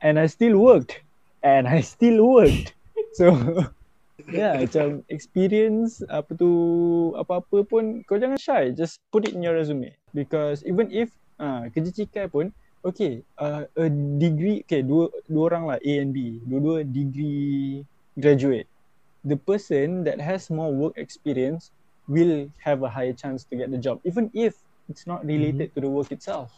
and 0.03 0.19
I 0.19 0.27
still 0.27 0.59
worked. 0.59 0.99
And 1.43 1.69
I 1.69 1.81
still 1.81 2.25
worked. 2.27 2.75
So 3.11 3.35
yeah, 4.31 4.55
macam 4.55 5.03
experience 5.11 5.99
apa 6.07 6.31
tu 6.39 6.51
apa-apa 7.19 7.67
pun 7.67 8.07
kau 8.07 8.23
jangan 8.23 8.39
shy. 8.39 8.71
Just 8.71 9.03
put 9.11 9.27
it 9.27 9.35
in 9.35 9.43
your 9.43 9.59
resume. 9.59 9.91
Because 10.15 10.63
even 10.63 10.95
if 10.95 11.11
ah 11.43 11.67
kerja 11.75 11.91
cikai 11.91 12.31
pun 12.31 12.55
okay, 12.87 13.27
uh, 13.43 13.67
a 13.75 13.91
degree 14.23 14.63
okay 14.63 14.87
dua 14.87 15.11
dua 15.27 15.43
orang 15.51 15.75
lah 15.75 15.79
A 15.83 15.93
and 15.99 16.15
B. 16.15 16.39
Dua-dua 16.47 16.87
degree 16.87 17.83
graduate. 18.15 18.71
The 19.27 19.35
person 19.35 20.07
that 20.07 20.23
has 20.23 20.55
more 20.55 20.71
work 20.71 20.95
experience 20.95 21.75
will 22.11 22.47
have 22.63 22.83
a 22.83 22.91
higher 22.91 23.13
chance 23.13 23.47
to 23.47 23.57
get 23.57 23.71
the 23.71 23.79
job 23.79 24.03
even 24.03 24.31
if 24.35 24.59
it's 24.91 25.07
not 25.07 25.23
related 25.23 25.71
to 25.75 25.79
the 25.81 25.91
work 25.91 26.11
itself 26.11 26.51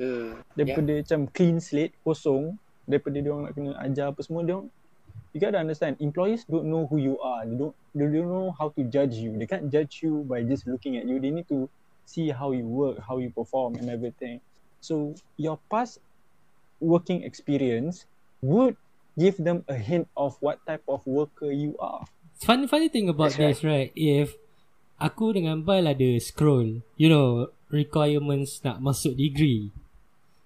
Hmm. 0.00 0.40
daripada 0.56 0.98
yeah. 0.98 1.00
macam 1.04 1.20
clean 1.30 1.60
slate 1.60 1.92
kosong 2.00 2.56
daripada 2.86 3.16
dia 3.18 3.30
orang 3.30 3.44
nak 3.48 3.54
kena 3.54 3.72
ajar 3.82 4.10
apa 4.10 4.20
semua 4.24 4.42
dia 4.42 4.58
orang 4.58 4.68
you 5.32 5.40
gotta 5.40 5.58
understand 5.58 5.96
employees 6.00 6.44
don't 6.44 6.68
know 6.68 6.86
who 6.86 7.00
you 7.00 7.16
are. 7.20 7.44
They 7.44 7.56
don't 7.56 7.74
they 7.96 8.04
don't 8.04 8.28
know 8.28 8.52
how 8.52 8.68
to 8.76 8.84
judge 8.84 9.16
you. 9.16 9.36
They 9.36 9.48
can't 9.48 9.72
judge 9.72 10.04
you 10.04 10.24
by 10.28 10.44
just 10.44 10.68
looking 10.68 10.96
at 10.96 11.08
you. 11.08 11.20
They 11.20 11.32
need 11.32 11.48
to 11.48 11.68
see 12.04 12.30
how 12.30 12.52
you 12.52 12.68
work 12.68 13.00
how 13.00 13.18
you 13.18 13.32
perform 13.32 13.76
and 13.76 13.88
everything. 13.88 14.40
So 14.80 15.16
your 15.36 15.58
past 15.70 16.00
working 16.80 17.22
experience 17.22 18.04
would 18.42 18.76
give 19.16 19.36
them 19.40 19.64
a 19.68 19.76
hint 19.76 20.08
of 20.16 20.36
what 20.40 20.60
type 20.66 20.82
of 20.88 21.04
worker 21.06 21.50
you 21.50 21.76
are. 21.80 22.04
Funny 22.42 22.66
funny 22.66 22.88
thing 22.88 23.08
about 23.08 23.36
That's 23.36 23.60
this 23.60 23.64
right. 23.64 23.92
If 23.96 24.36
Aku 25.02 25.34
dengan 25.34 25.66
Bail 25.66 25.90
ada 25.90 26.14
scroll 26.22 26.86
You 26.94 27.10
know 27.10 27.50
Requirements 27.74 28.62
nak 28.62 28.78
masuk 28.78 29.18
degree 29.18 29.74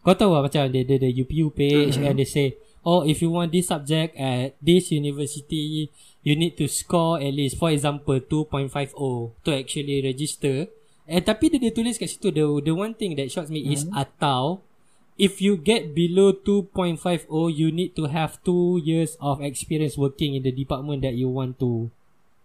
Kau 0.07 0.15
tahu 0.15 0.39
lah 0.39 0.47
macam 0.47 0.71
Dia 0.71 0.87
ada 0.87 1.03
the 1.03 1.11
UPU 1.11 1.51
page 1.51 1.99
And 1.99 2.15
they 2.15 2.29
say 2.31 2.55
Oh 2.87 3.03
if 3.03 3.19
you 3.19 3.35
want 3.35 3.51
this 3.51 3.67
subject 3.67 4.15
At 4.15 4.55
this 4.63 4.95
university 4.95 5.91
You 6.23 6.39
need 6.39 6.55
to 6.63 6.71
score 6.71 7.19
at 7.19 7.35
least 7.35 7.59
For 7.59 7.75
example 7.75 8.23
2.50 8.23 9.43
To 9.43 9.51
actually 9.51 10.07
register. 10.07 10.71
Eh 11.11 11.23
tapi 11.23 11.51
dia, 11.51 11.59
dia 11.59 11.75
tulis 11.75 11.99
kat 11.99 12.07
situ 12.07 12.31
The, 12.31 12.47
the 12.63 12.71
one 12.71 12.95
thing 12.95 13.19
that 13.19 13.35
shocks 13.35 13.51
me 13.51 13.67
is 13.67 13.91
Atau 13.91 14.63
If 15.19 15.43
you 15.43 15.59
get 15.59 15.91
below 15.91 16.31
2.50 16.39 17.27
You 17.51 17.75
need 17.75 17.99
to 17.99 18.07
have 18.07 18.39
2 18.47 18.87
years 18.87 19.19
of 19.19 19.43
experience 19.43 19.99
Working 19.99 20.39
in 20.39 20.47
the 20.47 20.55
department 20.55 21.03
That 21.03 21.19
you 21.19 21.27
want 21.27 21.59
to 21.59 21.91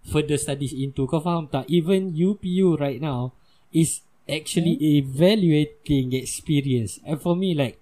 Further 0.01 0.41
studies 0.41 0.73
into. 0.73 1.05
Kau 1.05 1.21
faham 1.21 1.45
tak? 1.45 1.69
Even 1.69 2.17
UPU 2.17 2.73
right 2.81 2.97
now 2.97 3.37
Is 3.69 4.01
actually 4.29 4.77
evaluating 4.79 6.13
experience. 6.13 6.99
And 7.05 7.21
for 7.21 7.35
me 7.35 7.53
like 7.53 7.77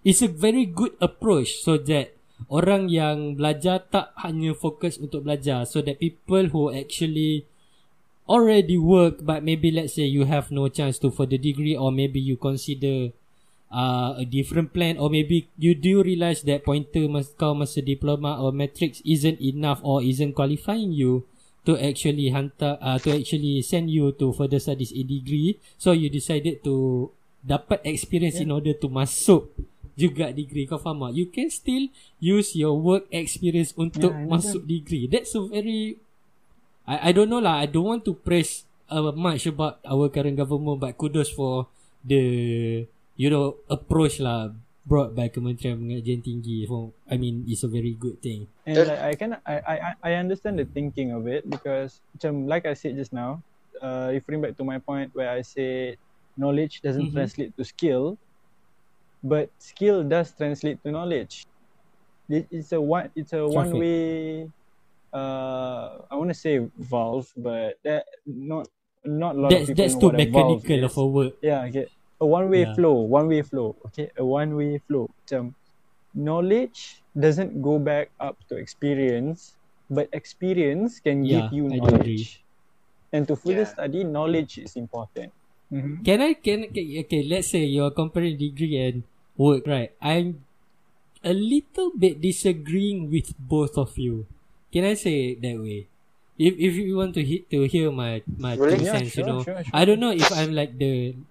It's 0.00 0.24
a 0.24 0.32
very 0.32 0.64
good 0.64 0.96
approach 0.96 1.60
So 1.60 1.76
that 1.76 2.16
Orang 2.48 2.88
yang 2.88 3.36
belajar 3.36 3.84
Tak 3.92 4.16
hanya 4.24 4.56
fokus 4.56 4.96
untuk 4.96 5.28
belajar. 5.28 5.68
So 5.68 5.84
that 5.84 6.00
people 6.00 6.48
who 6.48 6.72
actually 6.72 7.44
Already 8.24 8.80
work 8.80 9.20
But 9.20 9.44
maybe 9.44 9.68
let's 9.68 9.92
say 9.98 10.08
You 10.08 10.24
have 10.24 10.48
no 10.48 10.72
chance 10.72 10.96
to 11.04 11.12
further 11.12 11.36
degree 11.36 11.76
Or 11.76 11.92
maybe 11.92 12.16
you 12.16 12.40
consider 12.40 13.12
uh, 13.70 14.18
a 14.18 14.26
different 14.26 14.74
plan 14.74 14.98
or 14.98 15.08
maybe 15.08 15.48
you 15.56 15.74
do 15.74 16.02
realize 16.02 16.42
that 16.42 16.66
pointer 16.66 17.06
mas 17.06 17.30
kau 17.38 17.54
masa 17.54 17.78
diploma 17.78 18.36
or 18.42 18.50
matrix 18.50 18.98
isn't 19.06 19.38
enough 19.38 19.78
or 19.86 20.02
isn't 20.02 20.34
qualifying 20.34 20.90
you 20.90 21.22
to 21.64 21.76
actually 21.76 22.32
hantar 22.32 22.80
uh, 22.80 22.96
to 23.00 23.12
actually 23.12 23.60
send 23.60 23.92
you 23.92 24.12
to 24.16 24.32
further 24.32 24.58
studies 24.58 24.92
a 24.96 25.02
degree 25.04 25.60
so 25.76 25.92
you 25.92 26.08
decided 26.08 26.64
to 26.64 27.08
dapat 27.44 27.80
experience 27.84 28.40
yeah. 28.40 28.48
in 28.48 28.50
order 28.52 28.72
to 28.76 28.88
masuk 28.88 29.48
juga 30.00 30.32
degree 30.32 30.64
kau 30.64 30.80
faham 30.80 31.08
tak? 31.08 31.12
You 31.12 31.26
can 31.28 31.52
still 31.52 31.92
use 32.16 32.56
your 32.56 32.76
work 32.76 33.04
experience 33.12 33.76
untuk 33.76 34.12
Yeah, 34.12 34.28
masuk 34.28 34.64
degree. 34.64 35.04
That's 35.10 35.36
a 35.36 35.44
very 35.44 36.00
I 36.88 37.10
I 37.10 37.16
don't 37.16 37.28
know 37.28 37.42
lah. 37.42 37.60
I 37.60 37.68
don't 37.68 37.84
want 37.84 38.08
to 38.08 38.16
praise 38.16 38.64
uh, 38.88 39.12
much 39.12 39.44
about 39.44 39.84
our 39.84 40.08
current 40.08 40.40
government 40.40 40.80
but 40.80 40.96
kudos 40.96 41.28
for 41.28 41.68
the 42.00 42.22
you 43.20 43.28
know 43.28 43.60
approach 43.68 44.18
lah 44.18 44.56
brought 44.86 45.14
by 45.14 45.28
Kementerian 45.28 45.78
Pengajian 45.80 46.20
Tinggi 46.24 46.66
for 46.66 46.92
I 47.08 47.16
mean 47.16 47.44
it's 47.46 47.62
a 47.64 47.68
very 47.70 47.94
good 47.94 48.20
thing. 48.22 48.48
And 48.66 48.86
like 48.86 49.00
I 49.00 49.12
can 49.14 49.30
I, 49.46 49.54
I 49.60 49.74
I- 49.92 49.98
I 50.02 50.10
understand 50.20 50.58
the 50.58 50.64
thinking 50.66 51.12
of 51.12 51.26
it 51.28 51.48
because 51.48 52.00
macam 52.16 52.48
like 52.48 52.64
I 52.66 52.74
said 52.74 52.96
just 52.96 53.12
now, 53.12 53.42
uh, 53.80 54.10
referring 54.12 54.40
back 54.42 54.56
to 54.56 54.64
my 54.64 54.78
point 54.78 55.12
where 55.14 55.30
I 55.30 55.42
said 55.42 55.96
knowledge 56.36 56.80
doesn't 56.80 57.12
Mhm. 57.12 57.14
translate 57.16 57.52
to 57.56 57.64
skill, 57.64 58.16
but 59.22 59.50
skill 59.58 60.02
does 60.04 60.32
translate 60.34 60.82
to 60.84 60.90
knowledge. 60.90 61.46
It, 62.28 62.48
it's 62.50 62.72
a 62.72 62.80
one 62.80 63.10
it's 63.16 63.32
a 63.32 63.46
Traffic. 63.50 63.54
one 63.56 63.78
way 63.78 64.48
uh 65.12 66.04
I 66.10 66.16
want 66.16 66.30
to 66.30 66.38
say 66.38 66.60
valve, 66.78 67.32
but 67.36 67.78
that 67.84 68.06
not 68.26 68.68
not 69.04 69.36
a 69.36 69.40
lot 69.40 69.54
That's 69.54 69.62
of 69.62 69.68
people 69.68 69.84
that's 69.84 69.94
know 69.94 70.00
too 70.00 70.10
what 70.10 70.16
a 70.16 70.24
valve 70.24 70.64
mechanical 70.64 70.84
of 70.84 70.96
a 70.96 71.06
word 71.06 71.32
Yeah, 71.42 71.64
okay. 71.68 71.88
A 72.20 72.26
one 72.26 72.50
way 72.50 72.64
Yeah. 72.64 72.76
flow, 72.76 73.02
one 73.02 73.28
way 73.28 73.42
flow. 73.42 73.76
Okay, 73.86 74.10
a 74.16 74.24
one 74.24 74.54
way 74.56 74.78
flow. 74.78 75.08
Macam 75.24 75.54
knowledge 76.14 77.04
doesn't 77.18 77.62
go 77.62 77.78
back 77.78 78.12
up 78.20 78.38
to 78.48 78.56
experience, 78.56 79.56
but 79.90 80.08
experience 80.12 81.00
can 81.00 81.26
Yeah, 81.26 81.48
give 81.48 81.52
you 81.52 81.70
I 81.70 81.76
agree. 81.76 82.28
knowledge. 82.28 82.44
And 83.12 83.28
to 83.28 83.36
further 83.36 83.64
Yeah. 83.64 83.66
study, 83.66 84.04
knowledge 84.04 84.58
is 84.58 84.76
important. 84.76 85.32
Mm-hmm. 85.72 86.04
Can 86.04 86.20
I 86.24 86.32
can 86.34 86.64
okay, 86.72 86.86
okay 87.04 87.22
let's 87.28 87.50
say 87.52 87.64
you're 87.64 87.90
comparing 87.92 88.36
degree 88.38 88.76
and 88.80 89.04
work 89.36 89.66
right 89.66 89.92
I'm 90.00 90.44
a 91.24 91.34
little 91.34 91.92
bit 91.98 92.20
disagreeing 92.20 93.10
with 93.10 93.34
both 93.38 93.76
of 93.78 93.98
you 93.98 94.26
can 94.72 94.84
I 94.84 94.94
say 94.94 95.32
it 95.32 95.42
that 95.42 95.58
way 95.60 95.88
if 96.38 96.54
if 96.58 96.74
you 96.76 96.96
want 96.96 97.14
to 97.16 97.24
hit 97.24 97.50
to 97.52 97.64
hear 97.68 97.92
my 97.92 98.22
my 98.38 98.56
Boleh. 98.56 98.70
two 98.70 98.84
Yeah, 98.84 98.92
cents 98.92 99.16
sure, 99.16 99.20
you 99.20 99.24
know 99.24 99.42
sure, 99.42 99.64
sure. 99.64 99.80
I 99.80 99.84
don't 99.86 100.00
know 100.00 100.12
if 100.12 100.32
I'm 100.32 100.52
like 100.54 100.78
the 100.78 100.92
op-. 101.16 101.29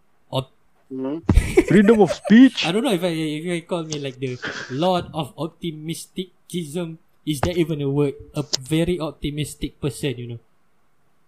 Mm-hmm. 0.89 1.21
Freedom 1.69 2.01
of 2.01 2.09
speech. 2.11 2.65
I 2.65 2.71
don't 2.73 2.81
know 2.83 2.91
if 2.93 3.03
I 3.05 3.13
if 3.13 3.45
you 3.45 3.61
call 3.61 3.85
me 3.85 4.01
like 4.01 4.17
the 4.17 4.41
lord 4.73 5.05
of 5.13 5.37
optimisticism 5.37 6.97
is 7.29 7.41
that 7.45 7.53
even 7.61 7.77
a 7.85 7.89
word 7.89 8.17
a 8.33 8.41
very 8.57 8.97
optimistic 8.97 9.77
person 9.77 10.17
you 10.17 10.27
know 10.33 10.41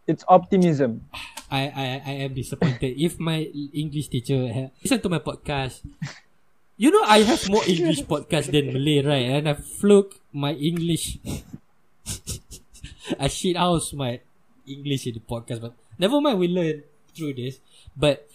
It's 0.09 0.26
optimism. 0.28 1.05
I 1.47 1.62
I 1.72 1.86
I 2.01 2.14
am 2.26 2.34
disappointed. 2.34 2.97
if 2.97 3.22
my 3.22 3.47
English 3.72 4.09
teacher 4.09 4.49
ha- 4.49 4.74
listen 4.82 4.99
to 4.99 5.09
my 5.14 5.22
podcast, 5.22 5.86
you 6.78 6.89
know 6.91 7.03
I 7.05 7.22
have 7.24 7.45
more 7.49 7.64
English 7.70 8.01
podcast 8.09 8.49
than 8.51 8.74
Malay, 8.74 9.05
right? 9.05 9.28
And 9.39 9.45
I 9.49 9.55
fluke 9.55 10.18
my 10.34 10.53
English. 10.57 11.22
I 13.20 13.28
shit 13.28 13.55
out 13.55 13.84
my 13.93 14.20
English 14.68 15.07
in 15.07 15.14
the 15.16 15.24
podcast, 15.24 15.62
but 15.62 15.74
never 15.99 16.22
mind. 16.22 16.39
We 16.39 16.47
learn 16.47 16.84
through 17.16 17.34
this. 17.36 17.59
But 17.95 18.28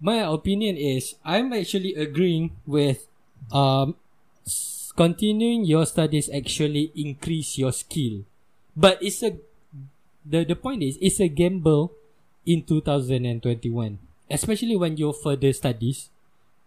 my 0.00 0.24
opinion 0.24 0.76
is 0.76 1.14
I'm 1.24 1.52
actually 1.52 1.94
agreeing 1.94 2.56
with 2.66 3.06
um 3.52 3.94
continuing 4.96 5.64
your 5.64 5.86
studies 5.86 6.28
actually 6.28 6.92
increase 6.94 7.56
your 7.58 7.72
skill, 7.72 8.24
but 8.76 8.98
it's 9.02 9.22
a 9.22 9.36
the 10.26 10.44
the 10.44 10.56
point 10.56 10.82
is 10.82 10.98
it's 11.00 11.20
a 11.20 11.28
gamble 11.28 11.92
in 12.44 12.60
2021 12.64 13.98
especially 14.28 14.76
when 14.76 14.96
you 14.96 15.12
further 15.12 15.52
studies 15.52 16.08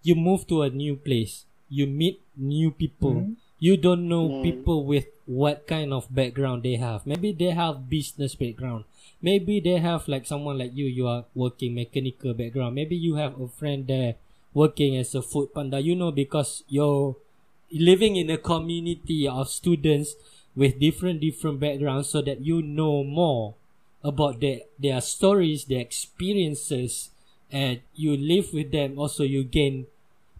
you 0.01 0.15
move 0.15 0.45
to 0.47 0.61
a 0.61 0.69
new 0.69 0.95
place 0.95 1.45
you 1.69 1.85
meet 1.87 2.21
new 2.37 2.69
people. 2.71 3.33
You 3.59 3.77
don't 3.77 4.05
know 4.09 4.29
Mm. 4.29 4.43
people 4.43 4.83
with 4.85 5.07
what 5.25 5.67
kind 5.67 5.93
of 5.93 6.13
background 6.13 6.63
they 6.63 6.75
have. 6.75 7.05
Maybe 7.05 7.31
they 7.31 7.51
have 7.51 7.89
business 7.89 8.35
background. 8.35 8.83
Maybe 9.21 9.59
they 9.59 9.77
have 9.79 10.07
like 10.07 10.25
someone 10.25 10.57
like 10.57 10.75
you 10.75 10.85
you 10.85 11.07
are 11.07 11.25
working 11.33 11.75
mechanical 11.75 12.33
background. 12.33 12.75
Maybe 12.75 12.95
you 12.95 13.15
have 13.15 13.39
a 13.39 13.47
friend 13.47 13.87
there 13.87 14.15
working 14.53 14.97
as 14.97 15.15
a 15.15 15.21
food 15.21 15.53
panda. 15.53 15.79
You 15.79 15.95
know 15.95 16.11
because 16.11 16.63
you're 16.67 17.15
living 17.71 18.15
in 18.15 18.29
a 18.29 18.37
community 18.37 19.27
of 19.27 19.49
students 19.49 20.15
with 20.55 20.79
different 20.79 21.21
different 21.21 21.59
backgrounds 21.59 22.09
so 22.09 22.21
that 22.21 22.41
you 22.41 22.61
know 22.61 23.03
more 23.03 23.55
about 24.03 24.41
their 24.41 24.59
their 24.77 24.99
stories 24.99 25.65
their 25.65 25.79
experiences 25.79 27.09
and 27.51 27.79
you 27.95 28.17
live 28.17 28.51
with 28.53 28.71
them. 28.71 28.99
Also 28.99 29.23
you 29.23 29.43
gain 29.43 29.87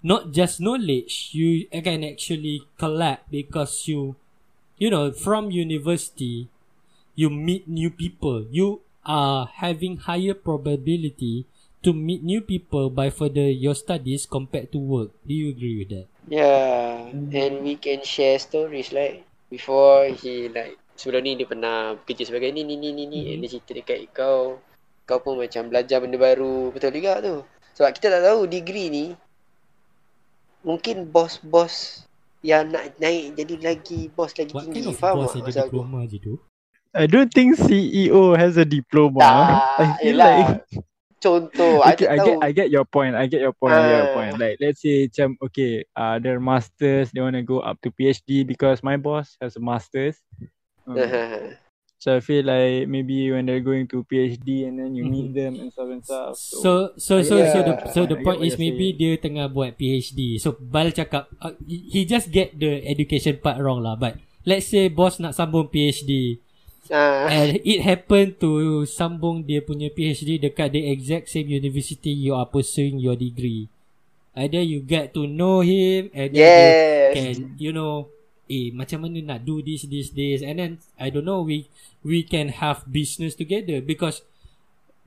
not 0.04 0.34
just 0.34 0.60
knowledge 0.60 1.30
you 1.32 1.66
can 1.72 2.04
actually 2.04 2.62
collect 2.78 3.32
because 3.32 3.88
you 3.88 4.16
you 4.84 4.92
know 4.92 5.16
from 5.16 5.48
university 5.48 6.52
you 7.16 7.30
meet 7.30 7.68
new 7.68 7.90
people. 7.90 8.46
You 8.50 8.82
are 9.06 9.48
having 9.48 9.98
higher 10.10 10.34
probability 10.34 11.46
to 11.84 11.94
meet 11.94 12.24
new 12.24 12.42
people 12.42 12.90
by 12.90 13.10
further 13.10 13.52
your 13.52 13.76
studies 13.76 14.26
compared 14.26 14.72
to 14.72 14.80
work. 14.80 15.12
Do 15.28 15.34
you 15.34 15.52
agree 15.52 15.84
with 15.84 15.90
that? 15.94 16.08
Yeah, 16.28 17.12
and 17.12 17.62
we 17.62 17.76
can 17.76 18.02
share 18.04 18.40
stories 18.40 18.96
like 18.96 19.28
before 19.52 20.08
he 20.16 20.48
like 20.48 20.80
sebelum 20.96 21.28
ni 21.28 21.36
dia 21.36 21.48
pernah 21.48 22.00
kerja 22.08 22.32
sebagai 22.32 22.56
ni 22.56 22.64
ni 22.64 22.80
ni 22.80 22.96
ni 22.96 23.04
ni 23.06 23.20
and 23.36 23.44
dia 23.44 23.52
cerita 23.52 23.72
dekat 23.76 24.00
kau. 24.16 24.60
Kau 25.04 25.20
pun 25.20 25.36
macam 25.36 25.68
belajar 25.68 26.00
benda 26.00 26.16
baru. 26.16 26.72
Betul 26.72 26.96
juga 26.96 27.20
tu. 27.20 27.44
Sebab 27.76 27.92
kita 27.92 28.08
tak 28.08 28.24
tahu 28.24 28.48
degree 28.48 28.88
ni 28.88 29.06
mungkin 30.64 31.12
bos-bos 31.12 32.08
yang 32.44 32.68
nak 32.70 32.94
naik 33.00 33.40
jadi 33.40 33.56
lagi 33.64 34.12
bos 34.12 34.36
lagi 34.36 34.52
what 34.52 34.68
kind 34.68 34.76
tinggi 34.76 34.92
of 34.92 35.00
faham 35.00 35.16
boss 35.24 35.32
tak 35.34 35.48
ada 35.48 35.64
diploma 35.66 36.00
je 36.06 36.20
tu 36.20 36.36
I 36.94 37.10
don't 37.10 37.34
think 37.34 37.58
CEO 37.58 38.38
has 38.38 38.54
a 38.54 38.68
diploma. 38.70 39.18
tak 39.18 39.34
I 39.82 39.86
feel 39.98 40.14
yelah 40.14 40.30
like 40.30 40.62
contoh 41.18 41.82
okay, 41.82 42.06
I 42.06 42.14
I 42.14 42.18
tak 42.20 42.26
get 42.28 42.36
tahu 42.38 42.46
I 42.46 42.50
get 42.54 42.68
your 42.70 42.86
point. 42.86 43.14
I 43.18 43.26
get 43.26 43.42
your 43.42 43.56
point. 43.56 43.74
I 43.74 43.82
get 43.82 43.96
your 43.98 44.10
Ah. 44.12 44.14
point. 44.14 44.34
Like 44.38 44.56
let's 44.62 44.80
say 44.84 45.10
macam 45.10 45.30
okay, 45.42 45.88
uh 45.96 46.22
their 46.22 46.38
masters 46.38 47.10
they 47.10 47.24
want 47.24 47.34
to 47.34 47.42
go 47.42 47.64
up 47.66 47.82
to 47.82 47.90
PhD 47.90 48.46
because 48.46 48.86
my 48.86 49.00
boss 49.00 49.40
has 49.42 49.56
a 49.58 49.64
masters. 49.64 50.20
Um, 50.86 51.00
so 52.04 52.20
I 52.20 52.20
feel 52.20 52.44
like 52.44 52.84
maybe 52.92 53.32
when 53.32 53.48
they're 53.48 53.64
going 53.64 53.88
to 53.96 54.04
PhD 54.04 54.68
and 54.68 54.76
then 54.76 54.92
you 54.92 55.08
meet 55.08 55.32
them 55.32 55.56
and 55.56 55.72
stuff 55.72 55.88
and 55.88 56.04
stuff. 56.04 56.36
So 56.36 56.92
so 57.00 57.24
so 57.24 57.36
so 57.48 57.60
the 57.64 57.76
Yeah. 57.80 57.88
so 57.96 58.00
the 58.04 58.20
I 58.20 58.24
get 58.28 58.28
point 58.28 58.44
is 58.44 58.60
maybe 58.60 58.92
saying. 58.92 59.00
dia 59.00 59.14
tengah 59.24 59.48
buat 59.48 59.80
PhD. 59.80 60.36
So 60.36 60.60
Bal 60.60 60.92
cakap 60.92 61.32
uh, 61.40 61.56
he 61.64 62.04
just 62.04 62.28
get 62.28 62.60
the 62.60 62.84
education 62.84 63.40
part 63.40 63.56
wrong 63.64 63.80
lah. 63.80 63.96
But 63.96 64.20
let's 64.44 64.68
say 64.68 64.92
boss 64.92 65.24
nak 65.24 65.32
sambung 65.32 65.72
PhD 65.72 66.44
Ah, 66.92 67.32
and 67.32 67.64
it 67.64 67.80
happen 67.80 68.36
to 68.44 68.84
sambung 68.84 69.48
dia 69.48 69.64
punya 69.64 69.88
PhD 69.88 70.36
dekat 70.36 70.76
the 70.76 70.92
exact 70.92 71.32
same 71.32 71.48
university 71.48 72.12
you 72.12 72.36
are 72.36 72.44
pursuing 72.44 73.00
your 73.00 73.16
degree. 73.16 73.72
Then 74.36 74.68
you 74.68 74.84
get 74.84 75.16
to 75.16 75.24
know 75.24 75.64
him 75.64 76.12
and 76.12 76.36
then 76.36 76.36
you 76.36 76.44
yes 76.44 77.16
can 77.16 77.34
you 77.56 77.72
know 77.72 78.12
eh 78.54 78.70
macam 78.70 79.10
mana 79.10 79.20
nak 79.22 79.40
do 79.42 79.66
this 79.66 79.90
this 79.90 80.14
this? 80.14 80.46
And 80.46 80.62
then 80.62 80.72
I 81.02 81.10
don't 81.10 81.26
know 81.26 81.42
we 81.42 81.66
we 82.06 82.22
can 82.22 82.54
have 82.62 82.86
business 82.86 83.34
together 83.34 83.82
because 83.82 84.22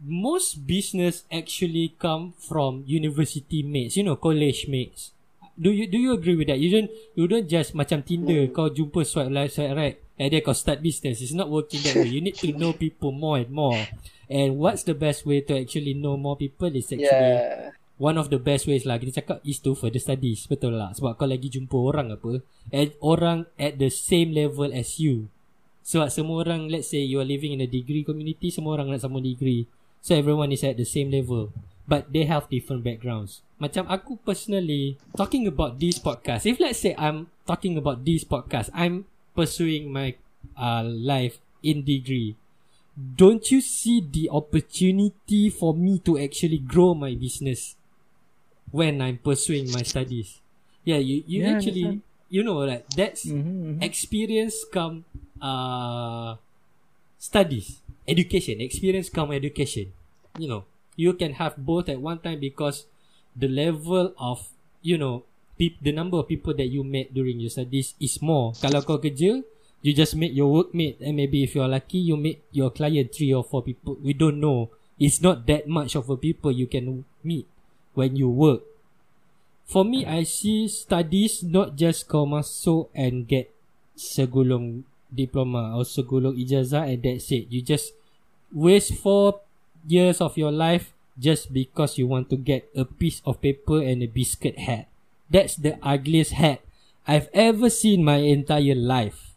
most 0.03 0.67
business 0.67 1.25
actually 1.33 1.95
come 1.97 2.35
from 2.37 2.83
university 2.85 3.63
mates 3.63 3.97
you 3.97 4.05
know 4.05 4.19
college 4.19 4.67
mates. 4.67 5.15
Do 5.57 5.73
you 5.73 5.89
do 5.89 5.97
you 5.97 6.13
agree 6.13 6.37
with 6.37 6.53
that? 6.53 6.61
You 6.61 6.69
don't 6.69 6.91
you 7.17 7.25
don't 7.25 7.49
just 7.49 7.73
macam 7.73 8.05
Tinder 8.05 8.51
kau 8.53 8.69
jumpa 8.69 9.07
swipe 9.07 9.33
left 9.33 9.57
swipe 9.57 9.73
right 9.73 9.97
and 10.21 10.29
then 10.29 10.43
kau 10.45 10.53
start 10.53 10.85
business. 10.85 11.25
It's 11.25 11.33
not 11.33 11.49
working 11.49 11.81
that 11.87 11.97
way. 11.97 12.13
You 12.13 12.21
need 12.21 12.37
to 12.45 12.53
know 12.53 12.77
people 12.77 13.15
more 13.15 13.41
and 13.41 13.49
more. 13.49 13.79
And 14.27 14.59
what's 14.59 14.83
the 14.85 14.93
best 14.93 15.25
way 15.25 15.41
to 15.47 15.55
actually 15.63 15.95
know 15.95 16.19
more 16.19 16.37
people 16.37 16.69
is 16.75 16.91
actually 16.93 17.07
yeah 17.09 17.76
one 17.97 18.21
of 18.21 18.29
the 18.29 18.41
best 18.41 18.69
ways 18.69 18.85
lah. 18.85 19.01
Kita 19.01 19.25
cakap 19.25 19.39
is 19.43 19.61
to 19.65 19.73
further 19.73 20.01
studies. 20.01 20.45
Betul 20.49 20.77
lah. 20.77 20.93
Sebab 20.93 21.17
kau 21.17 21.29
lagi 21.29 21.49
jumpa 21.49 21.77
orang 21.77 22.13
apa 22.13 22.45
and 22.73 22.93
orang 23.01 23.49
at 23.57 23.81
the 23.81 23.89
same 23.89 24.33
level 24.33 24.69
as 24.73 25.01
you. 25.01 25.29
Sebab 25.87 26.13
semua 26.13 26.45
orang 26.45 26.69
let's 26.69 26.93
say 26.93 27.03
you 27.03 27.23
are 27.23 27.29
living 27.29 27.57
in 27.57 27.63
a 27.65 27.69
degree 27.69 28.05
community 28.05 28.53
semua 28.53 28.77
orang 28.77 28.93
nak 28.93 29.03
sama 29.03 29.21
degree. 29.21 29.65
So 30.05 30.15
everyone 30.15 30.53
is 30.53 30.63
at 30.63 30.77
the 30.79 30.87
same 30.87 31.11
level. 31.11 31.51
But 31.87 32.11
they 32.11 32.27
have 32.27 32.51
different 32.51 32.83
backgrounds. 32.83 33.47
Macam 33.63 33.87
aku 33.87 34.19
personally 34.21 34.99
talking 35.17 35.49
about 35.49 35.79
this 35.81 35.97
podcast 35.97 36.45
if 36.45 36.61
let's 36.61 36.83
say 36.83 36.93
I'm 36.99 37.33
talking 37.49 37.79
about 37.81 38.05
this 38.05 38.27
podcast 38.27 38.69
I'm 38.77 39.09
pursuing 39.33 39.89
my 39.89 40.19
uh, 40.59 40.85
life 40.85 41.41
in 41.65 41.87
degree. 41.87 42.37
Don't 42.97 43.45
you 43.53 43.61
see 43.61 44.01
the 44.01 44.33
opportunity 44.33 45.53
for 45.53 45.77
me 45.77 46.01
to 46.05 46.17
actually 46.17 46.59
grow 46.59 46.97
my 46.97 47.13
business 47.13 47.77
when 48.77 49.01
I'm 49.01 49.17
pursuing 49.17 49.73
my 49.73 49.81
studies? 49.81 50.45
Yeah, 50.85 51.01
you 51.01 51.25
you 51.25 51.41
Yeah, 51.43 51.57
actually 51.57 52.05
you 52.29 52.45
know 52.45 52.61
like 52.63 52.85
that's 52.93 53.25
Mhm, 53.27 53.81
mhm. 53.81 53.81
experience 53.83 54.57
come 54.69 55.03
uh 55.41 56.37
studies 57.19 57.81
education 58.07 58.61
experience 58.61 59.09
come 59.11 59.33
education 59.33 59.91
you 60.39 60.47
know 60.49 60.63
you 60.97 61.13
can 61.17 61.37
have 61.37 61.57
both 61.59 61.89
at 61.89 62.01
one 62.01 62.19
time 62.21 62.41
because 62.41 62.87
the 63.37 63.49
level 63.49 64.13
of 64.17 64.49
you 64.81 64.97
know 64.97 65.25
peop- 65.59 65.81
the 65.83 65.93
number 65.93 66.17
of 66.21 66.29
people 66.29 66.55
that 66.55 66.69
you 66.69 66.85
met 66.85 67.13
during 67.13 67.41
your 67.41 67.51
studies 67.53 67.97
is 68.01 68.21
more. 68.21 68.53
Kalau 68.61 68.85
kau 68.85 69.01
kerja, 69.01 69.41
you 69.85 69.91
just 69.93 70.17
meet 70.17 70.33
your 70.37 70.49
workmate 70.53 71.01
and 71.01 71.17
maybe 71.17 71.45
if 71.45 71.57
you're 71.57 71.69
lucky, 71.69 72.01
you 72.01 72.17
meet 72.17 72.45
your 72.53 72.69
client 72.73 73.13
three 73.13 73.33
or 73.33 73.45
four 73.45 73.61
people. 73.65 73.97
We 74.01 74.13
don't 74.17 74.41
know. 74.41 74.69
It's 75.01 75.21
not 75.21 75.45
that 75.49 75.69
much 75.69 75.93
of 75.97 76.09
a 76.09 76.17
people 76.17 76.49
you 76.53 76.65
can 76.69 77.05
meet 77.25 77.45
when 77.97 78.15
you 78.15 78.29
work. 78.29 78.63
For 79.67 79.83
me, 79.83 80.07
I 80.07 80.23
see 80.23 80.69
studies 80.69 81.43
not 81.43 81.75
just 81.75 82.07
kau 82.07 82.23
masuk 82.23 82.87
and 82.95 83.27
get 83.27 83.51
segulung 83.99 84.87
diploma 85.11 85.75
or 85.75 85.83
segulung 85.83 86.39
ijazah 86.39 86.87
and 86.87 87.03
that's 87.03 87.33
it. 87.35 87.51
You 87.51 87.65
just 87.65 87.91
waste 88.55 88.95
four 88.95 89.43
years 89.89 90.21
of 90.21 90.39
your 90.39 90.53
life 90.53 90.95
just 91.19 91.51
because 91.51 91.99
you 91.99 92.07
want 92.07 92.31
to 92.31 92.37
get 92.37 92.69
a 92.77 92.85
piece 92.85 93.25
of 93.25 93.41
paper 93.41 93.83
and 93.83 94.05
a 94.05 94.07
biscuit 94.07 94.61
hat. 94.61 94.87
That's 95.27 95.57
the 95.57 95.81
ugliest 95.83 96.39
hat 96.39 96.63
I've 97.07 97.31
ever 97.35 97.71
seen 97.71 98.05
my 98.05 98.23
entire 98.23 98.75
life. 98.75 99.35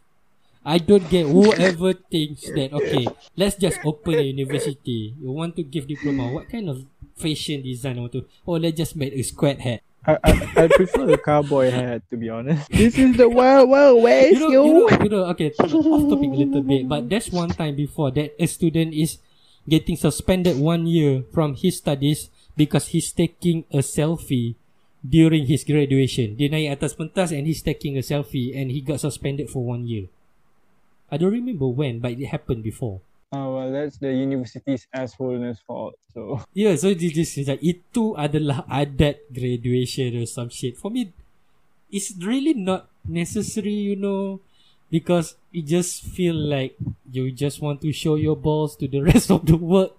I 0.60 0.76
don't 0.76 1.08
get 1.08 1.24
whoever 1.24 1.94
thinks 1.94 2.44
that 2.52 2.76
okay, 2.76 3.08
let's 3.34 3.56
just 3.56 3.80
open 3.82 4.20
a 4.20 4.26
university. 4.26 5.16
You 5.16 5.32
want 5.32 5.56
to 5.56 5.64
give 5.64 5.88
diploma? 5.88 6.28
What 6.28 6.52
kind 6.52 6.68
of 6.68 6.84
fashion 7.20 7.62
design 7.62 7.98
I 7.98 8.00
want 8.00 8.12
to? 8.16 8.24
Oh, 8.48 8.56
let's 8.56 8.76
just 8.76 8.96
make 8.96 9.12
a 9.12 9.22
square 9.22 9.56
hat. 9.60 9.82
I, 10.00 10.16
I, 10.24 10.32
I 10.56 10.68
prefer 10.68 11.04
the 11.04 11.20
cowboy 11.20 11.68
hat 11.68 12.08
to 12.08 12.16
be 12.16 12.32
honest. 12.32 12.72
This 12.72 12.96
is 12.96 13.16
the 13.20 13.28
wild 13.28 13.68
wild 13.68 14.02
west, 14.02 14.32
You 14.32 14.40
know, 14.40 14.64
you 14.64 14.72
know, 14.72 14.88
you 15.04 15.10
know. 15.12 15.24
Okay, 15.36 15.52
off 15.52 15.70
topic 16.08 16.30
a 16.32 16.40
little 16.40 16.64
bit, 16.64 16.88
but 16.88 17.04
that's 17.08 17.28
one 17.28 17.52
time 17.52 17.76
before 17.76 18.10
that 18.16 18.32
a 18.40 18.46
student 18.48 18.96
is 18.96 19.20
getting 19.68 20.00
suspended 20.00 20.56
one 20.56 20.88
year 20.88 21.22
from 21.36 21.52
his 21.54 21.76
studies 21.78 22.32
because 22.56 22.88
he's 22.96 23.12
taking 23.12 23.68
a 23.70 23.84
selfie 23.84 24.56
during 25.04 25.44
his 25.44 25.64
graduation. 25.64 26.32
Dia 26.36 26.48
naik 26.48 26.80
atas 26.80 26.96
pentas 26.96 27.32
and 27.36 27.44
he's 27.44 27.60
taking 27.60 28.00
a 28.00 28.04
selfie 28.04 28.56
and 28.56 28.72
he 28.72 28.80
got 28.80 29.04
suspended 29.04 29.52
for 29.52 29.60
one 29.60 29.84
year. 29.84 30.08
I 31.12 31.16
don't 31.20 31.32
remember 31.32 31.68
when, 31.68 32.00
but 32.00 32.16
it 32.16 32.32
happened 32.32 32.64
before. 32.64 33.04
Oh 33.30 33.54
well, 33.54 33.70
that's 33.70 33.98
the 33.98 34.10
university's 34.10 34.88
assholeness 34.94 35.62
fault. 35.62 35.94
So 36.12 36.42
Yeah, 36.54 36.74
so 36.74 36.90
this 36.94 37.38
is 37.38 37.46
like 37.46 37.62
itu 37.62 38.18
adalah 38.18 38.66
adat 38.66 39.22
graduation 39.30 40.18
or 40.18 40.26
some 40.26 40.50
shit. 40.50 40.74
For 40.74 40.90
me, 40.90 41.14
it's 41.90 42.10
really 42.18 42.54
not 42.54 42.90
necessary, 43.06 43.74
you 43.74 43.94
know, 43.94 44.42
because 44.90 45.38
it 45.54 45.70
just 45.70 46.02
feel 46.02 46.34
like 46.34 46.74
you 47.06 47.30
just 47.30 47.62
want 47.62 47.82
to 47.86 47.94
show 47.94 48.18
your 48.18 48.34
balls 48.36 48.74
to 48.82 48.90
the 48.90 49.02
rest 49.10 49.30
of 49.30 49.46
the 49.46 49.54
world. 49.58 49.94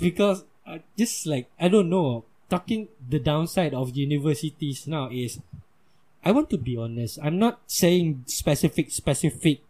Because 0.00 0.44
uh, 0.66 0.78
just 0.96 1.26
like 1.26 1.48
I 1.58 1.68
don't 1.68 1.90
know, 1.90 2.24
talking 2.48 2.88
the 3.00 3.18
downside 3.18 3.74
of 3.74 3.96
universities 3.96 4.86
now 4.86 5.08
is, 5.10 5.40
I 6.24 6.32
want 6.32 6.50
to 6.50 6.58
be 6.58 6.76
honest. 6.76 7.18
I'm 7.22 7.38
not 7.38 7.60
saying 7.66 8.24
specific 8.26 8.90
specific 8.92 9.62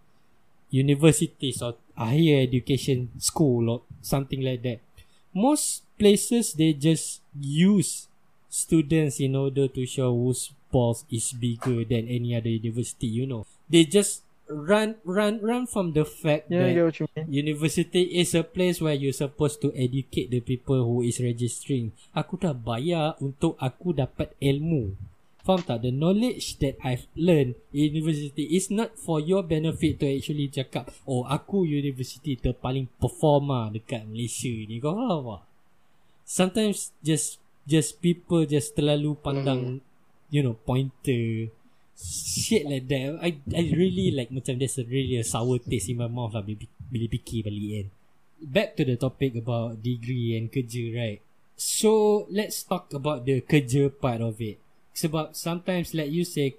universities 0.70 1.62
or 1.62 1.74
higher 1.96 2.42
education 2.42 3.10
school 3.18 3.70
or 3.70 3.80
something 4.02 4.42
like 4.42 4.62
that. 4.62 4.80
Most 5.34 5.82
places 5.98 6.54
they 6.54 6.72
just 6.72 7.20
use 7.38 8.06
students 8.48 9.20
in 9.20 9.36
order 9.36 9.68
to 9.68 9.86
show 9.86 10.14
whose 10.14 10.52
balls 10.70 11.04
is 11.10 11.32
bigger 11.32 11.84
than 11.84 12.08
any 12.08 12.34
other 12.36 12.48
university. 12.48 13.06
You 13.06 13.26
know, 13.26 13.46
they 13.68 13.84
just 13.84 14.22
run 14.48 14.96
run 15.04 15.40
run 15.44 15.68
from 15.68 15.92
the 15.92 16.04
fact 16.08 16.48
Yeah, 16.48 16.72
that 16.72 17.00
mean. 17.16 17.28
University 17.28 18.16
is 18.16 18.34
a 18.34 18.42
place 18.42 18.80
where 18.80 18.96
you're 18.96 19.16
supposed 19.16 19.60
to 19.60 19.72
educate 19.76 20.32
the 20.32 20.40
people 20.40 20.80
who 20.84 21.04
is 21.04 21.20
registering. 21.20 21.92
Aku 22.16 22.40
dah 22.40 22.56
bayar 22.56 23.14
untuk 23.20 23.60
aku 23.60 23.92
dapat 23.92 24.32
ilmu. 24.40 24.96
Faham 25.48 25.64
tak? 25.64 25.80
The 25.80 25.88
knowledge 25.88 26.60
that 26.60 26.76
I've 26.84 27.08
learned 27.16 27.56
in 27.72 27.96
university 27.96 28.52
is 28.52 28.68
not 28.68 29.00
for 29.00 29.16
your 29.16 29.40
benefit 29.40 29.96
to 29.96 30.04
actually 30.04 30.52
cakap, 30.52 30.92
oh 31.08 31.24
aku 31.24 31.64
university 31.64 32.36
terpaling 32.36 32.92
performa 33.00 33.72
dekat 33.72 34.04
Malaysia 34.04 34.52
ni. 34.52 34.76
Kau 34.76 34.92
faham 34.92 35.24
tak? 35.24 35.42
Sometimes 36.28 36.92
just 37.00 37.40
just 37.64 37.96
people 38.04 38.44
just 38.44 38.76
terlalu 38.76 39.16
pandang, 39.24 39.80
you 40.28 40.44
know, 40.44 40.52
pointer, 40.52 41.48
shit 41.96 42.68
like 42.68 42.84
that. 42.92 43.16
I 43.24 43.40
I 43.48 43.72
really 43.72 44.12
like 44.12 44.28
macam 44.28 44.60
there's 44.60 44.76
a 44.76 44.84
really 44.84 45.16
a 45.16 45.24
sour 45.24 45.56
taste 45.64 45.88
in 45.88 45.96
my 45.96 46.12
mouth 46.12 46.36
lah 46.36 46.44
bila, 46.44 46.68
bila 46.92 47.08
fikir 47.08 47.48
balik 47.48 47.68
kan. 47.72 47.86
Back 48.44 48.76
to 48.76 48.84
the 48.84 49.00
topic 49.00 49.32
about 49.40 49.80
degree 49.80 50.36
and 50.36 50.52
kerja 50.52 50.92
right. 50.92 51.24
So 51.56 52.28
let's 52.28 52.60
talk 52.68 52.92
about 52.92 53.24
the 53.24 53.40
kerja 53.40 53.88
part 53.88 54.20
of 54.20 54.36
it. 54.44 54.60
Sebab 54.98 55.38
sometimes 55.38 55.94
like 55.94 56.10
you 56.10 56.26
say, 56.26 56.58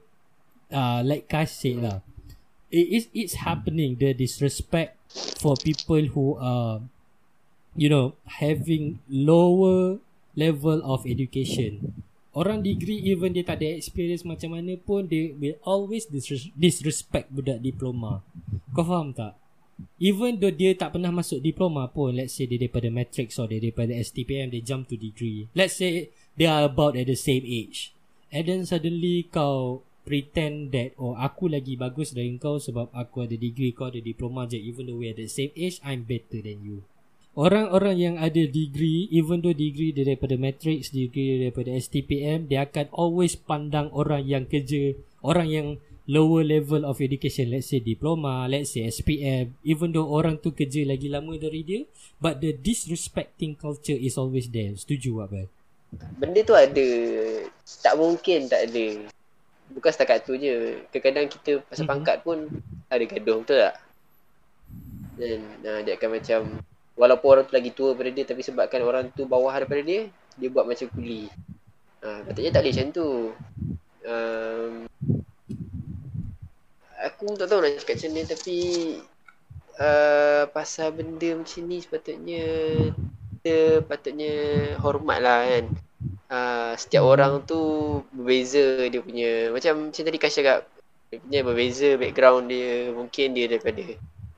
uh, 0.72 1.04
like 1.04 1.28
Kash 1.28 1.60
said 1.60 1.84
lah, 1.84 2.00
it 2.72 2.88
is 2.88 3.12
it's 3.12 3.44
happening 3.44 4.00
the 4.00 4.16
disrespect 4.16 4.96
for 5.44 5.60
people 5.60 6.00
who 6.16 6.40
are, 6.40 6.80
you 7.76 7.92
know, 7.92 8.16
having 8.40 9.04
lower 9.12 10.00
level 10.40 10.80
of 10.88 11.04
education. 11.04 12.00
Orang 12.32 12.64
degree 12.64 13.04
even 13.12 13.36
dia 13.36 13.44
tak 13.44 13.60
ada 13.60 13.76
experience 13.76 14.24
macam 14.24 14.56
mana 14.56 14.80
pun 14.80 15.10
they 15.12 15.36
will 15.36 15.60
always 15.68 16.08
disres- 16.08 16.54
disrespect 16.56 17.28
budak 17.34 17.60
diploma. 17.60 18.24
Kau 18.72 18.86
faham 18.88 19.12
tak? 19.12 19.36
Even 20.00 20.40
though 20.40 20.52
dia 20.52 20.76
tak 20.76 20.96
pernah 20.96 21.12
masuk 21.12 21.40
diploma 21.40 21.88
pun 21.88 22.12
Let's 22.12 22.36
say 22.36 22.44
dia 22.52 22.60
daripada 22.60 22.92
matrix 22.92 23.40
Or 23.40 23.48
dia 23.48 23.64
daripada 23.64 23.96
STPM 23.96 24.52
They 24.52 24.60
jump 24.60 24.92
to 24.92 25.00
degree 25.00 25.48
Let's 25.56 25.80
say 25.80 26.12
They 26.36 26.52
are 26.52 26.68
about 26.68 27.00
at 27.00 27.08
the 27.08 27.16
same 27.16 27.48
age 27.48 27.96
And 28.30 28.44
then 28.46 28.62
suddenly 28.66 29.26
kau 29.30 29.82
Pretend 30.06 30.74
that 30.74 30.98
Oh 30.98 31.14
aku 31.14 31.50
lagi 31.50 31.78
bagus 31.78 32.14
dari 32.14 32.34
kau 32.42 32.58
Sebab 32.58 32.94
aku 32.94 33.26
ada 33.30 33.36
degree 33.38 33.74
Kau 33.74 33.90
ada 33.90 34.02
diploma 34.02 34.50
je 34.50 34.58
Even 34.58 34.90
though 34.90 35.02
we 35.02 35.10
are 35.10 35.18
the 35.18 35.30
same 35.30 35.54
age 35.54 35.82
I'm 35.86 36.06
better 36.06 36.42
than 36.42 36.62
you 36.66 36.86
Orang-orang 37.38 37.96
yang 38.02 38.16
ada 38.18 38.46
degree 38.50 39.06
Even 39.14 39.46
though 39.46 39.54
degree 39.54 39.94
dia 39.94 40.06
daripada 40.06 40.34
matrix 40.38 40.90
Degree 40.90 41.46
daripada 41.46 41.74
STPM 41.78 42.50
Dia 42.50 42.66
akan 42.66 42.90
always 42.94 43.38
pandang 43.38 43.94
orang 43.94 44.26
yang 44.26 44.50
kerja 44.50 44.98
Orang 45.22 45.50
yang 45.50 45.68
lower 46.10 46.42
level 46.42 46.90
of 46.90 46.98
education 46.98 47.54
let's 47.54 47.70
say 47.70 47.78
diploma 47.78 48.50
let's 48.50 48.74
say 48.74 48.90
SPM 48.90 49.54
even 49.62 49.94
though 49.94 50.10
orang 50.10 50.42
tu 50.42 50.50
kerja 50.50 50.82
lagi 50.82 51.06
lama 51.06 51.38
dari 51.38 51.62
dia 51.62 51.86
but 52.18 52.42
the 52.42 52.50
disrespecting 52.50 53.54
culture 53.54 53.94
is 53.94 54.18
always 54.18 54.50
there 54.50 54.74
setuju 54.74 55.30
Bel? 55.30 55.46
Benda 55.92 56.40
tu 56.46 56.54
ada. 56.54 56.88
Tak 57.82 57.94
mungkin 57.98 58.46
tak 58.46 58.70
ada. 58.70 58.86
Bukan 59.74 59.92
setakat 59.94 60.26
tu 60.26 60.38
je. 60.38 60.82
Kadang-kadang 60.90 61.28
kita 61.30 61.52
pasal 61.66 61.86
Mhm. 61.86 61.92
pangkat 61.92 62.16
pun 62.26 62.38
ada 62.90 63.04
gaduh, 63.06 63.42
betul 63.42 63.58
tak? 63.58 63.76
Dan 65.20 65.40
uh, 65.66 65.80
dia 65.86 65.94
akan 66.00 66.10
macam 66.16 66.40
walaupun 67.00 67.28
orang 67.32 67.46
tu 67.48 67.56
lagi 67.56 67.72
tua 67.72 67.96
daripada 67.96 68.12
dia 68.12 68.26
tapi 68.28 68.42
sebabkan 68.44 68.82
orang 68.84 69.10
tu 69.14 69.24
bawah 69.24 69.52
daripada 69.56 69.82
dia, 69.84 70.10
dia 70.36 70.48
buat 70.52 70.68
macam 70.68 70.88
kuli. 70.92 71.32
Uh, 72.00 72.24
patutnya 72.24 72.52
tak 72.52 72.62
boleh 72.64 72.74
macam 72.76 72.88
tu. 72.96 73.10
Um, 74.10 74.74
aku 77.00 77.26
tak 77.36 77.48
tahu 77.48 77.60
nak 77.64 77.80
cakap 77.80 77.96
macam 78.00 78.10
mana 78.12 78.24
tapi 78.28 78.58
uh, 79.80 80.44
pasal 80.52 80.88
benda 80.96 81.30
macam 81.36 81.62
ni 81.68 81.78
sepatutnya 81.80 82.44
kita 83.40 83.88
patutnya 83.88 84.36
hormat 84.84 85.24
lah 85.24 85.48
kan. 85.48 85.66
Uh, 86.30 86.72
setiap 86.76 87.08
orang 87.08 87.42
tu 87.48 87.58
berbeza 88.12 88.84
dia 88.92 89.00
punya. 89.00 89.48
Macam 89.56 89.90
macam 89.90 90.04
tadi 90.04 90.20
Kash 90.20 90.36
cakap 90.36 90.68
dia 91.10 91.18
punya 91.24 91.40
berbeza 91.42 91.96
background 91.98 92.52
dia 92.52 92.92
mungkin 92.94 93.34
dia 93.34 93.50
daripada 93.50 93.82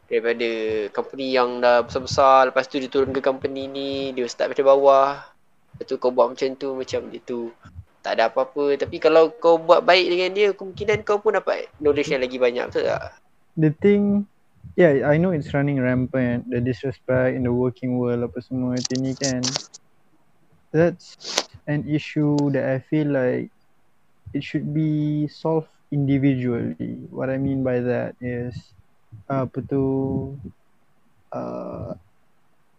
daripada 0.05 0.49
company 0.93 1.33
yang 1.33 1.57
dah 1.59 1.81
besar-besar. 1.81 2.53
Lepas 2.53 2.69
tu 2.69 2.77
dia 2.77 2.87
turun 2.87 3.09
ke 3.09 3.25
company 3.25 3.65
ni 3.65 3.89
dia 4.13 4.29
start 4.29 4.53
daripada 4.53 4.77
bawah. 4.77 5.09
Lepas 5.73 5.85
tu 5.89 5.97
kau 5.97 6.13
buat 6.13 6.29
macam 6.29 6.53
tu 6.53 6.77
macam 6.77 7.01
dia 7.09 7.19
tu. 7.25 7.49
Tak 8.05 8.21
ada 8.21 8.29
apa-apa. 8.29 8.77
Tapi 8.77 9.01
kalau 9.01 9.33
kau 9.33 9.57
buat 9.57 9.81
baik 9.81 10.07
dengan 10.13 10.29
dia 10.37 10.47
kemungkinan 10.53 11.01
kau 11.01 11.17
pun 11.17 11.33
dapat 11.33 11.73
knowledge 11.81 12.13
yang 12.13 12.21
lagi 12.21 12.37
banyak 12.37 12.69
betul 12.69 12.85
tak? 12.85 13.17
The 13.57 13.73
thing 13.73 14.29
Yeah, 14.77 15.09
I 15.09 15.17
know 15.17 15.31
it's 15.31 15.51
running 15.53 15.79
rampant 15.83 16.47
The 16.47 16.61
disrespect 16.63 17.35
in 17.35 17.43
the 17.43 17.53
working 17.53 17.99
world 17.99 18.23
Apa 18.23 18.39
semua 18.39 18.79
itu 18.79 18.95
ni 18.95 19.11
kan. 19.13 19.43
That's 20.71 21.19
an 21.67 21.83
issue 21.85 22.49
that 22.55 22.63
I 22.63 22.79
feel 22.79 23.11
like 23.11 23.51
It 24.31 24.47
should 24.47 24.71
be 24.71 25.27
solved 25.27 25.67
individually. 25.91 27.03
What 27.11 27.27
I 27.27 27.35
mean 27.35 27.67
by 27.67 27.83
that 27.83 28.15
is 28.23 28.55
Apa 29.27 29.59
tu 29.67 29.83
uh, 31.35 31.91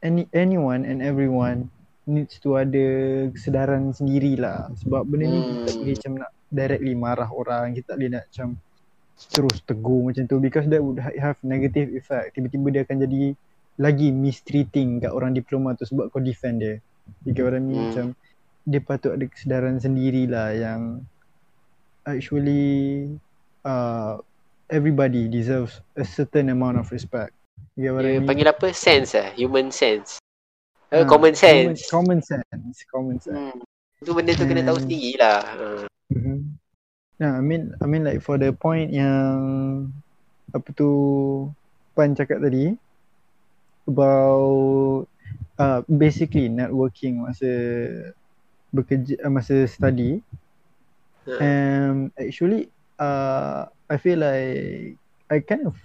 any, 0.00 0.24
Anyone 0.32 0.88
and 0.88 1.04
everyone 1.04 1.68
Needs 2.08 2.40
to 2.42 2.58
ada 2.58 2.86
kesedaran 3.30 3.92
sendiri 3.94 4.34
lah 4.40 4.72
Sebab 4.80 5.06
benda 5.06 5.28
ni 5.28 5.38
kita 5.38 5.60
tak 5.70 5.74
Hmm. 5.76 5.80
boleh 5.84 5.94
macam 5.94 6.12
nak 6.18 6.30
Directly 6.52 6.92
marah 6.92 7.30
orang. 7.32 7.72
Kita 7.72 7.92
tak 7.92 7.96
boleh 7.96 8.12
nak 8.12 8.24
macam 8.28 8.48
terus 9.30 9.62
tegur 9.62 10.02
macam 10.02 10.24
tu 10.24 10.36
because 10.38 10.66
that 10.66 10.80
would 10.80 10.98
ha- 10.98 11.14
have 11.14 11.38
negative 11.40 11.92
effect 11.92 12.34
tiba-tiba 12.34 12.66
dia 12.70 12.82
akan 12.82 12.96
jadi 13.02 13.22
lagi 13.76 14.08
mistreating 14.10 15.00
kat 15.00 15.10
orang 15.10 15.32
diploma 15.32 15.72
tu 15.72 15.84
sebab 15.84 16.08
kau 16.08 16.18
defend 16.18 16.60
dia 16.60 16.76
you 17.22 17.32
get 17.32 17.42
what 17.42 17.54
I 17.54 17.60
mean 17.60 17.76
Hmm. 17.76 17.86
macam 17.88 18.06
dia 18.62 18.80
patut 18.80 19.12
ada 19.12 19.26
kesedaran 19.26 19.78
sendirilah 19.78 20.48
yang 20.54 20.80
actually 22.04 23.08
uh 23.62 24.18
everybody 24.68 25.26
deserves 25.26 25.82
a 25.94 26.04
certain 26.04 26.48
amount 26.48 26.78
of 26.78 26.88
respect. 26.90 27.34
You 27.74 27.90
get 27.90 27.92
what 27.92 28.04
I 28.04 28.16
Dia 28.16 28.20
mean? 28.20 28.28
panggil 28.28 28.48
apa? 28.48 28.66
Sense 28.72 29.12
lah. 29.12 29.28
Human 29.34 29.68
sense. 29.68 30.16
Uh, 30.88 31.04
common 31.04 31.32
sense. 31.32 31.88
Common, 31.88 32.18
common 32.18 32.20
sense. 32.20 32.76
Common 32.88 33.16
sense. 33.18 33.36
Hmm. 33.36 33.60
Tu 33.98 34.10
benda 34.10 34.32
tu 34.34 34.44
kena 34.44 34.62
tahu 34.62 34.76
Hmm. 34.78 34.84
sendiri 34.88 35.12
lah. 35.16 35.38
Uh. 35.54 35.84
Yeah, 37.22 37.38
I 37.38 37.40
mean, 37.42 37.74
I 37.82 37.86
mean 37.86 38.04
like 38.04 38.22
for 38.22 38.38
the 38.38 38.52
point 38.52 38.90
yang 38.92 39.94
apa 40.50 40.68
tu 40.74 40.90
Pan 41.94 42.16
cakap 42.18 42.42
tadi 42.42 42.74
about 43.88 45.06
uh, 45.58 45.82
basically 45.88 46.48
networking 46.48 47.22
masa 47.24 47.50
bekerja 48.74 49.14
uh, 49.24 49.32
masa 49.32 49.66
study. 49.68 50.22
Um, 51.40 52.12
actually, 52.20 52.72
uh, 52.98 53.66
I 53.90 53.96
feel 53.98 54.18
like 54.20 54.98
I 55.30 55.40
kind 55.40 55.66
of 55.66 55.76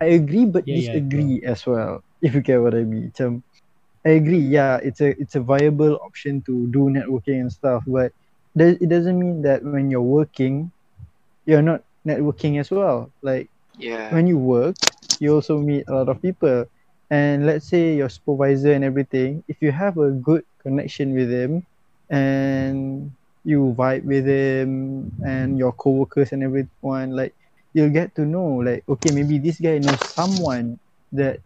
I 0.00 0.06
agree 0.18 0.46
but 0.46 0.64
Yeah, 0.66 0.76
yeah, 0.76 1.00
disagree 1.00 1.42
as 1.44 1.66
well. 1.66 2.02
If 2.22 2.34
you 2.34 2.42
get 2.42 2.62
what 2.62 2.74
I 2.74 2.84
mean. 2.84 3.12
Macam, 3.12 3.42
I 4.06 4.16
agree. 4.20 4.40
Yeah, 4.42 4.78
it's 4.82 5.00
a 5.00 5.14
it's 5.20 5.34
a 5.36 5.40
viable 5.44 5.98
option 6.04 6.42
to 6.46 6.66
do 6.70 6.88
networking 6.92 7.40
and 7.46 7.52
stuff, 7.52 7.84
but 7.86 8.12
does 8.56 8.76
it 8.80 8.88
doesn't 8.88 9.18
mean 9.18 9.42
that 9.42 9.64
when 9.64 9.84
you're 9.84 9.94
working, 10.00 10.66
you're 11.40 11.62
not 11.62 11.82
networking 12.06 12.58
as 12.60 12.70
well. 12.70 13.12
Like 13.22 13.50
Yeah. 13.78 14.10
when 14.10 14.26
you 14.26 14.38
work, 14.38 14.76
you 15.18 15.34
also 15.34 15.58
meet 15.58 15.84
a 15.88 15.94
lot 15.94 16.08
of 16.08 16.20
people. 16.22 16.66
And 17.10 17.46
let's 17.46 17.68
say 17.68 17.94
your 17.96 18.08
supervisor 18.08 18.72
and 18.72 18.84
everything, 18.84 19.44
if 19.48 19.60
you 19.62 19.72
have 19.72 19.96
a 19.98 20.10
good 20.10 20.44
connection 20.62 21.14
with 21.14 21.30
him 21.30 21.66
and 22.10 23.12
you 23.44 23.74
vibe 23.78 24.04
with 24.04 24.26
him 24.26 25.12
and 25.24 25.58
your 25.58 25.72
coworkers 25.72 26.32
and 26.32 26.42
everyone, 26.42 27.10
like 27.16 27.34
you'll 27.72 27.90
get 27.92 28.14
to 28.16 28.24
know 28.24 28.60
like 28.64 28.84
okay, 28.88 29.10
maybe 29.10 29.38
this 29.38 29.60
guy 29.60 29.78
knows 29.78 30.02
someone 30.02 30.78
that 31.12 31.40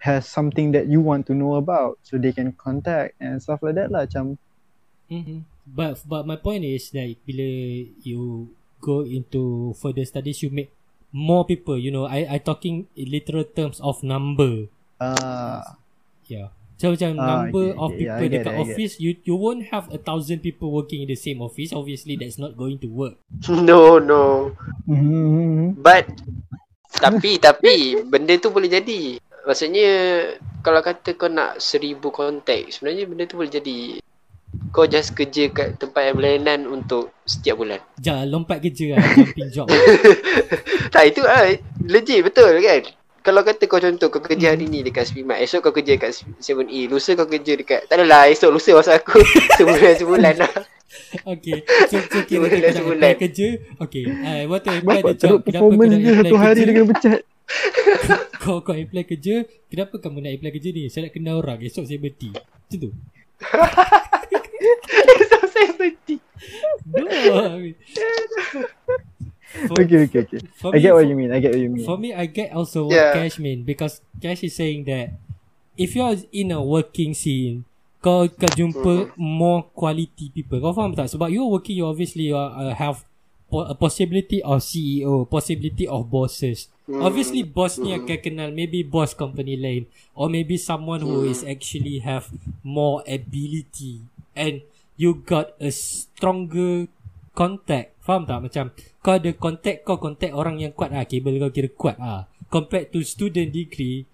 has 0.00 0.26
something 0.28 0.72
that 0.72 0.86
you 0.88 1.00
want 1.00 1.26
to 1.26 1.34
know 1.34 1.54
about 1.54 1.98
so 2.02 2.18
they 2.18 2.32
can 2.32 2.52
contact 2.52 3.14
and 3.20 3.42
stuff 3.42 3.60
like 3.62 3.74
that 3.76 3.90
lah 3.90 4.04
macam 4.06 4.36
Mm-hmm. 5.10 5.40
But 5.66 5.98
but 6.06 6.24
my 6.24 6.38
point 6.38 6.62
is 6.64 6.94
like 6.94 7.18
bila 7.26 7.46
you 8.06 8.50
go 8.78 9.02
into 9.02 9.74
further 9.82 10.06
studies, 10.06 10.42
you 10.42 10.50
make 10.50 10.70
more 11.10 11.42
people. 11.44 11.74
You 11.76 11.90
know, 11.90 12.06
I 12.06 12.26
I 12.26 12.38
talking 12.38 12.86
in 12.94 13.10
literal 13.10 13.44
terms 13.44 13.82
of 13.82 14.02
number. 14.06 14.70
uh, 15.02 15.62
Yeah. 16.26 16.50
So 16.76 16.92
macam 16.92 17.16
Ah, 17.16 17.48
number 17.48 17.72
okay, 17.72 17.80
of 17.80 17.90
okay, 17.96 17.98
people 18.04 18.26
get 18.28 18.32
dekat 18.36 18.52
it, 18.52 18.60
office, 18.60 18.92
you 19.00 19.16
you 19.24 19.32
won't 19.32 19.72
have 19.72 19.88
a 19.88 19.96
thousand 19.96 20.44
people 20.44 20.68
working 20.68 21.00
in 21.00 21.08
the 21.08 21.16
same 21.16 21.40
office. 21.40 21.72
Obviously, 21.72 22.20
that's 22.20 22.36
not 22.36 22.52
going 22.52 22.76
to 22.84 22.88
work. 22.90 23.16
No, 23.48 23.96
no. 23.96 24.52
mm-hmm. 24.84 25.80
But 25.80 26.04
tapi 26.96 27.40
tapi 27.40 28.04
benda 28.04 28.36
tu 28.36 28.52
boleh 28.52 28.68
jadi. 28.68 29.16
Maksudnya 29.46 29.90
kalau 30.60 30.82
kata 30.82 31.14
kau 31.14 31.30
nak 31.30 31.62
seribu 31.62 32.10
kontak, 32.12 32.68
sebenarnya 32.68 33.04
benda 33.08 33.24
tu 33.24 33.38
boleh 33.38 33.52
jadi. 33.52 33.78
Kau 34.70 34.86
just 34.86 35.14
kerja 35.14 35.50
kat 35.50 35.78
tempat 35.78 36.10
yang 36.10 36.16
berlainan 36.18 36.60
untuk 36.70 37.12
setiap 37.26 37.60
bulan. 37.60 37.80
Jangan 38.00 38.26
lompat 38.30 38.58
kerja 38.62 38.96
lah, 38.96 39.04
jumping 39.14 39.50
job. 39.50 39.66
tak 40.94 41.04
itu 41.10 41.22
ah 41.26 41.50
legit 41.86 42.22
betul 42.26 42.58
kan. 42.62 42.82
Kalau 43.26 43.42
kata 43.42 43.66
kau 43.66 43.82
contoh 43.82 44.06
kau 44.06 44.22
kerja 44.22 44.54
hari 44.54 44.70
ni 44.70 44.86
dekat 44.86 45.10
Spimat, 45.10 45.42
esok 45.42 45.70
kau 45.70 45.74
kerja 45.74 45.98
kat 45.98 46.14
7E, 46.38 46.86
lusa 46.86 47.18
kau 47.18 47.26
kerja 47.26 47.58
dekat 47.58 47.90
tak 47.90 47.98
adalah 47.98 48.30
esok 48.30 48.54
lusa 48.54 48.70
masa 48.78 49.02
aku 49.02 49.18
sebulan 49.58 49.92
sebulan 49.98 50.34
lah. 50.38 50.52
Okay, 51.26 51.66
so, 51.90 51.98
so 52.06 52.22
kira 52.22 52.46
Sebulan, 52.46 52.62
kau 52.62 52.70
nak 52.70 52.86
apply 52.86 53.12
kerja. 53.18 53.48
Okay, 53.82 54.04
uh, 54.06 54.42
what 54.46 54.62
to 54.62 54.70
apply 54.70 55.02
Bapak 55.02 55.18
the 55.18 55.26
job. 55.26 55.42
Kenapa 55.42 55.58
kau 55.58 55.74
performance 55.74 55.90
nak 55.90 55.98
apply 55.98 56.14
satu 56.22 56.36
hari 56.38 56.60
kerja? 56.62 56.70
kena 56.70 56.86
pecat 56.94 57.20
kau 58.42 58.58
kau 58.62 58.74
apply 58.74 59.04
kerja 59.06 59.46
kenapa 59.70 59.94
kamu 60.02 60.18
nak 60.22 60.32
apply 60.38 60.50
kerja 60.54 60.70
ni 60.74 60.90
saya 60.90 61.08
nak 61.08 61.14
kenal 61.14 61.42
orang 61.42 61.62
esok 61.62 61.86
saya 61.86 61.98
berhenti 61.98 62.30
macam 62.34 62.78
tu 62.78 62.90
esok 65.22 65.44
saya 65.50 65.70
berhenti. 65.76 66.16
no 66.90 67.06
I 67.06 67.58
mean, 67.58 67.76
for, 69.66 69.74
Okay 69.80 69.98
okay 70.06 70.20
okay. 70.26 70.40
For 70.58 70.70
I 70.74 70.78
me, 70.78 70.84
get 70.84 70.92
what 70.92 71.04
for, 71.04 71.10
you 71.10 71.16
mean 71.16 71.30
I 71.32 71.38
get 71.40 71.50
what 71.54 71.62
you 71.62 71.70
mean. 71.72 71.84
for 71.86 71.96
me 71.96 72.10
I 72.12 72.26
get 72.28 72.52
also 72.52 72.90
what 72.90 72.98
Yeah. 72.98 73.14
Cash 73.16 73.38
mean 73.40 73.64
because 73.64 74.04
Cash 74.20 74.44
is 74.44 74.54
saying 74.58 74.84
that 74.90 75.16
if 75.76 75.96
you 75.96 76.02
are 76.04 76.16
in 76.32 76.52
a 76.52 76.60
working 76.60 77.16
scene 77.16 77.64
kau 78.06 78.28
kau 78.30 78.50
jumpa 78.54 79.10
mm-hmm. 79.10 79.18
more 79.18 79.66
quality 79.74 80.30
people. 80.30 80.62
Kau 80.62 80.70
faham 80.70 80.94
tak? 80.94 81.10
Sebab 81.10 81.26
you 81.26 81.42
are 81.42 81.50
working 81.58 81.74
you 81.74 81.90
obviously 81.90 82.30
you 82.30 82.38
are, 82.38 82.54
uh, 82.54 82.70
have 82.70 83.02
po- 83.50 83.66
a 83.66 83.74
possibility 83.74 84.38
of 84.46 84.62
CEO 84.62 85.26
possibility 85.26 85.90
of 85.90 86.06
bosses. 86.06 86.70
Mm-hmm. 86.86 87.02
Obviously 87.02 87.42
boss 87.42 87.82
ni 87.82 87.90
mm-hmm. 87.90 88.06
akan 88.06 88.18
kenal 88.22 88.50
maybe 88.54 88.86
boss 88.86 89.10
company 89.10 89.58
lain 89.58 89.90
or 90.14 90.30
maybe 90.30 90.54
someone 90.54 91.02
who 91.02 91.26
is 91.26 91.42
actually 91.42 91.98
have 91.98 92.30
more 92.62 93.02
ability 93.10 94.06
and 94.36 94.62
you 95.00 95.24
got 95.24 95.56
a 95.58 95.72
stronger 95.72 96.86
contact. 97.32 97.96
Faham 98.04 98.24
tak 98.24 98.38
macam 98.44 98.64
kau 99.02 99.18
ada 99.18 99.30
contact 99.34 99.82
kau 99.82 99.98
contact 99.98 100.32
orang 100.32 100.62
yang 100.62 100.72
kuat 100.72 100.94
ah 100.94 101.04
kabel 101.04 101.42
kau 101.42 101.52
kira 101.52 101.68
kuat 101.72 101.96
ah. 101.98 102.28
Compared 102.46 102.94
to 102.94 103.02
student 103.02 103.50
degree 103.50 104.06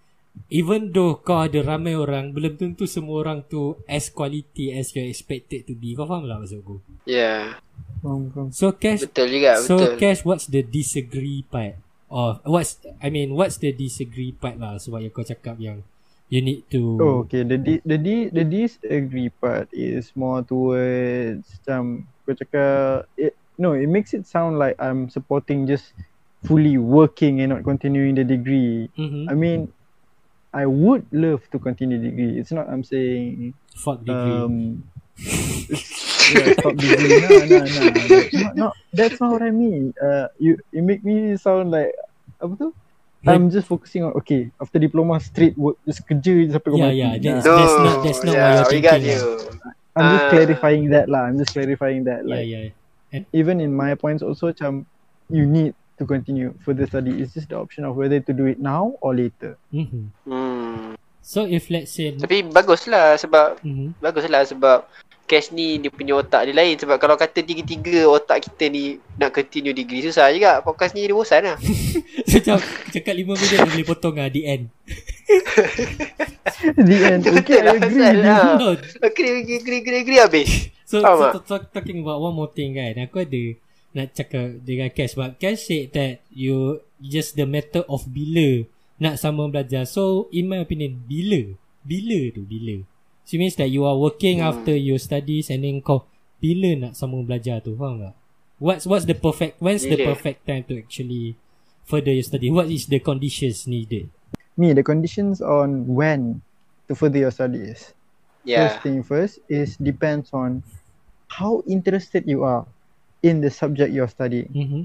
even 0.49 0.91
though 0.91 1.21
kau 1.21 1.45
ada 1.45 1.61
ramai 1.61 1.93
orang 1.93 2.33
belum 2.33 2.57
tentu 2.57 2.89
semua 2.89 3.21
orang 3.21 3.45
tu 3.45 3.77
as 3.85 4.09
quality 4.09 4.73
as 4.73 4.91
you 4.97 5.05
expected 5.05 5.69
to 5.69 5.77
be. 5.77 5.93
Kau 5.93 6.09
faham 6.09 6.25
tak 6.25 6.41
maksud 6.41 6.65
aku? 6.65 6.77
Ya. 7.05 7.61
Faham, 8.01 8.33
faham. 8.33 8.49
So 8.51 8.73
Cash 8.75 9.07
Betul 9.07 9.27
juga, 9.29 9.61
So 9.61 9.77
betul. 9.79 9.97
Cash 10.01 10.21
what's 10.25 10.47
the 10.49 10.63
disagree 10.65 11.45
part 11.47 11.77
of 12.13 12.41
what's 12.49 12.81
I 13.01 13.09
mean 13.09 13.37
what's 13.37 13.61
the 13.61 13.73
disagree 13.73 14.33
part 14.33 14.61
lah 14.61 14.77
sebab 14.81 15.05
yang 15.05 15.13
kau 15.13 15.25
cakap 15.25 15.57
yang 15.61 15.85
you 16.33 16.41
need 16.41 16.65
to 16.73 16.97
Oh, 16.97 17.15
okay. 17.29 17.45
The 17.45 17.61
di- 17.61 17.85
the 17.85 18.01
di- 18.01 18.33
the 18.33 18.41
disagree 18.49 19.29
part 19.29 19.69
is 19.69 20.17
more 20.17 20.41
towards 20.41 21.45
macam 21.61 22.09
kau 22.25 22.33
cakap 22.33 23.05
it, 23.21 23.37
no, 23.61 23.77
it 23.77 23.93
makes 23.93 24.17
it 24.17 24.25
sound 24.25 24.57
like 24.57 24.73
I'm 24.81 25.13
supporting 25.13 25.69
just 25.69 25.93
fully 26.49 26.81
working 26.81 27.45
and 27.45 27.53
not 27.53 27.69
continuing 27.69 28.17
the 28.17 28.25
degree. 28.25 28.89
mm-hmm. 28.97 29.29
I 29.29 29.35
mean, 29.37 29.69
I 30.57 30.65
would 30.65 31.05
love 31.13 31.45
to 31.53 31.61
continue 31.61 32.01
degree. 32.01 32.41
It's 32.41 32.51
not 32.51 32.65
I'm 32.65 32.81
saying 32.81 33.53
fuck 33.77 34.01
degree. 34.01 34.17
um 34.17 34.89
yeah, 36.33 36.57
degree. 36.57 37.21
No, 37.21 37.29
no, 37.45 37.59
no. 37.61 37.85
That's 38.09 38.33
not, 38.33 38.53
not 38.57 38.73
that's 38.97 39.19
not 39.21 39.31
what 39.37 39.45
I 39.45 39.53
mean. 39.53 39.93
Uh, 40.01 40.33
you 40.41 40.57
you 40.73 40.81
make 40.81 41.05
me 41.05 41.37
sound 41.37 41.69
like 41.69 41.93
apa 42.41 42.57
tu? 42.57 42.69
Like- 43.23 43.39
I'm 43.39 43.47
just 43.49 43.71
focusing 43.71 44.03
on 44.03 44.13
okay 44.19 44.51
after 44.59 44.83
diploma 44.83 45.23
straight 45.23 45.55
work 45.55 45.79
just 45.87 46.03
kerja 46.03 46.43
je 46.43 46.51
sampai 46.51 46.69
kau 46.69 46.79
yeah, 46.79 46.91
mati. 46.91 46.99
yeah, 46.99 47.15
that's, 47.39 47.47
No, 47.47 47.55
that's 47.55 47.77
not 47.79 47.97
that's 48.03 48.23
not 48.27 48.35
yeah, 48.35 48.51
what 48.59 48.67
we 48.67 48.75
you're 48.75 48.83
got 48.83 48.99
thinking. 48.99 49.15
you. 49.15 49.27
I'm 49.93 50.05
just 50.09 50.25
Ah. 50.25 50.31
clarifying 50.33 50.85
that 50.91 51.07
lah. 51.07 51.23
I'm 51.31 51.37
just 51.39 51.53
clarifying 51.53 52.03
that. 52.09 52.25
Yeah, 52.27 52.33
Like 52.35 52.47
yeah. 52.49 53.23
even 53.31 53.61
in 53.61 53.71
my 53.71 53.93
points 53.95 54.25
also, 54.25 54.51
macam 54.51 54.89
you 55.29 55.45
need 55.45 55.77
to 56.01 56.05
continue 56.09 56.51
further 56.65 56.89
study. 56.89 57.21
It's 57.21 57.37
just 57.37 57.53
the 57.53 57.61
option 57.61 57.85
of 57.85 57.95
whether 57.95 58.19
to 58.19 58.33
do 58.33 58.49
it 58.49 58.57
now 58.59 58.97
or 59.05 59.13
later. 59.15 59.55
Mm-hmm. 59.71 60.05
Hmm. 60.27 60.99
So 61.23 61.47
if 61.47 61.71
let's 61.71 61.95
say 61.95 62.17
Tapi 62.19 62.43
baguslah 62.43 63.15
sebab 63.21 63.63
mm-hmm. 63.63 64.01
baguslah 64.03 64.43
sebab 64.43 64.83
Cash 65.33 65.49
ni 65.57 65.81
dia 65.81 65.89
punya 65.89 66.21
otak 66.21 66.45
dia 66.45 66.53
lain 66.53 66.77
sebab 66.77 67.01
kalau 67.01 67.17
kata 67.17 67.41
tiga-tiga 67.41 68.05
otak 68.05 68.45
kita 68.45 68.69
ni 68.69 69.01
nak 69.17 69.33
continue 69.33 69.73
degree 69.73 70.05
susah 70.05 70.29
juga 70.29 70.61
podcast 70.61 70.93
ni 70.93 71.09
dia 71.09 71.17
bosan 71.17 71.49
lah. 71.49 71.57
Macam 72.37 72.61
cakap 72.93 73.15
5 73.17 73.25
minit 73.25 73.49
dia 73.49 73.65
boleh 73.65 73.87
potong 73.89 74.21
ah 74.21 74.29
di 74.29 74.45
end. 74.45 74.69
the 76.77 76.97
end. 77.01 77.25
Okay, 77.41 77.65
I 77.65 77.81
agree. 77.81 77.97
Pasal 77.97 78.17
lah. 78.21 78.61
No. 78.61 78.77
Agree, 79.01 79.31
agree, 79.41 79.57
agree, 79.65 79.81
agree, 79.81 80.01
agree 80.05 80.21
habis. 80.21 80.51
So, 80.85 81.01
Faham 81.01 81.17
so 81.17 81.25
tak? 81.25 81.45
to- 81.49 81.69
talking 81.81 82.05
about 82.05 82.21
one 82.21 82.37
more 82.37 82.53
thing 82.53 82.77
kan 82.77 82.93
Aku 83.09 83.25
ada 83.25 83.57
Nak 83.97 84.13
cakap 84.13 84.61
dengan 84.61 84.93
Cash 84.93 85.17
But 85.17 85.41
Cash 85.41 85.65
said 85.65 85.97
that 85.97 86.21
You 86.29 86.85
Just 87.01 87.41
the 87.41 87.49
matter 87.49 87.89
of 87.89 88.05
bila 88.05 88.69
Nak 89.01 89.17
sama 89.17 89.49
belajar 89.49 89.89
So 89.89 90.29
in 90.37 90.53
my 90.53 90.61
opinion 90.61 91.01
Bila 91.09 91.57
Bila 91.81 92.29
tu 92.37 92.45
bila 92.45 92.85
So 93.25 93.37
it 93.37 93.41
means 93.41 93.57
that 93.57 93.71
you 93.71 93.87
are 93.87 93.95
working 93.97 94.43
Hmm. 94.43 94.51
after 94.51 94.75
your 94.75 94.99
studies 94.99 95.49
And 95.49 95.63
then 95.63 95.79
kau 95.81 96.05
Bila 96.43 96.75
nak 96.75 96.93
sama 96.99 97.23
belajar 97.23 97.63
tu 97.63 97.79
Faham 97.79 98.03
tak 98.03 98.15
What's 98.59 98.87
what's 98.87 99.07
the 99.07 99.15
perfect 99.15 99.59
When's 99.63 99.83
the 99.87 99.95
Bila? 99.95 100.15
perfect 100.15 100.43
time 100.47 100.63
to 100.67 100.79
actually 100.79 101.39
Further 101.87 102.15
your 102.15 102.27
study 102.27 102.51
What 102.51 102.71
is 102.71 102.87
the 102.87 102.99
conditions 102.99 103.67
needed 103.67 104.11
Me, 104.53 104.75
the 104.77 104.85
conditions 104.85 105.41
on 105.41 105.89
when 105.89 106.43
to 106.87 106.93
further 106.93 107.17
your 107.17 107.33
studies. 107.33 107.97
Yeah. 108.45 108.69
First 108.69 108.79
thing 108.85 109.01
first 109.01 109.35
is 109.49 109.81
depends 109.81 110.29
on 110.37 110.61
how 111.33 111.65
interested 111.65 112.29
you 112.29 112.45
are 112.45 112.69
in 113.25 113.41
the 113.41 113.49
subject 113.49 113.95
you're 113.97 114.11
studying. 114.13 114.51
mm-hmm. 114.53 114.83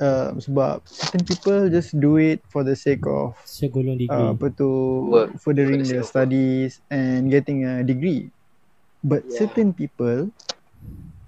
Uh, 0.00 0.32
sebab 0.40 0.80
certain 0.88 1.20
people 1.28 1.68
just 1.68 1.92
do 2.00 2.16
it 2.16 2.40
for 2.48 2.64
the 2.64 2.72
sake 2.72 3.04
of 3.04 3.36
Segolong 3.44 4.00
degree 4.00 4.16
uh, 4.16 4.32
apa 4.32 4.48
tu 4.56 4.64
Work. 5.12 5.36
furthering 5.44 5.84
their 5.84 6.00
sake 6.00 6.08
of 6.08 6.08
studies 6.08 6.80
and 6.88 7.28
getting 7.28 7.68
a 7.68 7.84
degree. 7.84 8.32
But 9.04 9.28
Yeah. 9.28 9.44
certain 9.44 9.76
people 9.76 10.32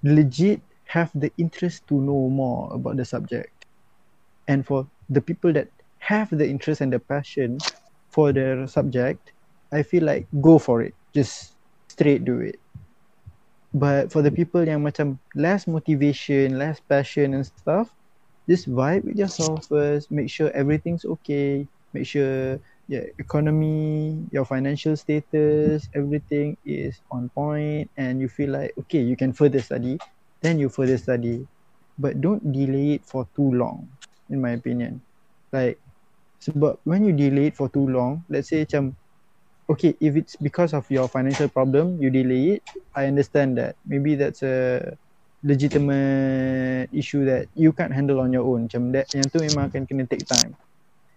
legit 0.00 0.64
have 0.88 1.12
the 1.12 1.28
interest 1.36 1.84
to 1.92 2.00
know 2.00 2.32
more 2.32 2.72
about 2.72 2.96
the 2.96 3.04
subject. 3.04 3.52
And 4.48 4.64
for 4.64 4.88
the 5.12 5.20
people 5.20 5.52
that 5.52 5.68
have 6.00 6.32
the 6.32 6.48
interest 6.48 6.80
and 6.80 6.92
the 6.92 6.98
passion 6.98 7.60
for 8.08 8.32
their 8.32 8.64
subject, 8.66 9.36
I 9.68 9.84
feel 9.84 10.04
like 10.04 10.32
go 10.40 10.56
for 10.56 10.80
it. 10.80 10.96
Just 11.12 11.60
straight 11.92 12.24
do 12.24 12.40
it. 12.40 12.56
But 13.72 14.12
for 14.12 14.20
the 14.20 14.32
people 14.32 14.64
yang 14.64 14.84
macam 14.84 15.20
less 15.36 15.64
motivation, 15.68 16.56
less 16.60 16.80
passion 16.80 17.32
and 17.36 17.44
stuff, 17.44 17.88
just 18.48 18.70
vibe 18.70 19.04
with 19.04 19.16
yourself 19.16 19.66
first. 19.68 20.10
Make 20.10 20.30
sure 20.30 20.50
everything's 20.52 21.04
okay. 21.04 21.66
Make 21.92 22.06
sure 22.06 22.58
your 22.88 23.04
economy, 23.18 24.26
your 24.32 24.44
financial 24.44 24.96
status, 24.96 25.88
everything 25.94 26.56
is 26.64 27.00
on 27.10 27.30
point 27.34 27.90
and 27.96 28.20
you 28.20 28.28
feel 28.28 28.50
like 28.50 28.72
okay, 28.86 29.00
you 29.00 29.16
can 29.16 29.32
further 29.32 29.60
study, 29.60 29.98
then 30.42 30.58
you 30.58 30.68
further 30.68 30.98
study. 30.98 31.46
But 31.98 32.20
don't 32.20 32.42
delay 32.52 32.98
it 32.98 33.04
for 33.04 33.28
too 33.36 33.52
long, 33.52 33.88
in 34.30 34.40
my 34.40 34.56
opinion. 34.56 35.02
Like 35.52 35.78
sebab 36.42 36.80
when 36.84 37.04
you 37.04 37.12
delay 37.12 37.52
it 37.52 37.56
for 37.56 37.68
too 37.68 37.86
long, 37.86 38.24
let's 38.28 38.48
say 38.50 38.64
macam 38.64 38.96
okay, 39.70 39.94
if 40.00 40.16
it's 40.16 40.36
because 40.36 40.74
of 40.74 40.88
your 40.90 41.08
financial 41.08 41.48
problem, 41.48 42.00
you 42.02 42.10
delay 42.10 42.58
it, 42.58 42.62
I 42.94 43.06
understand 43.06 43.56
that. 43.58 43.76
Maybe 43.86 44.14
that's 44.16 44.42
a 44.42 44.96
legitimate 45.42 46.88
issue 46.92 47.24
that 47.26 47.48
you 47.54 47.72
can't 47.72 47.92
handle 47.92 48.20
on 48.20 48.32
your 48.32 48.46
own. 48.46 48.66
Macam 48.68 48.92
that, 48.94 49.10
yang 49.12 49.28
tu 49.30 49.42
memang 49.42 49.68
akan 49.70 49.84
kena 49.86 50.06
take 50.08 50.26
time. 50.26 50.56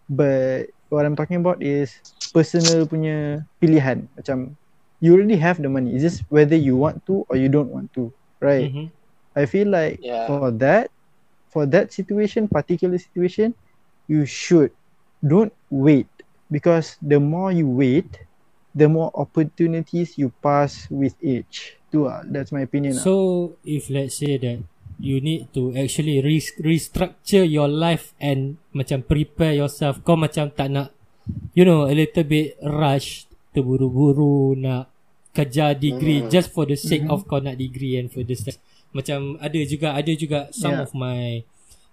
But 0.09 0.69
what 0.89 1.05
I'm 1.05 1.15
talking 1.17 1.39
about 1.41 1.61
is 1.63 1.93
personal 2.33 2.85
punya 2.85 3.45
pilihan. 3.61 4.07
Macam 4.17 4.57
you 5.01 5.15
already 5.15 5.37
have 5.39 5.61
the 5.61 5.69
money. 5.69 5.93
It's 5.95 6.03
just 6.05 6.25
whether 6.29 6.57
you 6.57 6.77
want 6.77 7.05
to 7.07 7.25
or 7.29 7.35
you 7.37 7.49
don't 7.49 7.71
want 7.71 7.93
to. 7.97 8.11
Right? 8.41 8.73
Mhm. 8.73 8.91
I 9.35 9.45
feel 9.45 9.69
like 9.69 10.01
Yeah. 10.01 10.25
for 10.27 10.51
that, 10.61 10.91
for 11.49 11.65
that 11.65 11.91
situation, 11.93 12.47
particular 12.47 12.97
situation, 12.97 13.53
you 14.07 14.25
should 14.25 14.71
don't 15.25 15.53
wait 15.69 16.07
because 16.51 16.97
the 17.01 17.19
more 17.19 17.51
you 17.51 17.67
wait, 17.67 18.19
the 18.75 18.87
more 18.89 19.11
opportunities 19.15 20.17
you 20.17 20.31
pass 20.43 20.87
with 20.89 21.15
age. 21.23 21.77
Tu 21.95 22.03
ah, 22.03 22.27
that's 22.27 22.51
my 22.51 22.67
opinion. 22.67 22.91
So 22.99 23.13
if 23.63 23.87
let's 23.87 24.19
say 24.19 24.35
that 24.35 24.59
you 24.99 25.19
need 25.19 25.47
to 25.51 25.71
actually 25.75 26.19
re- 26.19 26.55
restructure 26.59 27.43
your 27.43 27.67
life 27.67 28.11
and 28.19 28.59
macam 28.71 29.03
prepare 29.03 29.55
yourself 29.55 30.03
kau 30.03 30.15
macam 30.15 30.51
tak 30.51 30.67
nak 30.67 30.91
you 31.51 31.63
know 31.63 31.83
a 31.83 31.95
little 31.95 32.23
bit 32.23 32.55
rush 32.59 33.27
terburu-buru 33.51 34.55
nak 34.55 34.91
kejar 35.31 35.75
degree 35.75 36.23
Hmm. 36.23 36.31
just 36.31 36.51
for 36.51 36.63
the 36.63 36.79
sake 36.79 37.03
of 37.11 37.27
kau 37.27 37.43
nak 37.43 37.55
degree 37.55 37.99
and 37.99 38.07
for 38.07 38.23
the 38.23 38.35
stuff. 38.35 38.55
macam 38.91 39.35
ada 39.43 39.59
juga 39.67 39.91
ada 39.91 40.11
juga 40.15 40.47
some 40.55 40.79
Yeah. 40.79 40.83
of 40.87 40.95
my 40.95 41.43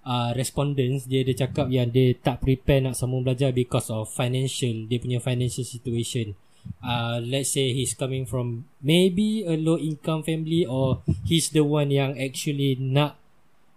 uh, 0.07 0.31
respondents 0.39 1.11
dia 1.11 1.27
dia 1.27 1.35
cakap 1.35 1.67
yang 1.67 1.91
dia 1.91 2.15
tak 2.15 2.39
prepare 2.39 2.87
nak 2.87 2.95
sambung 2.95 3.27
belajar 3.27 3.51
because 3.51 3.91
of 3.91 4.07
financial 4.07 4.87
dia 4.87 5.03
punya 5.03 5.19
financial 5.19 5.67
situation 5.67 6.39
uh, 6.83 7.23
let's 7.23 7.55
say 7.55 7.73
he's 7.73 7.95
coming 7.95 8.27
from 8.27 8.67
maybe 8.83 9.47
a 9.47 9.55
low 9.57 9.79
income 9.79 10.23
family 10.23 10.67
or 10.67 11.03
he's 11.25 11.51
the 11.51 11.63
one 11.63 11.91
yang 11.91 12.19
actually 12.19 12.77
nak 12.79 13.17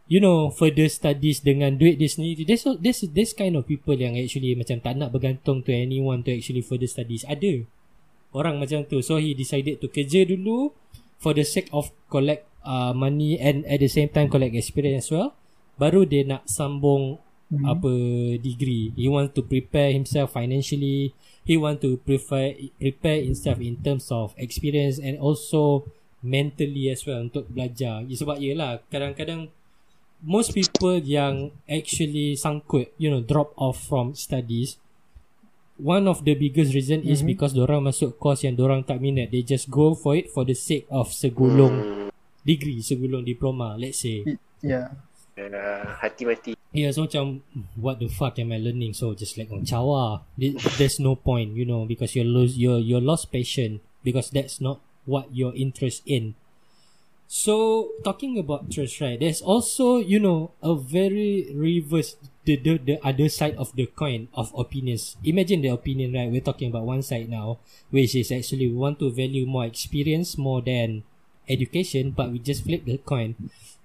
you 0.05 0.21
know 0.21 0.53
further 0.53 0.86
studies 0.89 1.41
dengan 1.41 1.77
duit 1.77 1.97
dia 1.97 2.09
sendiri. 2.09 2.45
There's 2.45 2.65
this 2.81 3.05
this 3.13 3.31
kind 3.33 3.57
of 3.57 3.65
people 3.65 3.97
yang 3.97 4.17
actually 4.17 4.53
macam 4.53 4.81
tak 4.81 4.93
nak 4.97 5.09
bergantung 5.13 5.65
to 5.65 5.71
anyone 5.73 6.21
to 6.25 6.33
actually 6.33 6.61
further 6.61 6.89
studies. 6.89 7.25
Ada 7.25 7.65
orang 8.36 8.61
macam 8.61 8.86
tu. 8.86 9.01
So 9.01 9.17
he 9.17 9.33
decided 9.33 9.81
to 9.81 9.88
kerja 9.89 10.27
dulu 10.27 10.73
for 11.17 11.33
the 11.33 11.47
sake 11.47 11.71
of 11.73 11.89
collect 12.11 12.45
uh, 12.61 12.93
money 12.93 13.39
and 13.41 13.65
at 13.65 13.81
the 13.81 13.89
same 13.89 14.11
time 14.11 14.29
collect 14.29 14.53
experience 14.53 15.09
as 15.09 15.11
well. 15.13 15.29
Baru 15.75 16.07
dia 16.07 16.23
nak 16.23 16.47
sambung 16.47 17.17
mm-hmm. 17.49 17.65
apa 17.65 17.91
degree. 18.39 18.93
He 18.93 19.09
want 19.09 19.33
to 19.33 19.41
prepare 19.41 19.89
himself 19.91 20.36
financially 20.36 21.17
he 21.46 21.56
want 21.56 21.80
to 21.80 22.02
prepare 22.02 22.58
prepare 22.82 23.22
himself 23.22 23.62
in 23.62 23.78
terms 23.80 24.10
of 24.10 24.34
experience 24.36 24.98
and 24.98 25.22
also 25.22 25.86
mentally 26.26 26.89
as 26.89 27.06
well 27.06 27.22
untuk 27.22 27.46
belajar 27.48 28.02
ya, 28.10 28.16
sebab 28.18 28.41
yelah 28.41 28.82
kadang-kadang 28.89 29.54
most 30.26 30.58
people 30.58 30.98
yang 31.06 31.54
actually 31.70 32.34
sangkut 32.34 32.89
you 32.98 33.14
know 33.14 33.22
drop 33.22 33.54
off 33.56 33.78
from 33.78 34.18
studies 34.18 34.82
one 35.78 36.10
of 36.10 36.26
the 36.26 36.34
biggest 36.34 36.74
reason 36.74 37.06
mm-hmm. 37.06 37.14
is 37.14 37.22
because 37.22 37.54
dorang 37.54 37.86
masuk 37.86 38.18
course 38.18 38.41
yang 38.41 38.58
dorang 38.58 38.82
tak 38.82 38.98
minat 38.98 39.30
they 39.30 39.46
just 39.46 39.70
go 39.70 39.93
for 39.93 40.18
it 40.18 40.34
for 40.34 40.41
the 40.41 40.58
sake 40.58 40.89
of 40.89 41.14
segulung 41.14 41.78
Hmm. 41.78 42.10
degree 42.41 42.82
segulung 42.82 43.26
diploma 43.26 43.78
let's 43.78 44.02
say 44.02 44.26
yeah. 44.62 44.93
Uh, 45.36 45.99
hati 45.99 46.23
mati. 46.23 46.51
Yeah, 46.71 46.91
so 46.95 47.03
macam 47.03 47.43
what 47.75 47.99
the 47.99 48.07
fuck 48.07 48.39
am 48.39 48.55
I 48.55 48.59
learning? 48.59 48.95
So 48.95 49.11
just 49.11 49.36
like 49.36 49.51
on 49.51 49.67
cawa. 49.67 50.23
There- 50.39 50.55
There's 50.79 50.95
no 50.99 51.15
point, 51.19 51.59
you 51.59 51.67
know, 51.67 51.83
because 51.83 52.15
you 52.15 52.23
lose 52.23 52.55
you 52.55 52.79
you 52.79 52.99
lost 53.03 53.31
passion 53.36 53.83
because 54.07 54.31
that's 54.31 54.63
not 54.63 54.79
what 55.03 55.27
you're 55.36 55.55
interested 55.55 56.07
in. 56.07 56.25
So 57.27 57.91
talking 58.07 58.39
about 58.39 58.71
trust, 58.71 59.01
right? 59.03 59.19
There's 59.19 59.41
also 59.43 59.99
you 59.99 60.19
know 60.23 60.55
a 60.63 60.71
very 60.75 61.51
reverse 61.51 62.15
the 62.47 62.55
the 62.55 62.79
the 62.79 62.95
other 63.03 63.27
side 63.27 63.55
of 63.59 63.75
the 63.75 63.88
coin 63.91 64.31
of 64.31 64.55
opinions. 64.55 65.19
Imagine 65.27 65.59
the 65.67 65.71
opinion, 65.75 66.15
right? 66.15 66.31
We're 66.31 66.43
talking 66.45 66.69
about 66.71 66.88
one 66.88 67.03
side 67.03 67.27
now, 67.27 67.59
which 67.91 68.15
is 68.15 68.31
actually 68.31 68.71
we 68.71 68.77
want 68.77 68.99
to 69.03 69.11
value 69.11 69.43
more 69.47 69.65
experience 69.67 70.38
more 70.39 70.61
than 70.63 71.03
education, 71.49 72.11
but 72.15 72.31
we 72.31 72.39
just 72.39 72.63
flip 72.63 72.86
the 72.88 72.97
coin. 73.03 73.36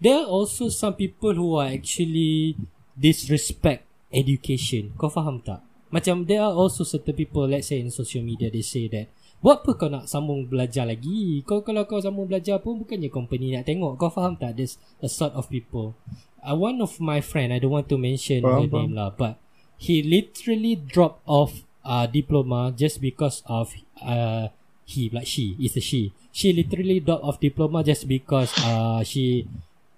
There 0.00 0.16
are 0.16 0.28
also 0.28 0.72
some 0.72 0.96
people 0.96 1.36
who 1.36 1.60
are 1.60 1.68
actually 1.68 2.56
disrespect 2.96 3.84
education. 4.08 4.96
Kau 4.96 5.12
faham 5.12 5.44
tak? 5.44 5.60
Macam 5.92 6.24
there 6.24 6.40
are 6.40 6.56
also 6.56 6.88
certain 6.88 7.12
people, 7.12 7.44
let's 7.44 7.68
say 7.68 7.84
in 7.84 7.92
social 7.92 8.24
media, 8.24 8.48
they 8.48 8.64
say 8.64 8.88
that, 8.88 9.12
buat 9.44 9.60
apa 9.60 9.76
kau 9.76 9.88
nak 9.92 10.08
sambung 10.08 10.48
belajar 10.48 10.88
lagi? 10.88 11.44
Kau 11.44 11.60
kalau 11.60 11.84
kau 11.84 12.00
sambung 12.00 12.24
belajar 12.28 12.60
pun 12.64 12.80
bukannya 12.80 13.12
company 13.12 13.52
nak 13.52 13.68
tengok. 13.68 14.00
Kau 14.00 14.08
faham 14.08 14.40
tak? 14.40 14.56
There's 14.56 14.80
a 15.04 15.08
sort 15.10 15.36
of 15.36 15.52
people. 15.52 15.92
Uh, 16.40 16.56
one 16.56 16.80
of 16.80 16.96
my 16.96 17.20
friend, 17.20 17.52
I 17.52 17.60
don't 17.60 17.72
want 17.74 17.92
to 17.92 18.00
mention 18.00 18.40
her 18.40 18.64
Faham, 18.64 18.72
faham. 18.72 18.80
name 18.88 18.92
lah, 18.96 19.12
but 19.12 19.36
he 19.76 20.00
literally 20.00 20.80
dropped 20.80 21.20
off 21.28 21.60
uh, 21.84 22.08
diploma 22.08 22.72
just 22.72 23.00
because 23.04 23.44
of 23.44 23.72
uh, 24.00 24.48
he 24.84 25.08
like 25.12 25.28
she 25.28 25.56
is 25.60 25.76
a 25.76 25.82
she. 25.84 26.12
She 26.32 26.52
literally 26.56 27.00
dropped 27.04 27.24
off 27.24 27.36
diploma 27.40 27.84
just 27.84 28.08
because 28.08 28.52
uh, 28.64 29.04
she 29.04 29.44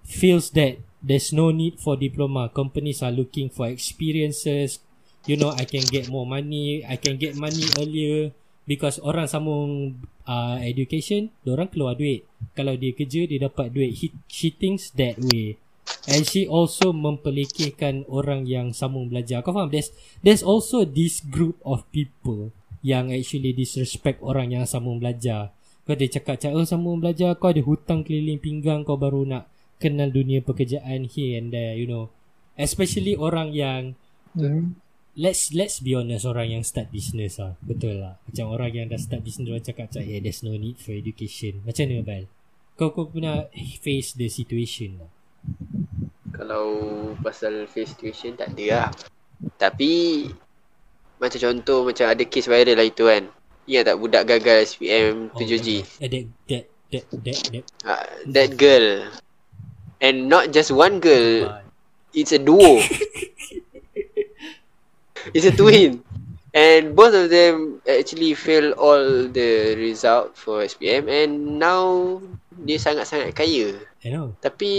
feels 0.05 0.51
that 0.55 0.79
there's 1.03 1.35
no 1.35 1.51
need 1.51 1.83
for 1.83 1.99
diploma. 1.99 2.49
Companies 2.49 3.03
are 3.03 3.11
looking 3.11 3.51
for 3.51 3.67
experiences. 3.67 4.79
You 5.27 5.39
know, 5.39 5.51
I 5.55 5.67
can 5.67 5.83
get 5.87 6.11
more 6.11 6.27
money. 6.27 6.87
I 6.87 6.97
can 6.97 7.19
get 7.19 7.35
money 7.35 7.67
earlier 7.79 8.35
because 8.67 9.03
orang 9.03 9.27
sambung 9.27 10.03
uh, 10.27 10.59
education, 10.63 11.31
orang 11.47 11.71
keluar 11.71 11.99
duit. 11.99 12.27
Kalau 12.55 12.75
dia 12.79 12.95
kerja, 12.95 13.27
dia 13.27 13.39
dapat 13.43 13.71
duit. 13.75 13.95
He, 13.95 14.15
she 14.31 14.51
thinks 14.55 14.95
that 14.95 15.19
way. 15.19 15.59
And 16.11 16.27
she 16.27 16.47
also 16.47 16.91
mempelikirkan 16.91 18.07
orang 18.11 18.47
yang 18.47 18.75
sambung 18.75 19.11
belajar. 19.11 19.43
Kau 19.43 19.55
faham? 19.55 19.71
There's, 19.71 19.95
there's 20.23 20.43
also 20.43 20.83
this 20.83 21.23
group 21.23 21.59
of 21.63 21.87
people 21.95 22.51
yang 22.83 23.15
actually 23.15 23.55
disrespect 23.55 24.19
orang 24.23 24.55
yang 24.55 24.67
sambung 24.67 24.99
belajar. 24.99 25.55
Kau 25.87 25.95
dia 25.95 26.11
cakap, 26.11 26.39
cakap, 26.39 26.59
oh 26.59 26.67
sambung 26.67 26.99
belajar, 26.99 27.35
kau 27.39 27.51
ada 27.51 27.63
hutang 27.63 28.03
keliling 28.03 28.39
pinggang, 28.39 28.83
kau 28.83 28.99
baru 28.99 29.27
nak 29.27 29.52
kenal 29.83 30.15
dunia 30.15 30.39
pekerjaan 30.39 31.11
here 31.11 31.43
and 31.43 31.51
there, 31.51 31.75
you 31.75 31.91
know. 31.91 32.07
Especially 32.55 33.19
orang 33.19 33.51
yang 33.51 33.99
Mm. 34.33 34.81
let's 35.13 35.53
let's 35.53 35.85
be 35.85 35.93
honest 35.93 36.25
orang 36.25 36.49
yang 36.49 36.63
start 36.65 36.89
business 36.89 37.37
lah 37.37 37.53
betul 37.61 38.01
lah 38.01 38.17
macam 38.25 38.49
orang 38.49 38.73
yang 38.73 38.87
dah 38.89 38.97
start 38.97 39.21
business 39.21 39.45
dia 39.45 39.61
cakap 39.61 39.93
cakap 39.93 40.09
yeah 40.09 40.25
there's 40.25 40.41
no 40.41 40.57
need 40.57 40.81
for 40.81 40.97
education 40.97 41.61
macam 41.69 41.85
mana 41.85 42.01
Bal 42.01 42.25
kau 42.81 42.97
kau 42.97 43.13
pernah 43.13 43.45
face 43.85 44.17
the 44.17 44.33
situation 44.33 45.05
lah 45.05 45.11
Kalau 46.33 46.65
pasal 47.21 47.69
face 47.69 47.93
situation 47.93 48.35
tak 48.35 48.57
ada 48.57 48.65
lah. 48.73 48.91
Tapi 49.61 50.27
macam 51.21 51.39
contoh 51.39 51.85
macam 51.85 52.07
ada 52.09 52.23
kes 52.25 52.49
viral 52.49 52.75
lah 52.75 52.87
itu 52.89 53.05
kan. 53.05 53.29
Ingat 53.69 53.85
tak 53.85 53.99
budak 54.01 54.23
gagal 54.27 54.57
SPM 54.65 55.29
7G? 55.37 55.69
eh, 56.03 56.09
that 56.09 56.25
that 56.49 56.65
that 56.91 57.05
that 57.21 57.39
that 57.53 57.65
Uh, 57.85 58.07
that 58.27 58.51
girl. 58.57 59.13
And 60.03 60.27
not 60.27 60.51
just 60.51 60.75
one 60.75 60.99
girl. 60.99 61.63
It's 62.11 62.35
a 62.35 62.43
duo. 62.43 62.83
it's 65.31 65.47
a 65.47 65.55
twin. 65.55 66.03
And 66.53 66.93
both 66.93 67.15
of 67.17 67.33
them 67.33 67.81
actually 67.89 68.37
fail 68.37 68.77
all 68.77 69.31
the 69.31 69.73
result 69.81 70.37
for 70.37 70.61
SPM 70.61 71.09
and 71.09 71.57
now 71.57 72.21
dia 72.53 72.77
sangat-sangat 72.77 73.33
kaya. 73.33 73.73
I 74.05 74.13
know 74.13 74.37
Tapi 74.45 74.73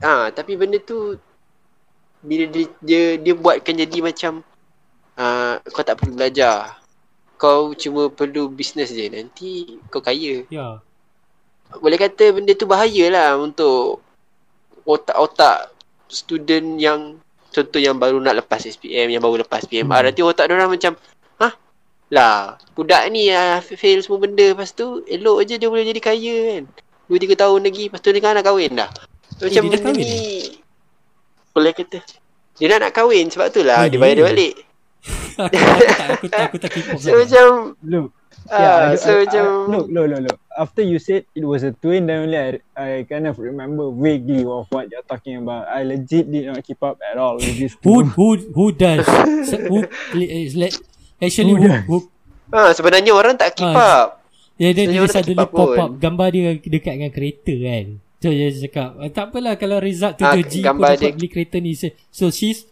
ah 0.00 0.32
tapi 0.32 0.56
benda 0.56 0.80
tu 0.80 1.20
bila 2.24 2.48
dia 2.48 2.64
dia, 2.80 3.02
dia 3.20 3.34
buatkan 3.36 3.76
jadi 3.76 3.98
macam 4.00 4.40
ah 5.20 5.60
kau 5.68 5.84
tak 5.84 6.00
perlu 6.00 6.16
belajar. 6.16 6.80
Kau 7.36 7.76
cuma 7.76 8.08
perlu 8.08 8.48
bisnes 8.48 8.88
je 8.88 9.04
nanti 9.12 9.76
kau 9.92 10.00
kaya. 10.00 10.48
ya 10.48 10.56
yeah. 10.56 10.74
Boleh 11.84 12.00
kata 12.00 12.32
benda 12.32 12.56
tu 12.56 12.64
bahayalah 12.64 13.36
untuk 13.36 14.00
otak-otak 14.84 15.72
student 16.06 16.76
yang 16.76 17.00
contoh 17.48 17.78
yang 17.78 17.96
baru 17.96 18.18
nak 18.18 18.38
lepas 18.38 18.62
SPM, 18.62 19.08
yang 19.08 19.20
baru 19.20 19.40
lepas 19.40 19.64
PMR, 19.64 20.00
Hmm. 20.00 20.06
nanti 20.10 20.20
otak 20.20 20.46
dia 20.46 20.54
orang 20.54 20.70
macam, 20.70 20.92
"Hah? 21.38 21.52
Lah, 22.10 22.34
budak 22.72 23.02
ni 23.08 23.30
ah, 23.30 23.58
fail 23.58 23.98
semua 24.00 24.18
benda 24.18 24.52
lepas 24.52 24.70
tu 24.70 25.02
elok 25.04 25.44
je 25.44 25.56
dia 25.56 25.66
boleh 25.66 25.84
jadi 25.84 26.00
kaya 26.00 26.36
kan. 26.50 26.64
2 27.06 27.16
3 27.16 27.36
tahun 27.36 27.60
lagi 27.62 27.82
lepas 27.88 28.00
tu 28.00 28.10
dia 28.10 28.20
kan 28.20 28.34
nak 28.34 28.44
kahwin 28.44 28.72
dah." 28.74 28.90
Macam 29.34 29.44
Eh, 29.44 29.50
dia 29.50 29.62
benda 29.62 29.90
ni 29.92 30.14
boleh 31.50 31.72
kata 31.72 31.98
dia 32.54 32.66
dah 32.68 32.78
nak 32.80 32.92
kahwin 32.92 33.26
sebab 33.28 33.50
tu 33.50 33.62
lah 33.62 33.82
Oh, 33.82 33.88
dia 33.88 33.98
bayar 33.98 34.14
dia 34.14 34.26
balik. 34.26 34.54
aku, 35.34 35.54
aku 35.58 35.86
tak 35.90 36.06
aku 36.08 36.26
tak 36.26 36.40
aku 36.46 36.56
tak 36.58 36.70
keep 36.70 36.86
up 36.86 36.98
So 36.98 37.14
macam 37.14 37.46
Look, 37.82 38.06
ah, 38.46 38.54
yeah, 38.54 38.76
I, 38.90 38.94
so 38.94 39.10
I, 39.10 39.18
macam 39.22 39.44
I, 39.44 39.68
look, 39.68 39.86
look, 39.88 40.06
look, 40.08 40.22
look. 40.24 40.38
After 40.50 40.80
you 40.80 40.98
said 40.98 41.26
it 41.30 41.42
was 41.42 41.60
a 41.60 41.72
twin, 41.72 42.06
then 42.06 42.24
only 42.24 42.38
I, 42.38 42.48
I 42.72 42.88
kind 43.02 43.26
of 43.26 43.36
remember 43.36 43.90
vaguely 43.90 44.42
of 44.42 44.66
what 44.68 44.86
you're 44.86 45.02
talking 45.02 45.38
about. 45.38 45.66
I 45.66 45.82
legit 45.82 46.26
did 46.26 46.46
not 46.46 46.62
keep 46.62 46.78
up 46.78 46.98
at 47.00 47.16
all 47.16 47.36
with 47.36 47.54
this. 47.54 47.74
Who 47.80 48.06
who 48.06 48.26
who 48.50 48.70
does? 48.70 49.02
So, 49.44 49.58
who 49.60 49.82
is 50.14 50.54
let 50.54 50.78
actually 51.18 51.52
Who 51.52 51.58
who, 51.58 51.68
does? 51.68 51.82
who 51.84 51.96
ah, 52.50 52.70
sebenarnya 52.70 53.10
orang 53.10 53.34
tak 53.34 53.54
keep 53.54 53.66
Ah, 53.66 54.06
up. 54.06 54.22
Ya 54.54 54.70
dia 54.70 54.86
Sebenarnya 54.86 54.94
dia 54.94 55.10
tak 55.10 55.14
suddenly 55.16 55.46
pop 55.48 55.68
pun. 55.68 55.76
up 55.76 55.90
gambar 55.98 56.28
dia 56.30 56.48
dekat 56.56 56.92
dengan 56.94 57.10
kereta 57.10 57.54
kan. 57.56 57.84
So 58.18 58.28
dia 58.30 58.48
cakap 58.54 58.88
"Ah, 58.96 59.10
tak 59.10 59.24
apalah 59.28 59.54
kalau 59.54 59.76
result 59.78 60.14
7G 60.16 60.22
Ah, 60.22 60.32
pun 60.32 60.62
gambar 60.62 60.88
dapat 60.88 61.00
dia- 61.02 61.14
beli 61.18 61.28
kereta 61.28 61.56
ni. 61.58 61.74
So- 61.74 61.90
So 62.08 62.24
she's 62.30 62.62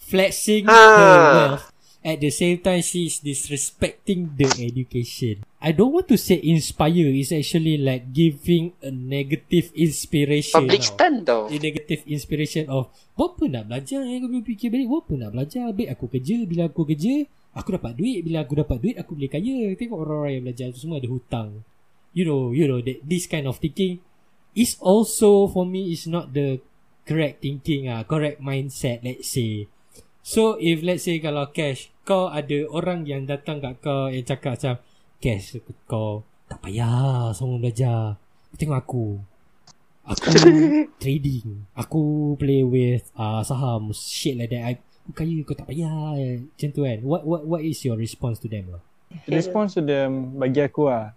flexing 0.00 0.64
Ah. 0.64 0.72
her 0.72 1.20
wealth. 1.36 1.64
At 2.06 2.22
the 2.22 2.30
same 2.30 2.62
time 2.62 2.86
she's 2.86 3.18
disrespecting 3.18 4.38
the 4.38 4.46
education. 4.62 5.42
I 5.58 5.74
don't 5.74 5.90
want 5.90 6.06
to 6.06 6.14
say 6.14 6.38
inspire. 6.38 7.10
It's 7.10 7.34
actually 7.34 7.82
like 7.82 8.14
giving 8.14 8.78
a 8.78 8.94
negative 8.94 9.74
inspiration. 9.74 10.70
Public 10.70 10.86
stand 10.86 11.26
tau. 11.26 11.50
A 11.50 11.56
negative 11.58 12.06
inspiration 12.06 12.70
of 12.70 12.94
Buat 13.18 13.34
apa 13.34 13.44
nak 13.48 13.64
belajar 13.66 14.06
eh? 14.06 14.22
Aku 14.22 14.44
fikir 14.44 14.68
balik 14.68 14.86
Buat 14.86 15.02
apa 15.08 15.14
nak 15.16 15.30
belajar 15.32 15.64
Baik 15.72 15.88
aku 15.96 16.04
kerja 16.12 16.36
Bila 16.44 16.62
aku 16.68 16.82
kerja 16.84 17.14
Aku 17.56 17.68
dapat 17.72 17.92
duit 17.96 18.20
Bila 18.20 18.44
aku 18.44 18.54
dapat 18.60 18.76
duit 18.76 18.96
Aku 19.00 19.16
boleh 19.16 19.32
kaya 19.32 19.56
Tengok 19.72 19.98
orang-orang 20.04 20.32
yang 20.36 20.44
belajar 20.44 20.66
tu 20.76 20.78
Semua 20.84 21.00
ada 21.00 21.08
hutang 21.08 21.64
You 22.12 22.28
know 22.28 22.52
You 22.52 22.68
know 22.68 22.84
that 22.84 23.00
This 23.08 23.24
kind 23.24 23.48
of 23.48 23.56
thinking 23.56 24.04
Is 24.52 24.76
also 24.84 25.48
For 25.48 25.64
me 25.64 25.96
is 25.96 26.04
not 26.04 26.36
the 26.36 26.60
Correct 27.08 27.40
thinking 27.40 27.88
ah, 27.88 28.04
Correct 28.04 28.36
mindset 28.44 29.00
Let's 29.00 29.32
say 29.32 29.64
So 30.20 30.60
if 30.60 30.84
let's 30.84 31.08
say 31.08 31.16
Kalau 31.16 31.48
cash 31.56 31.88
Kau 32.06 32.30
ada 32.30 32.58
orang 32.70 33.02
yang 33.02 33.26
datang 33.26 33.58
kat 33.58 33.82
kau 33.82 34.06
Yang 34.06 34.30
cakap 34.30 34.54
macam 34.54 34.74
Cash 35.18 35.58
kau 35.90 36.22
Tak 36.46 36.62
payah 36.62 37.34
Semua 37.34 37.58
belajar 37.58 38.14
Tengok 38.54 38.78
aku 38.78 39.06
Aku 40.06 40.30
trading 41.02 41.66
Aku 41.74 42.02
play 42.38 42.62
with 42.62 43.10
uh, 43.18 43.42
saham 43.42 43.90
Shit 43.90 44.38
like 44.38 44.54
that 44.54 44.62
I, 44.62 44.74
Aku 45.10 45.18
kaya 45.18 45.42
kau 45.42 45.58
tak 45.58 45.66
payah 45.66 46.14
Macam 46.46 46.68
tu 46.70 46.86
kan 46.86 46.98
What 47.02 47.26
what 47.26 47.42
what 47.42 47.62
is 47.66 47.82
your 47.82 47.98
response 47.98 48.38
to 48.38 48.46
them 48.46 48.70
lah? 48.70 48.82
Response 49.26 49.78
to 49.78 49.82
them 49.82 50.34
bagi 50.38 50.60
aku 50.62 50.90
lah. 50.90 51.14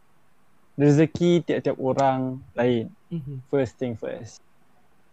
Rezeki 0.80 1.44
tiap-tiap 1.44 1.78
orang 1.82 2.40
lain. 2.56 2.94
Mm-hmm. 3.12 3.38
First 3.52 3.76
thing 3.82 3.98
first. 3.98 4.40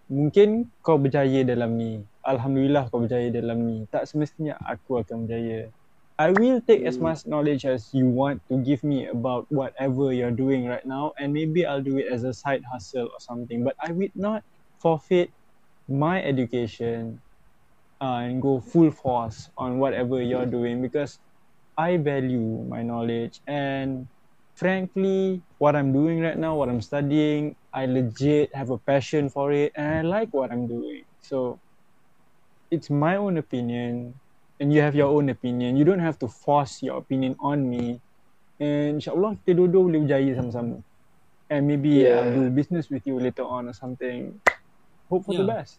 Mungkin 0.06 0.70
kau 0.84 1.00
berjaya 1.00 1.42
dalam 1.42 1.74
ni. 1.74 2.04
Alhamdulillah 2.26 2.90
kau 2.90 3.06
berjaya 3.06 3.30
dalam 3.30 3.62
ni. 3.64 3.86
Tak 3.88 4.10
semestinya 4.10 4.58
aku 4.58 4.98
akan 5.00 5.24
berjaya. 5.26 5.70
I 6.18 6.32
will 6.32 6.64
take 6.64 6.82
as 6.88 6.96
much 6.98 7.28
knowledge 7.28 7.68
as 7.68 7.92
you 7.92 8.08
want 8.08 8.40
to 8.48 8.56
give 8.64 8.80
me 8.82 9.04
about 9.06 9.44
whatever 9.52 10.12
you're 10.16 10.32
doing 10.34 10.64
right 10.64 10.84
now 10.88 11.12
and 11.20 11.30
maybe 11.32 11.68
I'll 11.68 11.84
do 11.84 12.00
it 12.00 12.08
as 12.08 12.24
a 12.24 12.32
side 12.32 12.64
hustle 12.72 13.04
or 13.04 13.20
something. 13.20 13.62
But 13.62 13.76
I 13.84 13.92
will 13.92 14.10
not 14.16 14.42
forfeit 14.80 15.30
my 15.88 16.24
education 16.24 17.20
uh, 18.00 18.24
and 18.26 18.42
go 18.42 18.60
full 18.60 18.90
force 18.90 19.50
on 19.56 19.78
whatever 19.78 20.22
you're 20.22 20.46
doing 20.48 20.82
because 20.82 21.18
I 21.76 21.98
value 21.98 22.64
my 22.68 22.82
knowledge 22.82 23.40
and 23.46 24.08
frankly 24.56 25.44
what 25.58 25.76
I'm 25.76 25.92
doing 25.92 26.20
right 26.20 26.38
now, 26.38 26.56
what 26.56 26.68
I'm 26.68 26.80
studying, 26.80 27.56
I 27.72 27.86
legit 27.86 28.54
have 28.56 28.70
a 28.70 28.78
passion 28.78 29.28
for 29.28 29.52
it 29.52 29.72
and 29.76 29.86
I 29.86 30.02
like 30.02 30.30
what 30.32 30.50
I'm 30.52 30.66
doing. 30.68 31.04
So 31.20 31.60
it's 32.70 32.90
my 32.90 33.16
own 33.16 33.38
opinion 33.38 34.14
and 34.58 34.72
you 34.72 34.80
have 34.80 34.96
your 34.96 35.12
own 35.12 35.28
opinion. 35.28 35.76
You 35.76 35.84
don't 35.84 36.02
have 36.02 36.18
to 36.24 36.28
force 36.28 36.82
your 36.82 36.98
opinion 36.98 37.36
on 37.38 37.66
me. 37.66 38.00
And 38.56 38.98
insyaAllah 38.98 39.36
kita 39.44 39.52
dua-dua 39.58 39.82
boleh 39.84 40.00
berjaya 40.08 40.32
sama-sama. 40.36 40.80
And 41.46 41.62
maybe 41.68 42.02
Yeah. 42.02 42.26
I'll 42.26 42.32
do 42.32 42.50
business 42.50 42.90
with 42.90 43.06
you 43.06 43.20
later 43.20 43.46
on 43.46 43.70
or 43.70 43.76
something. 43.76 44.40
Hope 45.06 45.28
for 45.28 45.36
the 45.36 45.46
Yeah. 45.46 45.62
best. 45.62 45.78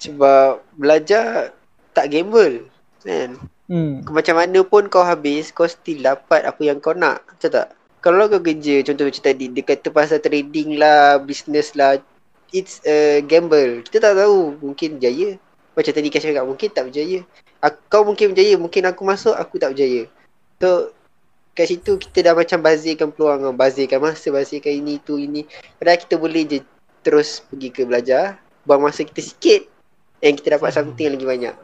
Sebab 0.00 0.62
belajar 0.78 1.56
tak 1.96 2.12
gamble. 2.14 2.70
Kan? 3.02 3.40
Hmm. 3.66 4.02
Macam 4.06 4.38
mana 4.38 4.60
pun 4.62 4.86
kau 4.86 5.02
habis, 5.02 5.50
kau 5.50 5.66
still 5.66 6.02
dapat 6.04 6.46
apa 6.46 6.60
yang 6.62 6.78
kau 6.78 6.94
nak. 6.94 7.22
Betul 7.38 7.50
tak? 7.54 7.68
Kalau 8.00 8.28
kau 8.32 8.40
kerja, 8.40 8.80
contoh 8.86 9.04
macam 9.08 9.24
tadi, 9.24 9.44
dia 9.52 9.62
kata 9.64 9.88
pasal 9.92 10.18
trading 10.24 10.80
lah, 10.80 11.20
business 11.20 11.76
lah. 11.76 12.00
It's 12.50 12.80
a 12.82 13.20
gamble. 13.22 13.84
Kita 13.86 14.10
tak 14.10 14.14
tahu. 14.18 14.58
Mungkin 14.58 14.98
berjaya. 14.98 15.36
Macam 15.74 15.92
tadi 15.94 16.08
Kash 16.10 16.26
cakap, 16.26 16.44
mungkin 16.44 16.68
tak 16.70 16.84
berjaya. 16.90 17.22
Aku, 17.62 17.78
kau 17.86 18.02
mungkin 18.02 18.34
berjaya. 18.34 18.54
Mungkin 18.58 18.82
aku 18.90 19.02
masuk, 19.06 19.34
aku 19.34 19.56
tak 19.56 19.76
berjaya. 19.76 20.10
So, 20.58 20.92
kat 21.54 21.70
situ 21.70 21.98
kita 21.98 22.30
dah 22.30 22.34
macam 22.34 22.58
bazirkan 22.60 23.08
peluang. 23.14 23.54
Bazirkan 23.54 24.02
masa, 24.02 24.28
bazirkan 24.34 24.74
ini, 24.74 24.98
tu, 25.00 25.16
ini. 25.16 25.46
Padahal 25.78 26.00
kita 26.02 26.14
boleh 26.18 26.42
je 26.46 26.58
terus 27.00 27.40
pergi 27.46 27.68
ke 27.72 27.86
belajar. 27.86 28.42
Buang 28.66 28.84
masa 28.84 29.06
kita 29.06 29.22
sikit. 29.22 29.70
And 30.20 30.36
kita 30.36 30.60
dapat 30.60 30.76
something 30.76 31.00
yang 31.00 31.14
lagi 31.16 31.26
banyak. 31.26 31.54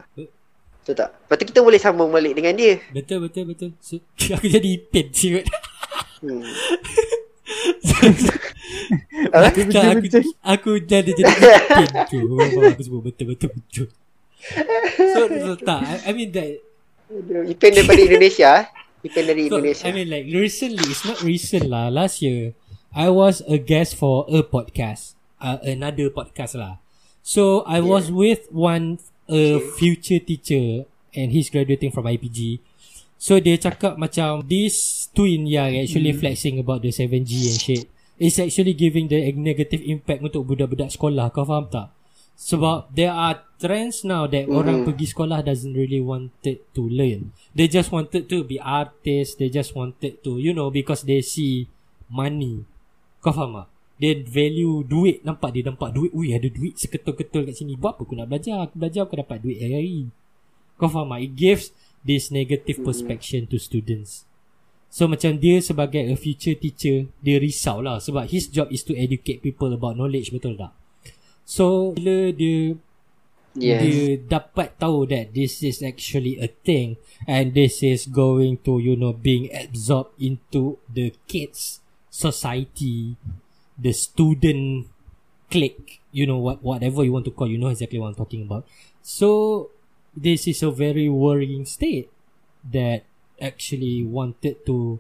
Betul 0.87 0.95
tak? 0.97 1.11
Lepas 1.13 1.37
tu 1.37 1.45
kita 1.51 1.61
boleh 1.67 1.81
sambung 1.83 2.11
balik 2.15 2.39
dengan 2.39 2.55
dia. 2.57 2.79
Betul 2.95 3.27
betul 3.27 3.45
betul. 3.51 3.71
So, 3.83 4.01
aku 4.39 4.47
jadi 4.47 4.69
ipin 4.81 5.13
siut. 5.13 5.45
Hmm. 6.23 6.47
aku, 9.33 9.61
tak, 9.71 9.85
aku, 9.97 10.07
aku 10.43 10.71
jadi 10.85 11.11
jadi 11.11 11.33
ipin 11.33 11.91
tu. 12.09 12.21
Aku 12.41 12.83
sebut 12.83 13.01
betul 13.07 13.27
betul. 13.35 13.89
So, 14.97 15.21
so 15.27 15.53
tak. 15.59 15.81
I, 15.83 15.95
I 16.09 16.11
mean 16.13 16.31
that 16.33 16.63
Ipen 17.47 17.71
daripada 17.71 18.03
Indonesia. 18.03 18.49
eh. 18.63 18.67
Ipen 19.07 19.23
dari 19.27 19.41
So, 19.47 19.59
Indonesia. 19.59 19.85
I 19.87 19.91
mean 19.95 20.09
like 20.11 20.27
recently, 20.27 20.85
it's 20.91 21.07
not 21.07 21.23
recent 21.23 21.71
lah. 21.71 21.87
Last 21.89 22.19
year, 22.21 22.55
I 22.91 23.09
was 23.09 23.43
a 23.47 23.59
guest 23.59 23.95
for 23.95 24.27
a 24.27 24.43
podcast, 24.43 25.15
uh, 25.39 25.63
another 25.63 26.11
podcast 26.11 26.59
lah. 26.59 26.83
So 27.23 27.67
I 27.67 27.83
was 27.83 28.11
with 28.11 28.47
one 28.55 29.03
a 29.27 29.59
future 29.75 30.23
teacher 30.23 30.87
and 31.11 31.35
he's 31.35 31.51
graduating 31.51 31.91
from 31.91 32.07
IPG. 32.07 32.63
So 33.19 33.43
dia 33.43 33.59
cakap 33.59 33.99
macam 33.99 34.47
this 34.47 35.09
twin 35.11 35.49
yang 35.49 35.75
actually 35.75 36.15
flexing 36.15 36.63
about 36.63 36.85
the 36.87 36.95
7G 36.95 37.51
and 37.51 37.59
shit 37.59 37.85
is 38.17 38.41
actually 38.41 38.73
giving 38.73 39.09
the 39.13 39.33
negative 39.37 39.85
impact 39.85 40.25
untuk 40.25 40.49
budak-budak 40.49 40.89
sekolah. 40.93 41.29
Kau 41.33 41.45
faham 41.45 41.69
tak? 41.69 41.93
Sebab 42.37 42.93
there 42.93 43.13
are 43.13 43.41
trends 43.57 44.05
now 44.05 44.29
that 44.29 44.45
orang 44.53 44.85
pergi 44.85 45.09
sekolah 45.09 45.41
doesn't 45.41 45.73
really 45.73 46.05
wanted 46.05 46.61
to 46.77 46.83
learn. 46.85 47.33
They 47.57 47.65
just 47.65 47.89
wanted 47.89 48.29
to 48.29 48.45
be 48.45 48.61
artists. 48.61 49.41
They 49.41 49.49
just 49.49 49.73
wanted 49.73 50.21
to, 50.21 50.37
you 50.37 50.53
know, 50.53 50.69
because 50.69 51.09
they 51.09 51.25
see 51.25 51.73
money. 52.13 52.69
Kau 53.25 53.33
faham 53.33 53.65
tak? 53.65 53.69
Dia 53.97 54.13
value 54.21 54.85
duit. 54.85 55.25
Nampak 55.25 55.57
dia 55.57 55.65
nampak 55.65 55.97
duit. 55.97 56.13
Ui 56.13 56.37
ada 56.37 56.45
duit 56.53 56.77
seketul-ketul 56.77 57.49
kat 57.49 57.57
sini. 57.57 57.81
Buat 57.81 57.97
apa 57.97 58.03
aku 58.05 58.13
nak 58.13 58.29
belajar? 58.29 58.69
Aku 58.69 58.75
belajar 58.77 59.09
aku 59.09 59.17
dapat 59.17 59.41
duit 59.41 59.57
hari-hari. 59.57 60.13
Kau 60.77 60.93
faham 60.93 61.17
tak? 61.17 61.25
It 61.25 61.33
gives 61.33 61.65
this 62.05 62.29
negative 62.29 62.85
perspective 62.85 63.49
to 63.49 63.57
students. 63.57 64.29
So 64.89 65.11
macam 65.11 65.37
dia 65.37 65.61
sebagai 65.61 66.01
a 66.01 66.17
future 66.17 66.57
teacher, 66.57 67.11
dia 67.21 67.37
risau 67.37 67.85
lah. 67.85 68.01
Sebab 68.01 68.31
his 68.31 68.49
job 68.49 68.73
is 68.73 68.87
to 68.87 68.97
educate 68.97 69.45
people 69.45 69.71
about 69.75 69.99
knowledge. 69.99 70.33
Betul 70.33 70.57
tak? 70.57 70.73
So 71.47 71.93
bila 71.93 72.33
dia 72.33 72.81
Yes. 73.57 73.81
dia 73.81 74.21
dapat 74.21 74.77
tahu 74.77 75.09
that 75.09 75.33
this 75.33 75.65
is 75.65 75.81
actually 75.81 76.37
a 76.37 76.45
thing 76.45 77.01
and 77.25 77.57
this 77.57 77.81
is 77.81 78.05
going 78.05 78.61
to 78.69 78.77
you 78.77 79.01
know 79.01 79.17
being 79.17 79.49
absorbed 79.49 80.13
into 80.21 80.77
the 80.93 81.17
kids 81.25 81.81
society 82.13 83.17
the 83.81 83.97
student 83.97 84.93
clique 85.49 86.05
you 86.13 86.29
know 86.29 86.37
what 86.37 86.61
whatever 86.61 87.01
you 87.01 87.17
want 87.17 87.25
to 87.25 87.33
call 87.33 87.49
you 87.49 87.57
know 87.57 87.73
exactly 87.73 87.97
what 87.97 88.13
I'm 88.13 88.21
talking 88.21 88.45
about 88.45 88.69
so 89.01 89.73
this 90.13 90.45
is 90.45 90.61
a 90.61 90.69
very 90.69 91.09
worrying 91.09 91.65
state 91.65 92.13
that 92.61 93.09
actually 93.41 94.03
wanted 94.03 94.65
to 94.67 94.99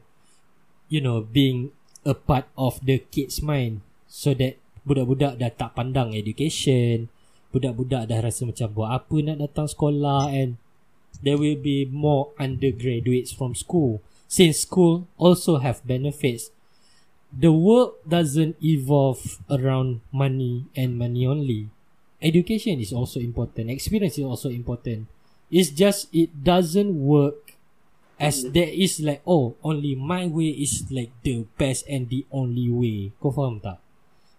you 0.88 1.00
know 1.00 1.20
being 1.22 1.72
a 2.06 2.14
part 2.14 2.46
of 2.56 2.78
the 2.84 3.02
kids 3.10 3.42
mind. 3.42 3.82
So 4.06 4.32
that 4.38 4.56
budak-budak 4.86 5.42
dah 5.42 5.50
tak 5.50 5.74
pandang 5.74 6.14
education 6.14 7.10
budak-budak 7.50 8.12
dah 8.12 8.20
rasa 8.20 8.44
macam 8.44 8.68
buat 8.76 8.90
apa 8.92 9.16
nak 9.24 9.38
datang 9.40 9.64
sekolah? 9.64 10.28
And 10.28 10.60
there 11.24 11.40
will 11.40 11.56
be 11.56 11.88
more 11.88 12.36
undergraduates 12.36 13.32
from 13.32 13.56
school. 13.56 14.04
Since 14.28 14.68
school 14.68 15.08
also 15.16 15.62
have 15.62 15.80
benefits 15.86 16.52
the 17.36 17.52
world 17.52 18.00
doesn't 18.06 18.56
evolve 18.64 19.42
around 19.50 20.00
money 20.12 20.64
and 20.74 20.98
money 20.98 21.26
only. 21.26 21.68
Education 22.22 22.80
is 22.80 22.92
also 22.92 23.20
important. 23.20 23.70
Experience 23.70 24.16
is 24.18 24.24
also 24.24 24.48
important. 24.48 25.06
It's 25.50 25.70
just 25.70 26.08
it 26.14 26.32
doesn't 26.42 26.96
work 26.96 27.45
as 28.16 28.48
there 28.56 28.72
is 28.72 28.96
like 29.04 29.20
oh 29.28 29.56
only 29.60 29.92
my 29.92 30.24
way 30.24 30.48
is 30.56 30.88
like 30.88 31.12
the 31.20 31.44
best 31.60 31.84
and 31.88 32.08
the 32.08 32.24
only 32.32 32.72
way. 32.72 33.12
Kau 33.20 33.28
faham 33.28 33.60
tak? 33.60 33.76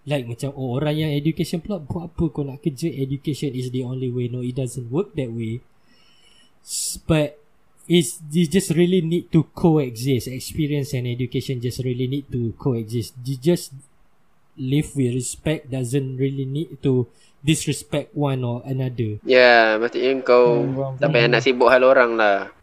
Like 0.08 0.26
macam 0.26 0.56
oh 0.58 0.80
orang 0.82 0.98
yang 0.98 1.12
education 1.14 1.62
pula 1.62 1.78
buat 1.78 2.10
apa? 2.10 2.26
Kau 2.34 2.42
nak 2.42 2.64
kerja 2.66 2.90
education 2.90 3.54
is 3.54 3.70
the 3.70 3.86
only 3.86 4.10
way. 4.10 4.32
No 4.32 4.42
it 4.42 4.58
doesn't 4.58 4.90
work 4.90 5.14
that 5.14 5.30
way. 5.30 5.62
But 7.06 7.38
it's 7.86 8.20
you 8.34 8.50
just 8.50 8.74
really 8.74 9.06
need 9.06 9.30
to 9.32 9.46
coexist. 9.54 10.28
Experience 10.28 10.98
and 10.98 11.06
education 11.06 11.62
just 11.62 11.80
really 11.86 12.10
need 12.10 12.26
to 12.34 12.58
coexist. 12.58 13.14
You 13.22 13.38
just 13.38 13.78
live 14.58 14.90
with 14.98 15.14
respect 15.14 15.70
doesn't 15.70 16.18
really 16.18 16.50
need 16.50 16.82
to 16.82 17.06
disrespect 17.46 18.12
one 18.18 18.42
or 18.42 18.66
another. 18.66 19.22
Ya, 19.22 19.78
maksudnya 19.78 20.18
kau 20.26 20.66
Hmm, 20.66 20.98
tak 20.98 21.14
payah 21.14 21.30
nak 21.30 21.46
sibuk 21.46 21.70
hal 21.70 21.86
orang 21.86 22.18
lah. 22.18 22.57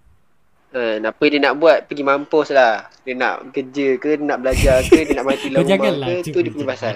Ha, 0.75 0.99
apa 0.99 1.22
dia 1.31 1.39
nak 1.39 1.55
buat, 1.57 1.87
pergi 1.87 2.03
mampus 2.03 2.51
lah. 2.51 2.91
Dia 3.07 3.14
nak 3.14 3.55
kerja 3.55 3.95
ke, 3.95 4.18
dia 4.18 4.27
nak 4.27 4.43
belajar 4.43 4.83
ke, 4.83 5.07
dia 5.07 5.14
nak 5.14 5.27
mati 5.31 5.47
lah 5.55 5.62
rumah 5.62 6.18
ke, 6.18 6.35
tu 6.35 6.39
dia 6.43 6.51
punya 6.51 6.66
pasal. 6.66 6.95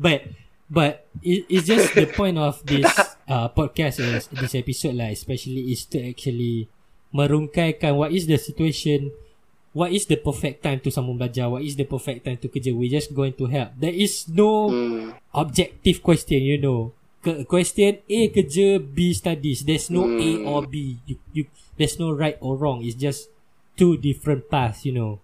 But 0.00 0.24
but 0.72 1.04
it, 1.20 1.44
it's 1.52 1.68
just 1.68 1.92
the 1.92 2.08
point 2.08 2.40
of 2.40 2.60
this 2.68 2.88
uh, 3.28 3.52
podcast 3.52 4.00
is 4.00 4.32
this 4.32 4.56
episode 4.56 4.96
lah. 4.96 5.12
Especially 5.12 5.68
is 5.68 5.84
to 5.92 6.00
actually 6.00 6.72
merungkaikan 7.12 7.92
what 7.92 8.12
is 8.12 8.24
the 8.24 8.36
situation 8.36 9.08
what 9.72 9.92
is 9.92 10.04
the 10.04 10.16
perfect 10.16 10.60
time 10.60 10.80
to 10.80 10.88
sambung 10.88 11.16
belajar 11.16 11.48
what 11.48 11.60
is 11.60 11.76
the 11.76 11.84
perfect 11.84 12.24
time 12.24 12.40
to 12.40 12.48
kerja. 12.48 12.72
We 12.72 12.88
just 12.88 13.12
going 13.12 13.36
to 13.36 13.44
help. 13.48 13.76
There 13.76 13.92
is 13.92 14.32
no 14.32 14.72
Hmm. 14.72 15.12
objective 15.34 16.00
question 16.00 16.40
you 16.40 16.56
know. 16.56 16.96
Ke- 17.18 17.42
question 17.44 17.98
A 18.06 18.20
kerja 18.30 18.78
B 18.78 19.10
studies. 19.12 19.66
There's 19.66 19.90
no 19.90 20.06
A 20.08 20.30
Hmm. 20.40 20.46
or 20.46 20.64
B. 20.64 20.96
You, 21.04 21.16
you 21.34 21.44
there's 21.78 21.98
no 21.98 22.10
right 22.12 22.36
or 22.40 22.56
wrong. 22.56 22.84
It's 22.84 22.98
just 22.98 23.30
two 23.78 23.96
different 23.96 24.50
paths 24.50 24.84
you 24.84 24.92
know. 24.92 25.20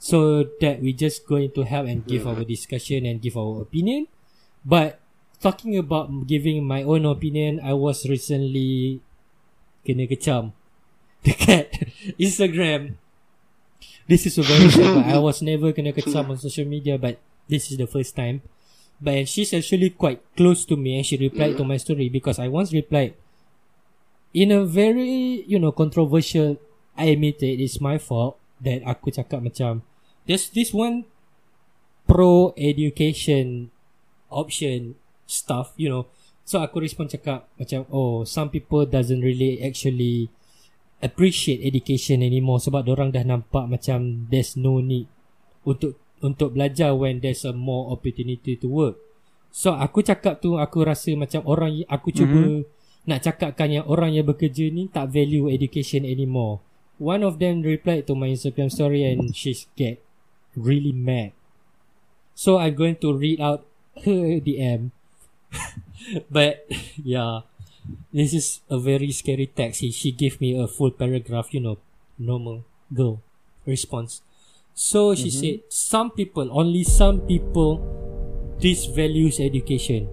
So 0.00 0.48
that 0.60 0.80
we 0.80 0.92
just 0.92 1.26
going 1.26 1.52
to 1.52 1.64
help 1.64 1.84
and 1.88 2.06
give 2.06 2.24
our 2.24 2.44
discussion 2.44 3.04
and 3.04 3.20
give 3.20 3.36
our 3.36 3.60
opinion. 3.60 4.08
But 4.64 5.00
talking 5.40 5.76
about 5.76 6.08
giving 6.28 6.64
my 6.64 6.84
own 6.84 7.04
opinion 7.04 7.60
I 7.64 7.72
was 7.72 8.04
recently 8.08 9.00
kena 9.84 10.04
kecam 10.08 10.52
dekat 11.24 11.72
Instagram. 12.20 13.00
This 14.08 14.26
is 14.28 14.36
a 14.40 14.44
very 14.44 14.68
but 14.72 15.04
I 15.08 15.20
was 15.20 15.40
never 15.40 15.72
kena 15.72 15.92
kecam 15.92 16.32
on 16.32 16.36
social 16.40 16.68
media 16.68 16.96
but 16.96 17.20
this 17.48 17.72
is 17.72 17.76
the 17.76 17.88
first 17.88 18.16
time. 18.16 18.40
But 19.00 19.28
she's 19.28 19.52
actually 19.56 19.96
quite 19.96 20.20
close 20.36 20.68
to 20.68 20.76
me 20.76 21.00
and 21.00 21.04
she 21.04 21.16
replied 21.16 21.56
to 21.56 21.64
my 21.64 21.80
story 21.80 22.12
because 22.12 22.36
I 22.36 22.48
once 22.48 22.72
replied 22.72 23.16
in 24.32 24.54
a 24.54 24.62
very 24.62 25.42
you 25.46 25.58
know 25.58 25.72
controversial 25.72 26.58
I 26.94 27.14
admit 27.14 27.42
it 27.42 27.58
it's 27.58 27.80
my 27.82 27.98
fault 27.98 28.38
that 28.62 28.84
aku 28.86 29.10
cakap 29.10 29.42
macam 29.42 29.82
there's 30.28 30.52
this 30.52 30.70
one 30.70 31.08
pro 32.06 32.54
education 32.54 33.74
option 34.30 34.94
stuff 35.26 35.74
you 35.74 35.90
know 35.90 36.06
so 36.46 36.62
aku 36.62 36.82
respond 36.82 37.10
cakap 37.10 37.46
macam 37.58 37.86
oh 37.90 38.22
some 38.26 38.50
people 38.50 38.86
doesn't 38.86 39.22
really 39.22 39.58
actually 39.62 40.30
appreciate 41.00 41.64
education 41.64 42.20
anymore 42.20 42.60
sebab 42.60 42.86
orang 42.86 43.10
dah 43.10 43.24
nampak 43.24 43.66
macam 43.66 44.28
there's 44.28 44.54
no 44.54 44.78
need 44.78 45.08
untuk 45.64 45.96
untuk 46.20 46.52
belajar 46.52 46.92
when 46.92 47.18
there's 47.24 47.46
a 47.48 47.54
more 47.54 47.90
opportunity 47.90 48.54
to 48.54 48.68
work 48.68 49.00
so 49.50 49.72
aku 49.74 50.04
cakap 50.04 50.38
tu 50.38 50.60
aku 50.60 50.84
rasa 50.84 51.10
macam 51.16 51.40
orang 51.48 51.82
aku 51.88 52.12
cuba 52.12 52.36
mm-hmm. 52.36 52.79
Nak 53.08 53.24
cakapkan 53.24 53.80
yang 53.80 53.86
orang 53.88 54.12
yang 54.12 54.28
bekerja 54.28 54.68
ni 54.68 54.88
tak 54.90 55.08
value 55.08 55.48
education 55.48 56.04
anymore 56.04 56.60
one 57.00 57.24
of 57.24 57.40
them 57.40 57.64
replied 57.64 58.04
to 58.04 58.12
my 58.12 58.28
Instagram 58.28 58.68
story 58.68 59.04
and 59.04 59.32
she's 59.32 59.64
get 59.76 60.00
really 60.52 60.92
mad 60.92 61.32
so 62.36 62.60
I'm 62.60 62.76
going 62.76 63.00
to 63.00 63.16
read 63.16 63.40
out 63.40 63.64
her 64.04 64.40
DM 64.40 64.92
but 66.34 66.68
yeah 67.00 67.48
this 68.12 68.34
is 68.34 68.60
a 68.68 68.78
very 68.78 69.12
scary 69.12 69.46
text. 69.46 69.80
He, 69.80 69.90
she 69.90 70.12
gave 70.12 70.40
me 70.40 70.58
a 70.58 70.66
full 70.66 70.90
paragraph, 70.90 71.52
you 71.52 71.60
know, 71.60 71.78
normal 72.18 72.64
girl 72.92 73.22
response. 73.66 74.22
So 74.74 75.14
she 75.14 75.30
said, 75.30 75.60
some 75.68 76.10
people, 76.10 76.48
only 76.52 76.84
some 76.84 77.20
people, 77.20 77.84
disvalues 78.58 79.40
education. 79.44 80.08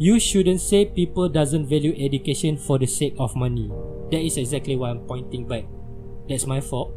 You 0.00 0.16
shouldn't 0.16 0.60
say 0.60 0.88
people 0.88 1.28
doesn't 1.28 1.68
value 1.68 1.92
education 1.98 2.56
for 2.56 2.78
the 2.80 2.88
sake 2.88 3.16
of 3.20 3.36
money. 3.36 3.68
That 4.08 4.24
is 4.24 4.36
exactly 4.36 4.76
why 4.76 4.90
I'm 4.90 5.04
pointing 5.04 5.44
back. 5.44 5.68
That's 6.28 6.46
my 6.48 6.60
fault. 6.60 6.92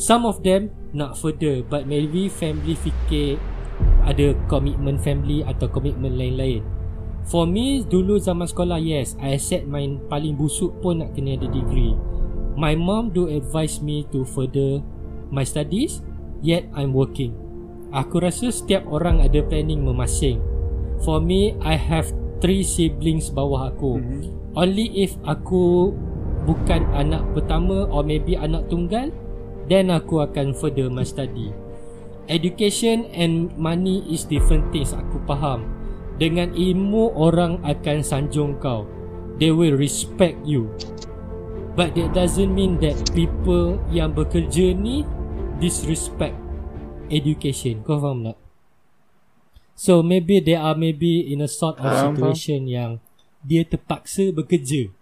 Some 0.00 0.24
of 0.24 0.40
them 0.40 0.72
nak 0.96 1.20
further, 1.20 1.60
but 1.60 1.84
maybe 1.84 2.32
family 2.32 2.76
fikir 2.76 3.36
ada 4.08 4.32
commitment 4.48 5.00
family 5.04 5.44
atau 5.44 5.68
commitment 5.68 6.16
lain-lain. 6.16 6.64
For 7.28 7.44
me 7.44 7.84
dulu 7.84 8.16
zaman 8.16 8.48
sekolah 8.48 8.80
yes 8.80 9.12
I 9.20 9.36
accept 9.36 9.68
main 9.68 10.00
paling 10.08 10.40
busuk 10.40 10.80
pun 10.80 11.04
nak 11.04 11.12
kena 11.12 11.36
ada 11.36 11.48
degree 11.52 11.92
My 12.56 12.72
mom 12.72 13.12
do 13.12 13.28
advise 13.28 13.84
me 13.84 14.08
to 14.12 14.24
further 14.24 14.80
my 15.28 15.44
studies 15.44 16.00
Yet 16.40 16.72
I'm 16.72 16.96
working 16.96 17.36
Aku 17.92 18.24
rasa 18.24 18.48
setiap 18.48 18.88
orang 18.88 19.20
ada 19.20 19.44
planning 19.44 19.84
memasing 19.84 20.40
For 21.04 21.20
me 21.20 21.56
I 21.60 21.76
have 21.76 22.08
three 22.40 22.64
siblings 22.64 23.28
bawah 23.30 23.70
aku. 23.70 24.00
Mm-hmm. 24.00 24.56
Only 24.58 24.86
if 25.06 25.14
aku 25.28 25.94
bukan 26.48 26.88
anak 26.96 27.22
pertama 27.36 27.86
or 27.92 28.02
maybe 28.02 28.34
anak 28.34 28.66
tunggal 28.66 29.14
Then 29.70 29.86
aku 29.94 30.26
akan 30.26 30.50
further 30.50 30.90
my 30.90 31.06
study. 31.06 31.54
Education 32.26 33.06
and 33.14 33.54
money 33.54 34.02
is 34.10 34.26
different 34.26 34.66
things 34.74 34.90
aku 34.90 35.22
faham. 35.30 35.62
Dengan 36.18 36.50
ilmu 36.50 37.14
orang 37.14 37.62
akan 37.62 38.02
sanjung 38.02 38.58
kau. 38.58 38.82
They 39.38 39.54
will 39.54 39.78
respect 39.78 40.42
you. 40.42 40.74
But 41.78 41.94
that 41.94 42.18
doesn't 42.18 42.50
mean 42.50 42.82
that 42.82 43.14
people 43.14 43.78
yang 43.94 44.10
bekerja 44.10 44.74
ni 44.74 45.06
disrespect 45.62 46.34
education. 47.14 47.86
Kau 47.86 48.02
faham 48.02 48.26
tak 48.26 48.49
so 49.80 50.04
maybe 50.04 50.44
they 50.44 50.52
are 50.52 50.76
maybe 50.76 51.24
in 51.24 51.40
a 51.40 51.48
sort 51.48 51.80
of 51.80 51.88
situation 51.88 52.68
yang 52.68 53.00
dia 53.40 53.64
terpaksa 53.64 54.28
bekerja 54.28 54.92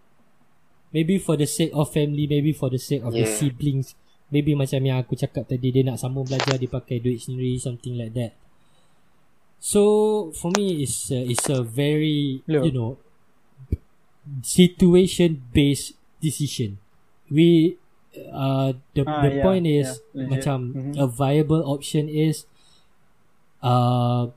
maybe 0.95 1.19
for 1.19 1.35
the 1.35 1.51
sake 1.51 1.75
of 1.75 1.91
family 1.91 2.31
maybe 2.31 2.55
for 2.55 2.71
the 2.71 2.79
sake 2.79 3.03
of 3.03 3.11
the 3.11 3.27
Yeah. 3.27 3.35
siblings 3.35 3.99
maybe 4.31 4.55
macam 4.55 4.79
yang 4.87 5.03
aku 5.03 5.19
cakap 5.19 5.51
tadi 5.51 5.75
dia 5.75 5.83
nak 5.83 5.99
sambung 5.99 6.23
belajar 6.23 6.55
dia 6.55 6.71
pakai 6.71 7.03
duit 7.03 7.19
sendiri 7.19 7.59
something 7.59 7.99
like 7.99 8.15
that 8.15 8.39
So 9.59 10.31
for 10.39 10.55
me, 10.55 10.87
it's 10.87 11.11
a, 11.11 11.19
it's 11.27 11.51
a 11.51 11.67
very 11.67 12.47
Yeah. 12.47 12.63
you 12.63 12.71
know 12.71 12.95
situation 14.43 15.43
based 15.51 15.99
decision. 16.23 16.79
We 17.27 17.75
uh 18.33 18.79
the 18.95 19.03
Ah, 19.03 19.27
the 19.27 19.31
yeah, 19.35 19.43
point 19.43 19.67
is 19.67 19.99
yeah, 19.99 20.15
legit. 20.15 20.31
macam 20.31 20.59
Mhm. 20.75 20.93
a 20.95 21.07
viable 21.07 21.63
option 21.67 22.07
is 22.07 22.47
uh 23.67 24.31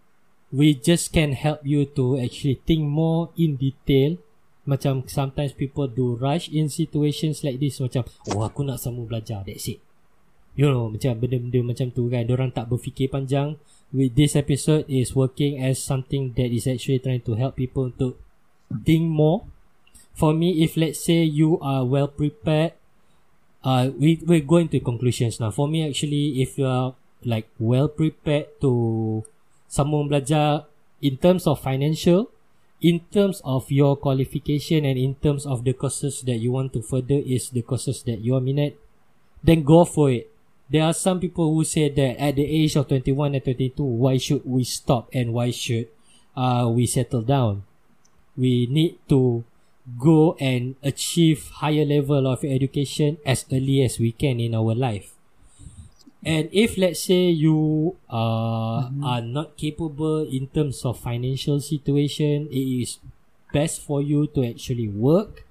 we 0.52 0.76
just 0.76 1.16
can 1.16 1.32
help 1.32 1.64
you 1.64 1.88
to 1.95 2.20
actually 2.20 2.60
think 2.68 2.84
more 2.84 3.32
in 3.39 3.56
detail. 3.56 4.20
Macam 4.68 5.08
sometimes 5.08 5.56
people 5.58 5.88
do 5.88 6.20
rush 6.20 6.52
in 6.52 6.70
situations 6.70 7.41
like 7.41 7.58
this. 7.58 7.80
Macam 7.80 8.06
oh 8.36 8.43
aku 8.45 8.68
nak 8.68 8.78
sambung 8.78 9.08
belajar 9.08 9.41
that's 9.41 9.66
it. 9.72 9.80
You 10.54 10.68
know 10.68 10.91
macam 10.91 11.18
benda-benda 11.18 11.64
macam 11.64 11.88
tu 11.89 12.12
kan. 12.12 12.28
Orang 12.28 12.52
tak 12.52 12.68
berfikir 12.68 13.08
panjang. 13.08 13.56
With 13.91 14.16
this 14.16 14.36
episode 14.36 14.88
is 14.88 15.16
working 15.16 15.60
as 15.60 15.80
something 15.80 16.36
that 16.39 16.47
is 16.52 16.68
actually 16.68 16.99
trying 16.99 17.24
to 17.28 17.36
help 17.36 17.56
people 17.56 17.91
to 17.99 18.16
think 18.84 19.08
more. 19.08 19.47
For 20.12 20.36
me 20.36 20.62
if 20.62 20.76
let's 20.76 20.99
say 20.99 21.24
you 21.24 21.58
are 21.64 21.88
well 21.88 22.12
prepared 22.12 22.76
uh, 23.64 23.89
we, 23.97 24.20
We're 24.26 24.43
going 24.43 24.70
to 24.70 24.80
conclusions 24.80 25.39
now. 25.39 25.52
For 25.52 25.68
me 25.68 25.88
actually 25.88 26.41
if 26.41 26.58
you 26.58 26.68
are 26.68 26.93
like 27.24 27.47
well 27.60 27.88
prepared 27.88 28.60
to 28.62 29.24
Sambung 29.72 30.12
belajar 30.12 30.68
in 31.00 31.16
terms 31.16 31.48
of 31.48 31.64
financial 31.64 32.28
In 32.82 33.06
terms 33.14 33.46
of 33.46 33.70
your 33.70 33.94
qualification 33.94 34.90
and 34.90 34.98
in 34.98 35.14
terms 35.22 35.46
of 35.46 35.62
the 35.62 35.74
courses 35.78 36.26
that 36.26 36.42
you 36.42 36.52
want 36.52 36.74
to 36.74 36.82
further 36.82 37.22
is 37.22 37.54
the 37.54 37.62
courses 37.62 38.02
that 38.10 38.26
you 38.26 38.34
are 38.34 38.42
minute 38.42 38.74
then 39.44 39.62
go 39.62 39.86
for 39.86 40.10
it. 40.10 40.34
There 40.70 40.84
are 40.84 40.94
some 40.94 41.20
people 41.20 41.54
who 41.54 41.64
say 41.64 41.90
that 41.90 42.18
at 42.18 42.36
the 42.38 42.46
age 42.46 42.76
of 42.76 42.88
21 42.88 43.36
and 43.36 43.44
22, 43.44 43.84
why 43.84 44.18
should 44.18 44.42
we 44.46 44.64
stop 44.64 45.10
and 45.14 45.34
why 45.34 45.52
should 45.52 45.90
uh, 46.36 46.70
we 46.74 46.86
settle 46.86 47.22
down? 47.22 47.64
We 48.38 48.66
need 48.66 48.98
to 49.10 49.44
go 50.00 50.38
and 50.40 50.76
achieve 50.82 51.50
higher 51.62 51.86
level 51.86 52.26
of 52.26 52.46
education 52.46 53.18
as 53.26 53.46
early 53.52 53.84
as 53.84 54.00
we 54.00 54.12
can 54.12 54.40
in 54.40 54.56
our 54.56 54.74
life. 54.74 55.14
And 56.24 56.50
if 56.54 56.78
let's 56.78 57.02
say 57.02 57.34
you 57.34 57.98
uh, 58.10 58.94
are 59.02 59.22
not 59.22 59.58
capable 59.58 60.22
in 60.22 60.48
terms 60.48 60.86
of 60.86 61.00
financial 61.00 61.60
situation, 61.60 62.48
it 62.52 62.62
is 62.86 63.00
best 63.52 63.82
for 63.82 64.02
you 64.02 64.28
to 64.38 64.46
actually 64.46 64.88
work 64.88 65.44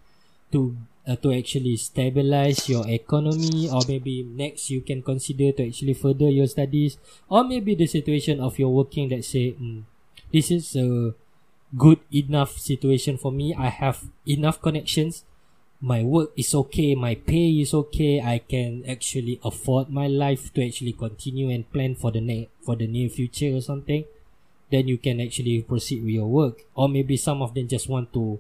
to 0.53 0.77
uh, 1.07 1.17
to 1.17 1.33
actually 1.33 1.77
stabilize 1.77 2.69
your 2.69 2.87
economy 2.89 3.69
or 3.69 3.83
maybe 3.89 4.23
next 4.23 4.71
you 4.71 4.81
can 4.81 5.03
consider 5.03 5.53
to 5.53 5.67
actually 5.67 5.95
further 5.95 6.31
your 6.31 6.47
studies 6.47 6.99
or 7.29 7.43
maybe 7.45 7.75
the 7.75 7.87
situation 7.87 8.41
of 8.41 8.59
your 8.59 8.73
working 8.73 9.09
that 9.09 9.25
say 9.25 9.53
mm, 9.53 9.83
this 10.33 10.51
is 10.51 10.77
a 10.77 11.15
good 11.77 11.99
enough 12.13 12.59
situation 12.59 13.17
for 13.19 13.33
me. 13.33 13.55
I 13.55 13.69
have 13.69 14.05
enough 14.27 14.61
connections 14.63 15.25
my 15.81 16.03
work 16.03 16.31
is 16.37 16.55
okay 16.55 16.95
my 16.95 17.15
pay 17.15 17.57
is 17.61 17.73
okay 17.73 18.21
i 18.21 18.39
can 18.39 18.85
actually 18.89 19.41
afford 19.43 19.89
my 19.89 20.07
life 20.07 20.53
to 20.53 20.65
actually 20.65 20.93
continue 20.93 21.49
and 21.49 21.71
plan 21.73 21.95
for 21.95 22.11
the 22.13 22.21
ne- 22.21 22.49
for 22.61 22.77
the 22.77 22.87
near 22.87 23.09
future 23.09 23.57
or 23.57 23.61
something 23.61 24.05
then 24.71 24.87
you 24.87 24.99
can 24.99 25.21
actually 25.21 25.63
proceed 25.63 26.05
with 26.05 26.13
your 26.13 26.29
work 26.29 26.63
or 26.75 26.89
maybe 26.89 27.17
some 27.17 27.43
of 27.43 27.55
them 27.55 27.67
just 27.67 27.89
want 27.89 28.13
to 28.13 28.39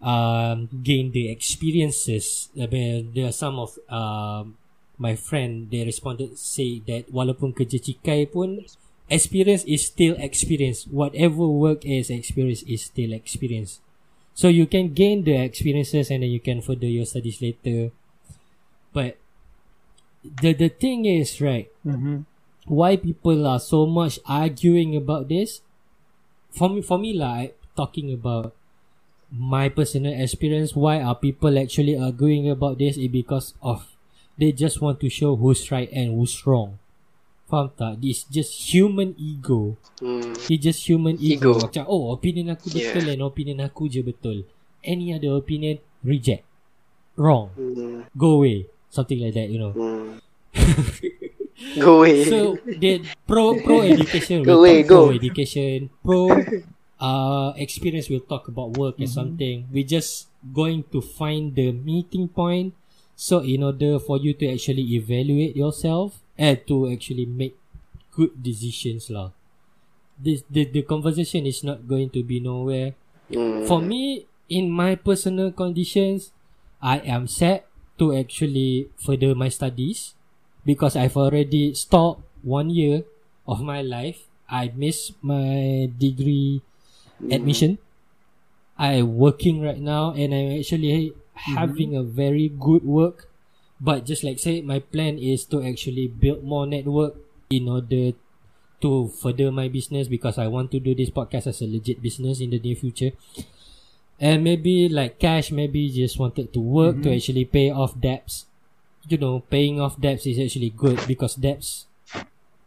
um, 0.00 0.68
gain 0.82 1.12
the 1.12 1.30
experiences. 1.30 2.48
I 2.60 2.66
mean, 2.66 3.12
there 3.14 3.26
are 3.26 3.32
some 3.32 3.58
of 3.58 3.78
um, 3.88 4.56
my 4.98 5.16
friend 5.16 5.70
they 5.70 5.84
responded 5.84 6.38
say 6.38 6.82
that 6.86 7.10
walaupun 7.12 7.54
kerja 7.54 7.78
cikai 7.78 8.30
pun 8.30 8.66
experience 9.10 9.64
is 9.64 9.86
still 9.86 10.14
experience. 10.18 10.86
Whatever 10.86 11.46
work 11.46 11.84
is 11.86 12.10
experience 12.10 12.62
is 12.66 12.90
still 12.90 13.12
experience. 13.12 13.80
So 14.38 14.46
you 14.46 14.70
can 14.70 14.94
gain 14.94 15.26
the 15.26 15.34
experiences 15.34 16.14
and 16.14 16.22
then 16.22 16.30
you 16.30 16.38
can 16.38 16.62
further 16.62 16.86
your 16.86 17.10
studies 17.10 17.42
later. 17.42 17.90
But 18.94 19.18
the 20.22 20.54
the 20.54 20.70
thing 20.70 21.10
is 21.10 21.42
right. 21.42 21.66
Mm-hmm. 21.82 22.22
Why 22.70 22.94
people 23.02 23.50
are 23.50 23.58
so 23.58 23.82
much 23.82 24.22
arguing 24.30 24.94
about 24.94 25.26
this? 25.26 25.58
For 26.54 26.70
me, 26.70 26.86
for 26.86 27.02
me 27.02 27.18
like 27.18 27.58
talking 27.74 28.14
about 28.14 28.54
my 29.30 29.68
personal 29.68 30.14
experience 30.14 30.72
why 30.74 31.02
are 31.02 31.14
people 31.14 31.58
actually 31.58 31.98
arguing 31.98 32.48
about 32.48 32.78
this 32.78 32.96
is 32.96 33.12
because 33.12 33.52
of 33.60 33.92
they 34.38 34.50
just 34.52 34.80
want 34.80 34.98
to 34.98 35.10
show 35.10 35.36
who's 35.36 35.70
right 35.70 35.92
and 35.92 36.16
who's 36.16 36.46
wrong 36.46 36.78
faham 37.48 37.72
tak? 37.72 37.96
This 37.98 38.28
just 38.28 38.52
human 38.68 39.16
ego. 39.16 39.74
Hmm. 39.98 40.36
it's 40.46 40.62
just 40.62 40.84
human 40.84 41.16
ego, 41.18 41.56
Ego. 41.56 41.64
macam 41.64 41.84
oh 41.88 42.12
opinion 42.12 42.52
aku 42.52 42.68
betul 42.70 43.02
Yeah. 43.08 43.14
and 43.16 43.22
opinion 43.24 43.58
aku 43.64 43.88
je 43.88 44.04
betul. 44.04 44.44
Any 44.84 45.10
other 45.10 45.34
opinion 45.34 45.80
reject. 46.04 46.44
Wrong. 47.16 47.50
Hmm. 47.56 48.06
go 48.14 48.38
away. 48.38 48.68
Something 48.92 49.18
like 49.24 49.34
that 49.34 49.48
you 49.48 49.58
know. 49.58 49.72
Hmm. 49.72 50.20
Go 51.82 52.06
away. 52.06 52.22
so 52.22 52.54
the 52.62 53.02
pro 53.26 53.58
pro 53.58 53.82
education 53.92 54.46
Go 54.46 54.62
away, 54.62 54.86
talk 54.86 54.88
pro 54.88 55.02
education. 55.10 55.90
Pro 56.06 56.30
uh 57.02 57.50
experience 57.58 58.06
will 58.06 58.22
talk 58.22 58.46
about 58.46 58.78
work 58.78 58.98
and 59.02 59.10
something. 59.10 59.66
We 59.74 59.82
just 59.82 60.30
going 60.54 60.86
to 60.94 61.02
find 61.02 61.54
the 61.58 61.74
meeting 61.74 62.30
point. 62.30 62.78
So 63.18 63.42
in 63.42 63.66
order 63.66 63.98
for 63.98 64.22
you 64.22 64.38
to 64.38 64.46
actually 64.46 64.86
evaluate 64.94 65.58
yourself 65.58 66.22
and 66.38 66.62
to 66.66 66.88
actually 66.90 67.26
make 67.26 67.56
good 68.14 68.32
decisions 68.42 69.10
lah. 69.10 69.34
This 70.18 70.42
the, 70.50 70.66
the 70.66 70.82
conversation 70.82 71.46
is 71.46 71.62
not 71.62 71.86
going 71.86 72.10
to 72.14 72.22
be 72.22 72.40
nowhere. 72.40 72.94
Hmm. 73.28 73.68
for 73.68 73.84
me 73.84 74.24
in 74.48 74.72
my 74.72 74.96
personal 74.96 75.52
conditions 75.52 76.32
i 76.80 76.96
am 77.04 77.28
set 77.28 77.68
to 78.00 78.16
actually 78.16 78.88
further 78.96 79.36
my 79.36 79.52
studies 79.52 80.16
because 80.64 80.96
i've 80.96 81.12
already 81.12 81.76
stopped 81.76 82.24
one 82.40 82.70
year 82.70 83.04
of 83.46 83.60
my 83.64 83.80
life. 83.82 84.28
I 84.48 84.72
missed 84.76 85.16
my 85.24 85.88
degree 85.98 86.62
admission. 87.30 87.78
I 88.78 89.02
working 89.02 89.60
right 89.60 89.80
now 89.80 90.14
and 90.14 90.32
i'm 90.32 90.60
actually 90.60 91.12
having 91.34 91.96
a 91.96 92.02
very 92.02 92.48
good 92.48 92.84
work 92.84 93.27
but 93.80 94.04
just 94.04 94.24
like 94.24 94.38
say 94.38 94.60
my 94.60 94.78
plan 94.80 95.18
is 95.18 95.44
to 95.46 95.62
actually 95.62 96.08
build 96.08 96.42
more 96.42 96.66
network 96.66 97.14
in 97.50 97.68
order 97.68 98.16
to 98.80 99.08
further 99.08 99.50
my 99.50 99.68
business 99.68 100.08
because 100.08 100.38
I 100.38 100.46
want 100.46 100.70
to 100.72 100.80
do 100.80 100.94
this 100.94 101.10
podcast 101.10 101.46
as 101.46 101.62
a 101.62 101.66
legit 101.66 102.02
business 102.02 102.40
in 102.40 102.50
the 102.50 102.58
near 102.58 102.76
future. 102.76 103.12
And 104.20 104.42
maybe 104.42 104.88
like 104.88 105.18
cash, 105.18 105.52
maybe 105.52 105.90
just 105.90 106.18
wanted 106.18 106.52
to 106.52 106.60
work 106.60 106.96
to 106.96 107.02
mm-hmm. 107.02 107.16
actually 107.16 107.44
pay 107.44 107.70
off 107.70 107.98
debts. 108.00 108.46
You 109.08 109.18
know, 109.18 109.40
paying 109.40 109.80
off 109.80 110.00
debts 110.00 110.26
is 110.26 110.38
actually 110.38 110.70
good 110.70 111.00
because 111.06 111.34
debts. 111.34 111.86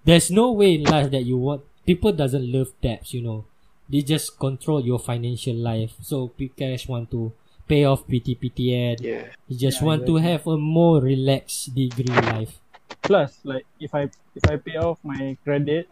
There's 0.03 0.31
no 0.31 0.51
way 0.51 0.75
in 0.75 0.83
life 0.83 1.11
that 1.11 1.23
you 1.23 1.37
want. 1.37 1.61
People 1.85 2.13
doesn't 2.13 2.51
love 2.51 2.71
debts. 2.81 3.13
You 3.13 3.21
know, 3.21 3.45
they 3.89 4.01
just 4.01 4.39
control 4.39 4.83
your 4.83 4.97
financial 4.97 5.55
life. 5.55 5.93
So 6.01 6.31
cash 6.57 6.87
want 6.87 7.11
to 7.11 7.33
pay 7.67 7.85
off 7.85 8.05
PTPTN. 8.07 8.99
Yeah. 9.01 9.27
You 9.47 9.57
just 9.57 9.81
Yeah, 9.81 9.87
want 9.87 10.05
to 10.05 10.17
exactly. 10.17 10.31
have 10.31 10.47
a 10.47 10.57
more 10.57 10.99
relaxed 11.01 11.73
degree 11.75 12.05
life. 12.13 12.59
Plus, 13.01 13.39
like 13.43 13.65
if 13.79 13.93
I 13.95 14.09
if 14.35 14.43
I 14.49 14.57
pay 14.57 14.77
off 14.77 14.99
my 15.03 15.37
credit, 15.43 15.89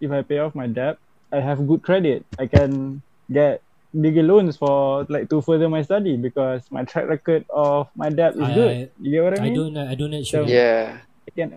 if 0.00 0.10
I 0.10 0.22
pay 0.22 0.38
off 0.38 0.54
my 0.54 0.66
debt, 0.66 0.98
I 1.32 1.40
have 1.40 1.66
good 1.66 1.82
credit. 1.82 2.24
I 2.38 2.46
can 2.46 3.02
get 3.30 3.62
bigger 3.90 4.22
loans 4.22 4.56
for 4.56 5.04
like 5.10 5.28
to 5.30 5.42
further 5.42 5.68
my 5.68 5.82
study 5.82 6.16
because 6.16 6.62
my 6.70 6.84
track 6.84 7.08
record 7.08 7.44
of 7.50 7.88
my 7.94 8.08
debt 8.10 8.34
is 8.36 8.42
I- 8.46 8.54
good. 8.54 8.90
You 9.00 9.10
get 9.10 9.22
what 9.24 9.34
I 9.38 9.42
I 9.42 9.44
mean? 9.50 9.54
don't. 9.54 9.76
I 9.76 9.94
don't 9.94 10.14
actually. 10.14 10.54
Yeah. 10.54 10.98
I 11.26 11.30
can 11.36 11.48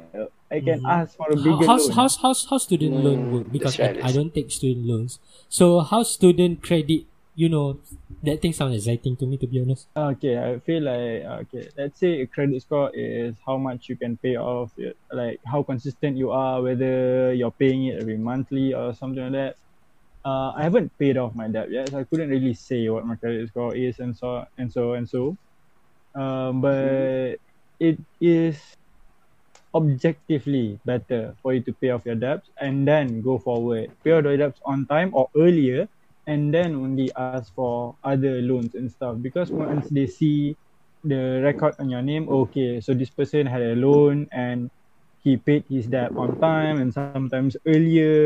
I 0.52 0.60
can 0.62 0.82
Mhm. 0.82 0.90
ask 0.90 1.18
for 1.18 1.26
a 1.32 1.36
How, 1.38 1.42
bigger 1.42 1.66
how's, 1.66 1.88
loan. 1.90 1.96
how's, 1.98 2.16
how's, 2.18 2.46
how's 2.46 2.64
student 2.70 2.94
loan 3.02 3.20
Mm, 3.26 3.32
work? 3.34 3.46
Because 3.52 3.80
right, 3.80 3.98
I, 4.04 4.10
I 4.10 4.12
don't 4.12 4.30
take 4.34 4.52
student 4.52 4.86
loans. 4.86 5.18
So 5.50 5.80
how 5.82 6.04
student 6.04 6.62
credit, 6.62 7.06
you 7.36 7.50
know, 7.50 7.80
that 8.22 8.42
thing 8.42 8.54
sounds 8.54 8.76
exciting 8.76 9.18
to 9.18 9.26
me 9.26 9.38
to 9.38 9.48
be 9.48 9.62
honest. 9.62 9.88
Okay, 9.96 10.38
I 10.38 10.60
feel 10.60 10.84
like 10.84 11.26
okay. 11.48 11.70
Let's 11.78 12.00
say 12.00 12.22
a 12.22 12.28
credit 12.28 12.62
score 12.62 12.92
is 12.94 13.36
how 13.46 13.58
much 13.58 13.90
you 13.90 13.96
can 13.96 14.18
pay 14.18 14.38
off, 14.38 14.72
like 15.12 15.40
how 15.46 15.64
consistent 15.64 16.18
you 16.18 16.32
are, 16.32 16.62
whether 16.62 17.34
you're 17.34 17.52
paying 17.52 17.88
it 17.88 18.02
every 18.02 18.18
monthly 18.18 18.74
or 18.74 18.94
something 18.94 19.24
like 19.24 19.34
that. 19.34 19.56
Uh, 20.26 20.54
I 20.56 20.64
haven't 20.64 20.98
paid 20.98 21.18
off 21.18 21.36
my 21.36 21.48
debt 21.48 21.70
yet, 21.70 21.90
so 21.90 22.00
I 22.00 22.04
couldn't 22.06 22.30
really 22.30 22.54
say 22.54 22.88
what 22.90 23.06
my 23.06 23.16
credit 23.16 23.50
score 23.50 23.76
is 23.76 24.00
and 24.00 24.16
so 24.16 24.46
and 24.58 24.72
so 24.72 24.94
and 24.94 25.10
so. 25.10 25.36
Um, 26.16 26.62
but 26.62 27.42
it 27.80 28.00
is 28.22 28.62
objectively 29.76 30.80
better 30.86 31.36
for 31.42 31.54
you 31.54 31.62
to 31.62 31.74
pay 31.74 31.90
off 31.90 32.06
your 32.06 32.16
debts 32.16 32.50
and 32.62 32.88
then 32.88 33.22
go 33.22 33.40
forward. 33.40 33.92
Pay 34.04 34.12
off 34.12 34.24
your 34.24 34.38
debts 34.38 34.62
on 34.64 34.86
time 34.86 35.10
or 35.14 35.30
earlier 35.36 35.90
and 36.28 36.54
then 36.54 36.76
only 36.76 37.12
ask 37.18 37.44
for 37.46 37.96
other 38.04 38.42
loans 38.42 38.74
and 38.76 38.90
stuff 38.92 39.18
because 39.22 39.52
once 39.52 39.88
they 39.90 40.06
see 40.08 40.56
the 41.04 41.42
record 41.44 41.74
on 41.80 41.90
your 41.90 42.02
name 42.02 42.28
okay 42.30 42.80
so 42.82 42.94
this 42.94 43.10
person 43.12 43.46
had 43.46 43.62
a 43.62 43.76
loan 43.76 44.28
and 44.32 44.70
he 45.24 45.38
paid 45.38 45.64
his 45.70 45.88
debt 45.88 46.12
on 46.18 46.38
time 46.40 46.80
and 46.80 46.94
sometimes 46.94 47.42
earlier 47.52 48.24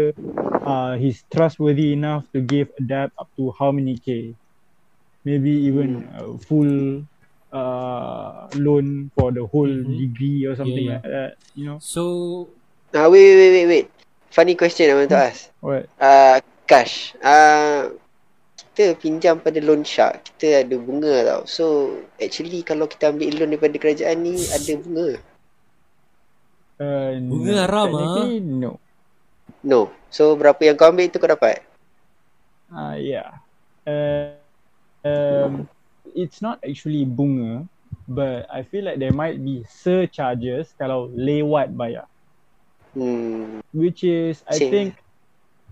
uh 0.47 0.81
he's 0.81 1.09
trustworthy 1.33 1.93
enough 1.93 2.25
to 2.33 2.41
give 2.41 2.67
a 2.79 2.83
debt 2.83 3.09
up 3.19 3.27
to 3.37 3.51
how 3.59 3.71
many 3.71 3.97
k 3.97 4.35
maybe 5.25 5.49
even 5.51 6.07
a 6.17 6.37
full 6.37 7.03
uh 7.53 8.47
loan 8.55 9.09
for 9.15 9.31
the 9.31 9.45
whole 9.47 9.69
Mhm. 9.69 9.97
degree 9.97 10.45
or 10.45 10.55
something 10.55 10.85
Yeah, 10.85 10.91
yeah. 10.91 11.01
like 11.01 11.03
that 11.03 11.31
you 11.55 11.65
know 11.65 11.79
So 11.79 12.49
Ah, 12.93 13.09
wait, 13.09 13.23
wait, 13.23 13.37
wait, 13.37 13.51
wait, 13.51 13.67
wait. 13.67 13.87
Funny 14.31 14.55
question 14.55 14.89
I 14.89 14.95
want 14.95 15.09
to 15.09 15.17
ask. 15.17 15.49
what 15.61 15.89
Uh, 15.99 16.39
Kash, 16.67 17.15
uh, 17.23 17.95
kita 18.75 18.93
pinjam 18.99 19.39
pada 19.39 19.57
loan 19.63 19.87
shark, 19.87 20.27
kita 20.35 20.67
ada 20.67 20.75
bunga 20.75 21.15
tau. 21.23 21.41
So, 21.47 21.63
actually 22.19 22.61
kalau 22.61 22.85
kita 22.85 23.09
ambil 23.15 23.33
loan 23.39 23.55
daripada 23.55 23.79
kerajaan 23.79 24.21
ni, 24.21 24.35
ada 24.51 24.73
bunga. 24.77 25.09
uh, 26.77 27.11
Bunga 27.17 27.53
no. 27.55 27.61
haram, 27.63 27.89
ah. 27.95 28.27
No 28.37 28.71
No. 29.63 29.89
So, 30.11 30.35
berapa 30.35 30.59
yang 30.61 30.75
kau 30.77 30.91
ambil 30.91 31.07
tu 31.09 31.17
kau 31.17 31.31
dapat? 31.31 31.63
Uh, 32.67 32.99
yeah. 32.99 33.39
Uh, 33.87 34.35
um, 35.07 35.65
it's 36.11 36.43
not 36.43 36.59
actually 36.61 37.07
bunga, 37.07 37.63
but 38.05 38.43
I 38.51 38.67
feel 38.67 38.83
like 38.83 38.99
there 38.99 39.15
might 39.15 39.39
be 39.39 39.63
surcharges 39.71 40.75
kalau 40.75 41.07
lewat 41.15 41.73
bayar, 41.73 42.05
Hmm. 42.91 43.63
which 43.71 44.03
is 44.03 44.43
I 44.51 44.59
Same. 44.59 44.71
think 44.71 44.89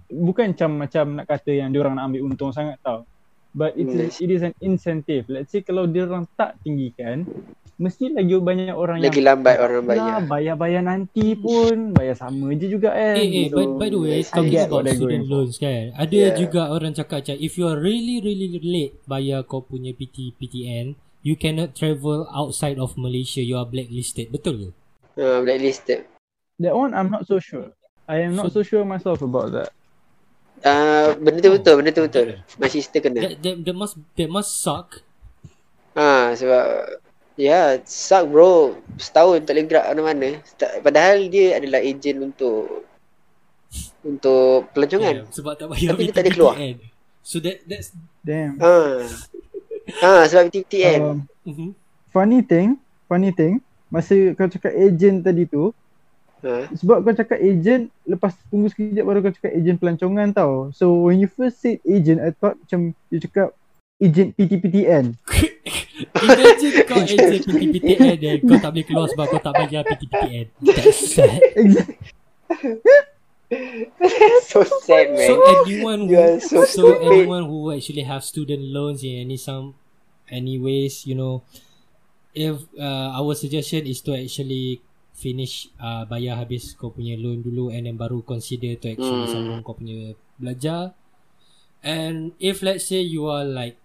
bukan 0.07 0.53
macam 0.53 0.69
macam 0.77 1.05
nak 1.17 1.25
kata 1.25 1.51
yang 1.51 1.69
diorang 1.73 1.97
nak 1.97 2.09
ambil 2.09 2.25
untung 2.25 2.51
sangat 2.51 2.77
tau. 2.81 3.05
But 3.55 3.79
it 3.79 3.87
Hmm. 3.87 4.03
is 4.03 4.19
it 4.19 4.29
is 4.29 4.43
an 4.43 4.51
incentive. 4.59 5.31
Let's 5.31 5.55
say 5.55 5.63
kalau 5.63 5.87
diorang 5.87 6.27
tak 6.35 6.59
tinggikan, 6.59 7.23
mesti 7.79 8.11
lagi 8.11 8.35
banyak 8.35 8.75
orang 8.75 8.99
Lagi 8.99 9.23
yang 9.23 9.31
lambat 9.31 9.55
orang 9.63 9.79
Lah, 9.79 9.87
bayar. 9.87 10.15
bayar-bayar 10.27 10.81
nanti 10.83 11.39
pun 11.39 11.95
bayar 11.95 12.19
sama 12.19 12.51
je 12.51 12.67
juga 12.67 12.91
kan. 12.91 13.15
Eh, 13.15 13.47
eh, 13.47 13.47
by, 13.47 13.79
by 13.79 13.87
the 13.87 13.99
way, 13.99 14.19
talking 14.27 14.51
get 14.51 14.67
about 14.67 14.83
student 14.91 15.23
loans 15.31 15.55
kan, 15.55 15.95
ada 15.95 16.11
Yeah. 16.11 16.35
juga 16.35 16.67
orang 16.67 16.91
cakap 16.91 17.23
macam, 17.23 17.35
if 17.39 17.55
you 17.55 17.63
are 17.63 17.79
really, 17.79 18.19
really 18.19 18.59
late 18.59 18.99
bayar 19.07 19.47
kau 19.47 19.63
punya 19.63 19.95
PT, 19.95 20.35
PTN, 20.35 20.99
you 21.23 21.39
cannot 21.39 21.71
travel 21.71 22.27
outside 22.35 22.75
of 22.75 22.99
Malaysia, 22.99 23.39
you 23.39 23.55
are 23.55 23.65
blacklisted. 23.65 24.35
Betul 24.35 24.67
ke? 24.67 24.69
Uh, 25.15 25.39
blacklisted. 25.47 26.03
That 26.59 26.75
one 26.75 26.91
I'm 26.91 27.07
not 27.07 27.23
so 27.23 27.39
sure. 27.39 27.71
I 28.03 28.19
am 28.19 28.35
not 28.35 28.51
so 28.51 28.67
sure 28.67 28.83
myself 28.83 29.23
about 29.23 29.55
that. 29.55 29.71
Uh, 30.63 31.17
benda 31.19 31.39
tu 31.43 31.51
betul, 31.51 31.73
benda 31.81 31.91
tu 31.91 32.03
betul. 32.05 32.27
My 32.61 32.69
sister 32.71 32.99
kena. 33.01 33.19
That, 33.21 33.41
that, 33.43 33.55
that 33.65 33.75
must 33.75 33.95
that 34.15 34.29
must 34.29 34.51
suck. 34.63 35.01
Ha, 35.95 36.35
sebab 36.35 36.63
Ya, 37.35 37.51
yeah, 37.51 37.83
suck 37.83 38.31
bro. 38.31 38.79
Setahun 38.95 39.43
tak 39.43 39.59
boleh 39.59 39.67
gerak 39.67 39.85
mana-mana. 39.91 40.39
Padahal 40.79 41.27
dia 41.27 41.59
adalah 41.59 41.83
ejen 41.83 42.31
untuk 42.31 42.87
untuk 44.07 44.71
pelancongan. 44.71 45.27
Yeah, 45.27 45.35
sebab 45.35 45.59
tak 45.59 45.67
bayar 45.67 45.91
Tapi 45.91 46.03
dia 46.07 46.15
tak 46.15 46.23
ada 46.23 46.31
keluar. 46.31 46.55
So 47.19 47.43
that 47.43 47.59
that's 47.67 47.91
Damn. 48.23 48.55
Ha. 48.63 49.03
Ha, 49.99 50.11
sebab 50.31 50.47
TTN. 50.47 50.99
Um, 51.03 51.17
mm-hmm. 51.43 51.69
funny 52.15 52.39
thing, 52.39 52.79
funny 53.11 53.35
thing, 53.35 53.59
masa 53.91 54.15
kau 54.39 54.47
cakap 54.47 54.71
agent 54.71 55.21
tadi 55.27 55.43
tu, 55.43 55.75
Ha. 56.45 56.69
sebab 56.77 57.01
kau 57.01 57.17
cakap 57.17 57.41
agent, 57.41 57.89
lepas 58.05 58.37
tunggu 58.53 58.69
sekejap 58.69 59.01
baru 59.01 59.25
kau 59.25 59.33
cakap 59.33 59.57
agent 59.57 59.81
pelancongan 59.81 60.29
tau. 60.29 60.69
So 60.77 61.09
when 61.09 61.17
you 61.17 61.25
first 61.25 61.57
said 61.57 61.81
agent, 61.81 62.21
I 62.21 62.37
thought 62.37 62.61
macam 62.61 62.93
you 63.09 63.17
cakap 63.17 63.57
agent 63.97 64.37
PTPTN. 64.37 65.17
Imagine 66.21 66.73
kau 66.85 67.01
agent 67.01 67.49
PTPTN 67.49 68.15
dan 68.21 68.35
kau 68.45 68.57
tak 68.61 68.71
boleh 68.77 68.85
keluar 68.85 69.07
sebab 69.09 69.25
kau 69.25 69.41
tak 69.41 69.53
bayar 69.57 69.81
PTPTN. 69.89 70.45
That's 70.61 71.17
sad. 71.17 71.41
Exactly. 71.57 71.97
so 74.49 74.61
sad 74.85 75.17
man. 75.17 75.25
So 75.25 75.33
anyone 75.65 75.99
who 76.05 76.17
so 76.41 76.65
so, 76.65 76.93
stupid. 76.93 77.09
anyone 77.09 77.43
who 77.49 77.73
actually 77.73 78.05
have 78.05 78.21
student 78.21 78.61
loans 78.69 79.01
in 79.01 79.21
any 79.21 79.37
some 79.37 79.73
any 80.29 80.61
ways, 80.61 81.05
you 81.09 81.17
know, 81.17 81.41
if 82.33 82.61
uh, 82.77 83.17
our 83.17 83.33
suggestion 83.33 83.85
is 83.85 84.01
to 84.05 84.13
actually 84.13 84.81
finish 85.15 85.71
uh, 85.79 86.03
bayar 86.03 86.35
habis 86.35 86.75
kau 86.75 86.91
punya 86.91 87.15
loan 87.15 87.39
dulu 87.39 87.71
and 87.71 87.87
then 87.87 87.95
baru 87.95 88.19
consider 88.21 88.75
to 88.75 88.91
actually 88.91 89.25
Hmm. 89.25 89.33
sambung 89.47 89.63
kau 89.63 89.73
punya 89.73 90.13
belajar. 90.35 90.91
And 91.79 92.35
if 92.41 92.59
let's 92.59 92.91
say 92.91 92.99
you 92.99 93.31
are 93.31 93.47
like 93.47 93.79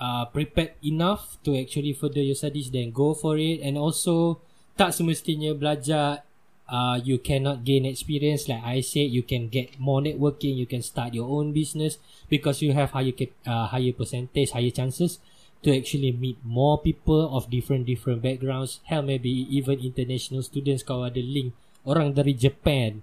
uh, 0.00 0.24
prepared 0.32 0.78
enough 0.80 1.36
to 1.44 1.52
actually 1.58 1.92
further 1.92 2.24
your 2.24 2.38
studies, 2.38 2.72
then 2.72 2.94
go 2.94 3.12
for 3.12 3.36
it. 3.36 3.60
And 3.60 3.76
also, 3.76 4.40
tak 4.78 4.96
semestinya 4.96 5.52
belajar 5.52 6.24
uh, 6.70 6.96
you 7.02 7.18
cannot 7.18 7.66
gain 7.66 7.84
experience. 7.84 8.48
Like 8.48 8.62
I 8.64 8.80
said, 8.80 9.12
you 9.12 9.26
can 9.26 9.50
get 9.52 9.76
more 9.76 10.00
networking. 10.00 10.56
You 10.56 10.64
can 10.70 10.80
start 10.80 11.12
your 11.12 11.28
own 11.28 11.52
business 11.52 11.98
because 12.30 12.62
you 12.62 12.72
have 12.72 12.94
higher 12.96 13.12
uh, 13.44 13.68
higher 13.68 13.92
percentage, 13.92 14.54
higher 14.54 14.72
chances 14.72 15.18
to 15.62 15.70
actually 15.70 16.10
meet 16.10 16.38
more 16.42 16.78
people 16.82 17.30
of 17.30 17.46
different 17.50 17.86
different 17.86 18.22
backgrounds. 18.22 18.82
Hell, 18.84 19.02
maybe 19.02 19.30
even 19.50 19.78
international 19.78 20.42
students. 20.42 20.82
Kau 20.82 21.06
ada 21.06 21.22
link 21.22 21.54
orang 21.86 22.12
dari 22.14 22.34
Japan. 22.34 23.02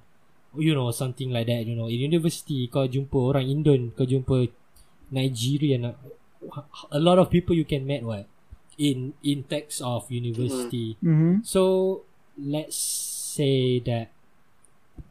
You 0.56 0.76
know 0.76 0.92
something 0.92 1.32
like 1.32 1.48
that. 1.48 1.64
You 1.64 1.80
know 1.80 1.88
in 1.88 2.04
university 2.04 2.68
kau 2.68 2.86
jumpa 2.86 3.16
orang 3.16 3.48
Indon, 3.48 3.96
kau 3.96 4.04
jumpa 4.04 4.52
Nigerian. 5.10 5.96
A 6.92 7.00
lot 7.00 7.20
of 7.20 7.32
people 7.32 7.56
you 7.56 7.68
can 7.68 7.88
meet 7.88 8.04
what 8.04 8.28
in 8.80 9.16
in 9.24 9.44
text 9.48 9.84
of 9.84 10.08
university. 10.12 10.96
Mm-hmm. 11.04 11.44
So 11.44 12.04
let's 12.40 12.80
say 13.36 13.84
that 13.84 14.12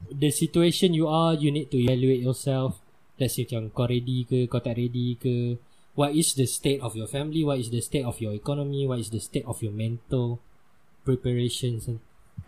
the 0.09 0.33
situation 0.33 0.97
you 0.97 1.09
are, 1.09 1.37
you 1.37 1.53
need 1.53 1.71
to 1.73 1.79
evaluate 1.81 2.21
yourself. 2.21 2.81
Let's 3.21 3.37
say 3.37 3.45
macam 3.45 3.73
kau 3.73 3.85
ready 3.89 4.25
ke, 4.25 4.49
kau 4.49 4.61
tak 4.61 4.81
ready 4.81 5.17
ke. 5.21 5.61
What 5.99 6.15
is 6.15 6.31
the 6.39 6.47
state 6.47 6.79
of 6.79 6.95
your 6.95 7.11
family? 7.11 7.43
What 7.43 7.59
is 7.59 7.75
the 7.75 7.83
state 7.83 8.07
of 8.07 8.21
your 8.23 8.31
economy? 8.31 8.87
What 8.87 9.03
is 9.03 9.11
the 9.11 9.19
state 9.19 9.43
of 9.51 9.59
your 9.59 9.75
mental 9.75 10.39
preparations? 11.03 11.91
And, 11.91 11.99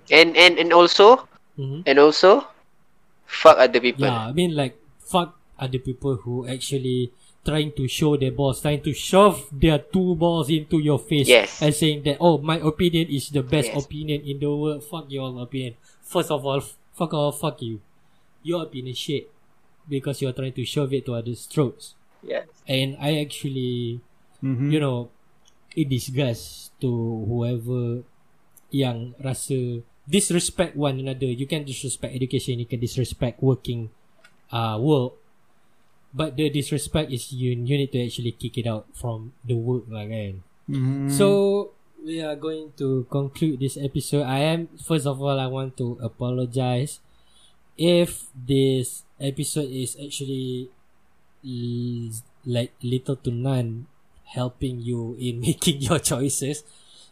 And 0.06 0.36
and 0.38 0.54
and 0.62 0.70
also 0.70 1.26
Mhm. 1.58 1.82
and 1.82 1.98
also 1.98 2.46
fuck 3.26 3.58
other 3.58 3.82
people. 3.82 4.06
Yeah, 4.06 4.30
I 4.30 4.32
mean 4.32 4.54
like 4.54 4.78
fuck 5.02 5.34
other 5.58 5.82
people 5.82 6.14
who 6.22 6.46
actually 6.46 7.10
trying 7.42 7.74
to 7.74 7.88
show 7.90 8.14
their 8.14 8.30
balls, 8.30 8.62
trying 8.62 8.86
to 8.86 8.92
shove 8.94 9.42
their 9.50 9.82
two 9.82 10.14
balls 10.14 10.46
into 10.46 10.78
your 10.78 11.02
face 11.02 11.26
Yes. 11.26 11.58
and 11.58 11.74
saying 11.74 12.06
that 12.06 12.22
oh 12.22 12.38
my 12.38 12.62
opinion 12.62 13.10
is 13.10 13.34
the 13.34 13.42
best 13.42 13.74
Yes. 13.74 13.82
opinion 13.82 14.22
in 14.30 14.38
the 14.38 14.46
world. 14.46 14.84
Fuck 14.86 15.10
your 15.10 15.26
opinion. 15.42 15.74
First 16.06 16.30
of 16.30 16.46
all, 16.46 16.62
fuck 16.94 17.10
off, 17.18 17.42
fuck 17.42 17.58
you. 17.66 17.82
Your 18.46 18.62
opinion 18.62 18.94
is 18.94 18.98
shit 19.02 19.26
because 19.90 20.22
you're 20.22 20.36
trying 20.38 20.54
to 20.54 20.62
shove 20.64 20.94
it 20.94 21.02
to 21.10 21.18
others' 21.18 21.50
throats. 21.50 21.98
Yes. 22.22 22.46
And 22.68 22.96
I 23.00 23.20
actually 23.20 24.00
Mm-hmm. 24.40 24.72
you 24.72 24.80
know, 24.80 25.12
it 25.76 25.92
disgust 25.92 26.72
to 26.80 26.88
whoever 27.28 28.00
yang 28.72 29.12
rasa 29.20 29.84
disrespect 30.08 30.72
one 30.80 30.96
another. 30.96 31.28
You 31.28 31.44
can 31.44 31.68
disrespect 31.68 32.16
education, 32.16 32.56
you 32.56 32.64
can 32.64 32.80
disrespect 32.80 33.44
working 33.44 33.92
uh 34.48 34.80
work. 34.80 35.12
But 36.10 36.40
the 36.40 36.48
disrespect 36.50 37.12
is 37.12 37.30
you 37.36 37.52
you 37.52 37.76
need 37.78 37.92
to 37.92 38.00
actually 38.02 38.32
kick 38.32 38.58
it 38.58 38.66
out 38.66 38.88
from 38.96 39.36
the 39.44 39.54
work 39.54 39.86
lah 39.92 40.08
kan. 40.08 40.40
Mm-hmm. 40.66 41.12
So 41.12 41.70
we 42.00 42.24
are 42.24 42.34
going 42.34 42.72
to 42.80 43.04
conclude 43.12 43.60
this 43.60 43.76
episode. 43.76 44.24
I 44.24 44.40
am 44.56 44.72
first 44.80 45.04
of 45.04 45.20
all 45.20 45.36
I 45.36 45.46
want 45.46 45.76
to 45.78 46.00
apologize 46.00 46.98
if 47.76 48.32
this 48.34 49.04
episode 49.20 49.68
is 49.70 50.00
actually 50.00 50.72
l- 50.72 50.79
like 52.44 52.72
little 52.82 53.16
to 53.16 53.30
none 53.30 53.86
helping 54.24 54.80
you 54.80 55.16
in 55.18 55.40
making 55.46 55.82
your 55.82 55.98
choices. 55.98 56.64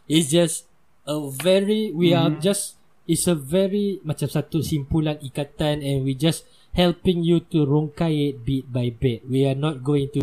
It's 0.07 0.29
just 0.31 0.65
a 1.05 1.17
very 1.29 1.91
we 1.93 2.13
are 2.13 2.29
just 2.29 2.75
it's 3.09 3.25
a 3.25 3.33
very 3.33 3.97
macam 4.05 4.29
satu 4.29 4.61
simpulan 4.61 5.17
ikatan 5.21 5.81
and 5.81 6.05
we 6.05 6.13
just 6.13 6.45
helping 6.77 7.25
you 7.25 7.41
to 7.49 7.65
rongkai 7.65 8.33
it 8.33 8.45
bit 8.45 8.65
by 8.69 8.93
bit. 8.93 9.25
We 9.25 9.49
are 9.49 9.57
not 9.57 9.81
going 9.81 10.13
to 10.13 10.21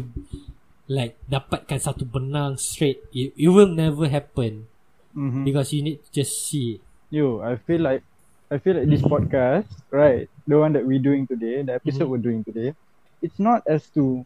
like 0.86 1.18
dapatkan 1.26 1.82
satu 1.82 2.06
benang 2.06 2.58
straight. 2.58 3.02
It, 3.10 3.34
it 3.34 3.50
will 3.50 3.70
never 3.70 4.06
happen 4.06 4.70
mm-hmm. 5.10 5.42
because 5.42 5.74
you 5.74 5.82
need 5.82 6.02
to 6.06 6.10
just 6.22 6.46
see 6.46 6.78
it. 6.78 6.80
Yo, 7.10 7.42
I 7.42 7.58
feel 7.58 7.82
like 7.82 8.02
I 8.50 8.58
feel 8.62 8.78
like 8.78 8.86
this 8.86 9.02
podcast, 9.02 9.66
right? 9.90 10.30
The 10.46 10.54
one 10.54 10.70
that 10.78 10.86
we're 10.86 11.02
doing 11.02 11.26
today, 11.26 11.62
the 11.66 11.74
episode 11.74 12.06
Mhm. 12.06 12.10
we're 12.14 12.22
doing 12.22 12.42
today, 12.46 12.78
it's 13.22 13.38
not 13.38 13.62
as 13.66 13.88
to 13.90 14.24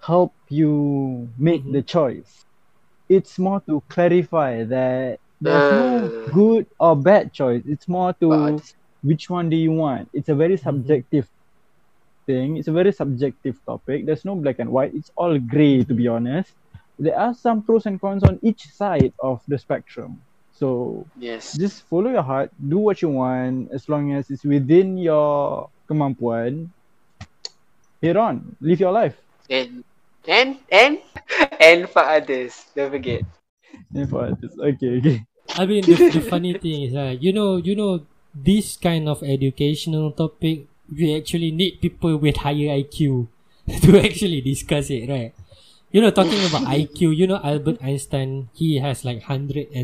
help 0.00 0.32
you 0.48 1.28
make 1.38 1.64
Mhm. 1.64 1.72
the 1.72 1.82
choice. 1.82 2.44
It's 3.08 3.38
more 3.38 3.60
to 3.68 3.82
clarify 3.88 4.64
that 4.64 5.20
there's 5.40 5.72
no 5.72 5.86
Uh. 6.06 6.30
good 6.32 6.66
or 6.78 6.96
bad 6.96 7.32
choice. 7.32 7.62
It's 7.66 7.88
more 7.88 8.12
to 8.20 8.28
But 8.28 8.74
which 9.02 9.28
one 9.30 9.50
do 9.50 9.56
you 9.56 9.72
want. 9.72 10.08
It's 10.12 10.28
a 10.28 10.34
very 10.34 10.56
subjective 10.56 11.28
thing. 12.26 12.56
It's 12.56 12.68
a 12.68 12.72
very 12.72 12.92
subjective 12.92 13.56
topic. 13.66 14.06
There's 14.06 14.24
no 14.24 14.34
black 14.36 14.58
and 14.58 14.70
white. 14.70 14.94
It's 14.94 15.10
all 15.16 15.38
gray 15.38 15.84
to 15.84 15.94
be 15.94 16.08
honest. 16.08 16.52
There 16.98 17.18
are 17.18 17.34
some 17.34 17.62
pros 17.62 17.86
and 17.86 18.00
cons 18.00 18.22
on 18.24 18.38
each 18.42 18.68
side 18.70 19.12
of 19.20 19.42
the 19.48 19.58
spectrum. 19.58 20.20
So 20.52 21.04
yes. 21.18 21.56
just 21.58 21.82
follow 21.90 22.10
your 22.10 22.22
heart, 22.22 22.50
do 22.68 22.78
what 22.78 23.02
you 23.02 23.08
want 23.10 23.70
as 23.72 23.88
long 23.88 24.12
as 24.12 24.30
it's 24.30 24.44
within 24.44 24.96
your 24.96 25.68
kemampuan. 25.88 26.68
Head 28.04 28.20
on, 28.20 28.52
live 28.60 28.84
your 28.84 28.92
life. 28.92 29.16
And 29.48 29.80
and 30.28 30.60
and 30.68 31.00
and 31.56 31.88
for 31.88 32.04
others. 32.04 32.68
Don't 32.76 32.92
forget. 32.92 33.24
Live 33.96 34.12
for 34.12 34.28
others. 34.28 34.52
Okay, 34.60 35.00
okay. 35.00 35.24
I 35.56 35.64
mean, 35.64 35.88
the, 35.88 36.12
the 36.12 36.20
funny 36.20 36.52
thing 36.52 36.84
is, 36.84 36.92
uh, 36.92 37.16
you 37.16 37.32
know, 37.32 37.56
you 37.56 37.72
know, 37.72 38.04
this 38.36 38.76
kind 38.76 39.08
of 39.08 39.24
educational 39.24 40.12
topic, 40.12 40.68
we 40.92 41.16
actually 41.16 41.48
need 41.48 41.80
people 41.80 42.20
with 42.20 42.44
higher 42.44 42.76
IQ 42.76 43.28
to 43.88 43.96
actually 43.96 44.44
discuss 44.44 44.90
it, 44.92 45.08
right? 45.08 45.32
You 45.88 46.04
know, 46.04 46.10
talking 46.12 46.44
about 46.44 46.68
IQ, 46.76 47.16
you 47.16 47.26
know, 47.26 47.40
Albert 47.40 47.80
Einstein, 47.80 48.50
he 48.52 48.84
has 48.84 49.06
like 49.06 49.24
160 49.32 49.80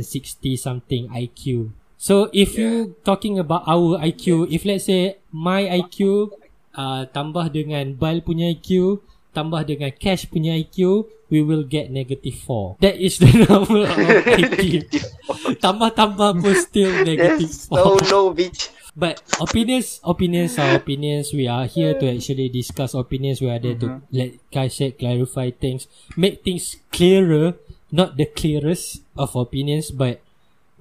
something 0.60 1.08
IQ. 1.08 1.72
So 1.96 2.28
if 2.34 2.58
you 2.58 2.96
talking 3.02 3.38
about 3.38 3.64
our 3.66 3.96
IQ, 3.96 4.52
if 4.52 4.66
let's 4.66 4.84
say 4.84 5.16
my 5.32 5.64
IQ 5.64 6.32
uh, 6.80 7.02
tambah 7.12 7.52
dengan 7.52 7.92
Bal 7.92 8.24
punya 8.24 8.48
IQ, 8.48 9.00
tambah 9.36 9.62
dengan 9.68 9.92
Cash 9.92 10.32
punya 10.32 10.56
IQ, 10.56 11.06
we 11.30 11.40
will 11.44 11.62
get 11.62 11.92
negative 11.92 12.34
4. 12.42 12.80
That 12.82 12.96
is 12.98 13.20
the 13.20 13.30
number 13.46 13.86
of 13.86 13.96
IQ. 14.26 14.88
Tambah-tambah 15.64 16.42
pun 16.42 16.54
still 16.58 16.90
negative 17.06 17.46
Yes. 17.46 17.70
So 17.70 17.96
4. 18.00 18.10
low, 18.10 18.26
bitch. 18.34 18.74
But 18.98 19.22
opinions, 19.38 20.02
opinions 20.02 20.58
are 20.58 20.74
opinions. 20.74 21.30
We 21.30 21.46
are 21.46 21.70
here 21.70 21.94
to 21.94 22.10
actually 22.10 22.50
discuss 22.50 22.90
opinions. 22.92 23.38
We 23.38 23.46
are 23.46 23.62
there 23.62 23.78
to 23.78 24.02
let 24.10 24.34
guys 24.50 24.74
said 24.74 24.98
clarify 24.98 25.54
things, 25.54 25.86
make 26.18 26.42
things 26.42 26.74
clearer, 26.90 27.54
not 27.94 28.18
the 28.18 28.26
clearest 28.26 29.06
of 29.14 29.38
opinions, 29.38 29.94
but 29.94 30.18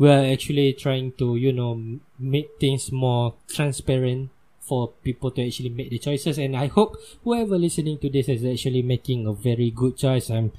we 0.01 0.09
are 0.09 0.26
actually 0.26 0.73
trying 0.73 1.13
to 1.21 1.38
you 1.38 1.53
know 1.53 1.77
make 2.17 2.57
things 2.57 2.89
more 2.89 3.38
transparent 3.45 4.34
for 4.69 4.93
people 5.01 5.33
to 5.33 5.41
actually 5.41 5.73
make 5.73 5.89
the 5.89 5.97
choices. 5.97 6.37
And 6.37 6.53
I 6.55 6.67
hope 6.69 6.95
whoever 7.25 7.57
listening 7.57 7.97
to 8.05 8.09
this 8.09 8.29
is 8.29 8.45
actually 8.45 8.83
making 8.85 9.25
a 9.25 9.33
very 9.33 9.73
good 9.73 9.97
choice. 9.97 10.29
I'm 10.29 10.53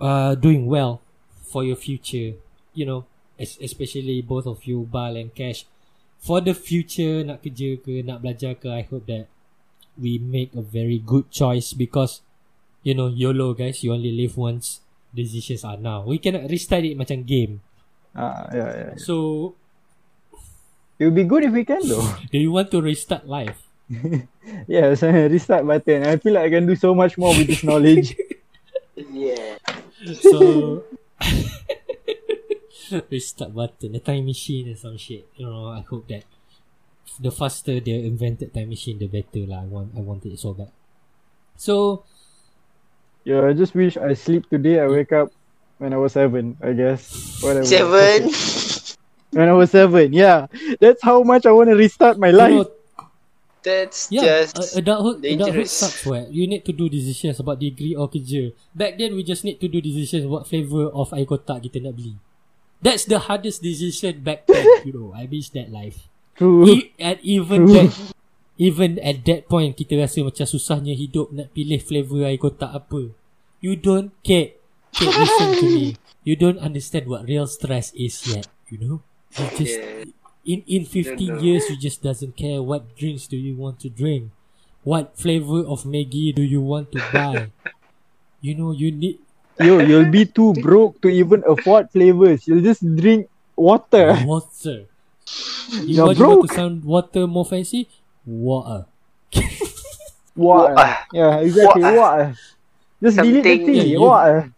uh 0.00 0.34
doing 0.34 0.66
well 0.66 1.02
for 1.50 1.64
your 1.64 1.76
future. 1.76 2.38
You 2.72 2.86
know, 2.86 3.00
es- 3.38 3.58
especially 3.60 4.22
both 4.22 4.46
of 4.46 4.64
you, 4.64 4.86
Bal 4.86 5.16
and 5.16 5.34
Cash 5.34 5.66
for 6.20 6.38
the 6.44 6.52
future 6.52 7.24
nak 7.24 7.40
kerja 7.40 7.80
ke 7.80 8.04
nak 8.04 8.20
belajar 8.20 8.52
ke 8.54 8.68
I 8.68 8.84
hope 8.84 9.08
that 9.08 9.26
we 9.96 10.20
make 10.20 10.52
a 10.52 10.62
very 10.62 11.00
good 11.00 11.32
choice 11.32 11.72
because 11.72 12.20
you 12.84 12.94
know 12.94 13.08
YOLO 13.08 13.56
guys, 13.56 13.82
you 13.84 13.92
only 13.92 14.12
live 14.12 14.36
once. 14.36 14.80
Decisions 15.10 15.66
are 15.66 15.74
now. 15.80 16.06
We 16.06 16.22
cannot 16.22 16.46
restart 16.46 16.86
it 16.86 16.94
macam 16.94 17.26
game. 17.26 17.58
Ah, 18.14 18.46
yeah, 18.54 18.70
yeah. 18.70 18.92
So, 18.94 19.58
It 21.00 21.08
would 21.08 21.16
be 21.16 21.24
good 21.24 21.48
if 21.48 21.52
we 21.56 21.64
can 21.64 21.80
though. 21.88 22.04
do 22.30 22.36
you 22.36 22.52
want 22.52 22.70
to 22.76 22.84
restart 22.84 23.24
life? 23.24 23.56
yeah, 24.68 24.92
so 24.92 25.08
restart 25.32 25.66
button. 25.66 26.04
I 26.04 26.20
feel 26.20 26.36
like 26.36 26.52
I 26.52 26.60
can 26.60 26.68
do 26.68 26.76
so 26.76 26.94
much 26.94 27.16
more 27.16 27.32
with 27.32 27.48
this 27.48 27.64
knowledge. 27.64 28.14
Yeah. 29.08 29.56
So, 30.20 30.84
restart 33.08 33.56
button, 33.56 33.96
a 33.96 34.00
time 34.04 34.26
machine 34.26 34.68
and 34.68 34.76
some 34.76 35.00
shit. 35.00 35.24
You 35.40 35.48
know, 35.48 35.72
I 35.72 35.80
hope 35.80 36.06
that 36.12 36.28
the 37.18 37.32
faster 37.32 37.80
they 37.80 38.04
invented 38.04 38.52
time 38.52 38.68
machine, 38.68 39.00
the 39.00 39.08
better 39.08 39.48
lah. 39.48 39.64
I 39.64 39.68
want, 39.72 39.96
I 39.96 40.04
want 40.04 40.28
it 40.28 40.38
so 40.38 40.52
bad. 40.52 40.68
So, 41.56 42.04
yeah, 43.24 43.48
I 43.48 43.56
just 43.56 43.74
wish 43.74 43.96
I 43.96 44.12
sleep 44.12 44.52
today. 44.52 44.80
I 44.80 44.86
wake 44.86 45.12
up 45.16 45.32
when 45.80 45.94
I 45.94 45.96
was 45.96 46.12
seven. 46.12 46.60
I 46.60 46.76
guess. 46.76 47.40
Whatever. 47.40 47.64
Seven. 47.64 48.59
When 49.30 49.46
I 49.48 49.54
was 49.54 49.70
seven. 49.70 50.12
Yeah, 50.12 50.46
that's 50.82 51.02
how 51.02 51.22
much 51.22 51.46
I 51.46 51.52
want 51.54 51.70
to 51.70 51.76
restart 51.78 52.18
my 52.18 52.30
you 52.30 52.36
life. 52.36 52.54
know, 52.66 52.70
That's 53.60 54.08
yeah, 54.08 54.40
just 54.48 54.56
uh, 54.56 54.80
adulthood, 54.80 55.20
adulthood 55.20 55.68
dangerous. 55.68 55.70
sucks. 55.70 56.00
Where 56.08 56.24
you 56.32 56.48
need 56.48 56.64
to 56.64 56.72
do 56.72 56.88
decisions 56.88 57.36
about 57.44 57.60
degree 57.60 57.92
or 57.92 58.08
kerja. 58.08 58.56
Back 58.72 58.96
then, 58.96 59.12
we 59.12 59.20
just 59.20 59.44
need 59.44 59.60
to 59.60 59.68
do 59.68 59.84
decisions 59.84 60.24
what 60.24 60.48
flavor 60.48 60.88
of 60.96 61.12
air 61.12 61.28
kotak 61.28 61.60
kita 61.68 61.84
nak 61.84 61.92
beli. 61.92 62.16
That's 62.80 63.04
the 63.04 63.20
hardest 63.20 63.60
decision 63.60 64.24
back 64.24 64.48
then. 64.48 64.64
you 64.88 64.96
know, 64.96 65.12
I 65.12 65.28
miss 65.28 65.52
that 65.52 65.68
life. 65.68 66.08
True. 66.40 66.64
E- 66.64 66.96
and 66.96 67.20
even 67.20 67.68
True. 67.68 67.74
that 67.76 67.90
even 68.56 68.96
at 69.04 69.28
that 69.28 69.44
point 69.44 69.76
kita 69.76 69.92
rasa 70.00 70.24
macam 70.24 70.48
susahnya 70.48 70.96
hidup 70.96 71.28
nak 71.28 71.52
pilih 71.52 71.84
flavor 71.84 72.24
air 72.24 72.40
kotak 72.40 72.72
apa. 72.72 73.12
You 73.60 73.76
don't 73.76 74.16
care. 74.24 74.56
Okay, 74.96 75.04
listen 75.04 75.48
to 75.60 75.66
me. 75.68 75.86
You 76.24 76.32
don't 76.32 76.56
understand 76.56 77.12
what 77.12 77.28
real 77.28 77.44
stress 77.44 77.92
is 77.92 78.16
yet. 78.24 78.48
You 78.72 78.80
know? 78.80 78.96
You 79.38 79.46
just 79.58 79.78
Yeah. 79.78 80.04
in 80.44 80.58
in 80.66 80.82
15 80.84 81.36
know. 81.36 81.42
years 81.42 81.68
you 81.70 81.76
just 81.76 82.02
doesn't 82.02 82.34
care 82.36 82.62
what 82.62 82.96
drinks 82.96 83.26
do 83.30 83.36
you 83.36 83.54
want 83.54 83.78
to 83.84 83.88
drink. 83.88 84.30
What 84.82 85.14
flavor 85.16 85.62
of 85.68 85.84
Maggie 85.84 86.32
do 86.32 86.42
you 86.42 86.60
want 86.64 86.90
to 86.92 87.00
buy? 87.12 87.52
you 88.40 88.54
know, 88.56 88.72
you 88.72 88.90
need 88.90 89.18
Yo, 89.60 89.76
you'll 89.78 90.08
be 90.08 90.24
too 90.24 90.56
broke 90.64 90.96
to 91.04 91.08
even 91.12 91.44
afford 91.46 91.92
flavors. 91.92 92.48
You'll 92.48 92.64
just 92.64 92.80
drink 92.80 93.28
water. 93.54 94.16
water. 94.24 94.88
You 95.68 96.00
You're 96.00 96.06
want, 96.08 96.18
you 96.18 96.24
want 96.24 96.40
to 96.40 96.46
broke. 96.48 96.52
sound 96.56 96.76
water 96.84 97.26
more 97.28 97.44
fancy? 97.44 97.84
Water. 98.24 98.86
Water. 100.36 100.72
Water. 100.74 100.96
Yeah, 101.12 101.36
exactly. 101.44 101.82
Water. 101.82 101.96
Water. 102.00 102.34
Just 103.02 103.16
delete 103.20 103.44
the 103.44 103.50
Something- 103.52 103.66
T. 103.66 103.72
Yeah, 103.76 103.82
you- 103.84 104.00
Water. 104.00 104.52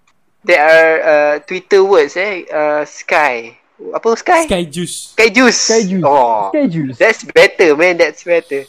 There 0.45 0.63
are 0.63 0.95
uh, 1.03 1.39
Twitter 1.47 1.83
words 1.85 2.17
eh. 2.17 2.43
Uh, 2.51 2.85
sky. 2.85 3.59
Apa 3.91 4.17
sky? 4.17 4.47
Sky 4.47 4.65
juice. 4.71 5.19
Sky 5.19 5.29
juice. 5.29 5.59
Sky 5.59 5.83
juice. 5.83 6.07
Oh. 6.07 6.55
Sky 6.55 6.67
juice. 6.71 6.97
That's 6.99 7.27
better 7.27 7.75
man. 7.75 7.99
That's 7.99 8.23
better. 8.23 8.63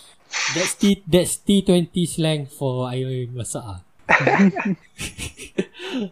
That's 0.57 0.73
T 0.73 1.05
that's 1.05 1.37
T20 1.45 1.93
slang 2.09 2.49
for 2.49 2.89
air 2.89 3.29
masak 3.29 3.61
ah. 3.61 3.79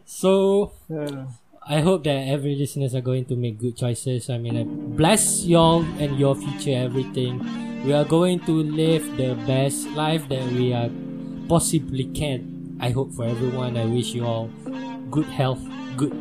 so 0.06 0.70
Yeah. 0.86 1.34
I 1.62 1.80
hope 1.86 2.04
that 2.10 2.26
every 2.28 2.58
listeners 2.58 2.96
are 2.98 3.06
going 3.06 3.26
to 3.30 3.36
make 3.38 3.62
good 3.62 3.78
choices. 3.78 4.30
I 4.30 4.40
mean, 4.42 4.58
I 4.58 4.64
bless 4.66 5.46
y'all 5.46 5.86
and 6.02 6.18
your 6.18 6.34
future, 6.34 6.74
everything. 6.74 7.38
We 7.86 7.94
are 7.94 8.04
going 8.04 8.42
to 8.50 8.66
live 8.66 9.06
the 9.16 9.38
best 9.46 9.86
life 9.94 10.28
that 10.30 10.42
we 10.52 10.74
are 10.74 10.90
possibly 11.48 12.10
can. 12.18 12.76
I 12.82 12.90
hope 12.90 13.14
for 13.14 13.30
everyone. 13.30 13.78
I 13.78 13.86
wish 13.86 14.14
you 14.18 14.26
all 14.26 14.50
good 15.14 15.28
health, 15.28 15.62
good, 15.96 16.12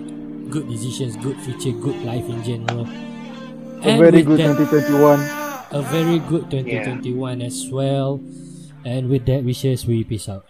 good 0.50 0.68
decisions, 0.68 1.16
good 1.16 1.36
future, 1.38 1.72
good 1.72 2.02
life 2.02 2.28
in 2.28 2.42
general. 2.42 2.86
A 3.82 3.96
very 3.96 4.22
good 4.22 4.38
that, 4.40 4.58
2021. 4.58 5.20
a 5.72 5.82
very 5.82 6.18
good 6.18 6.50
2021 6.50 7.42
as 7.42 7.68
well. 7.70 8.20
And 8.84 9.08
with 9.08 9.26
that 9.26 9.44
wishes, 9.44 9.86
we 9.86 10.04
peace 10.04 10.28
out. 10.28 10.44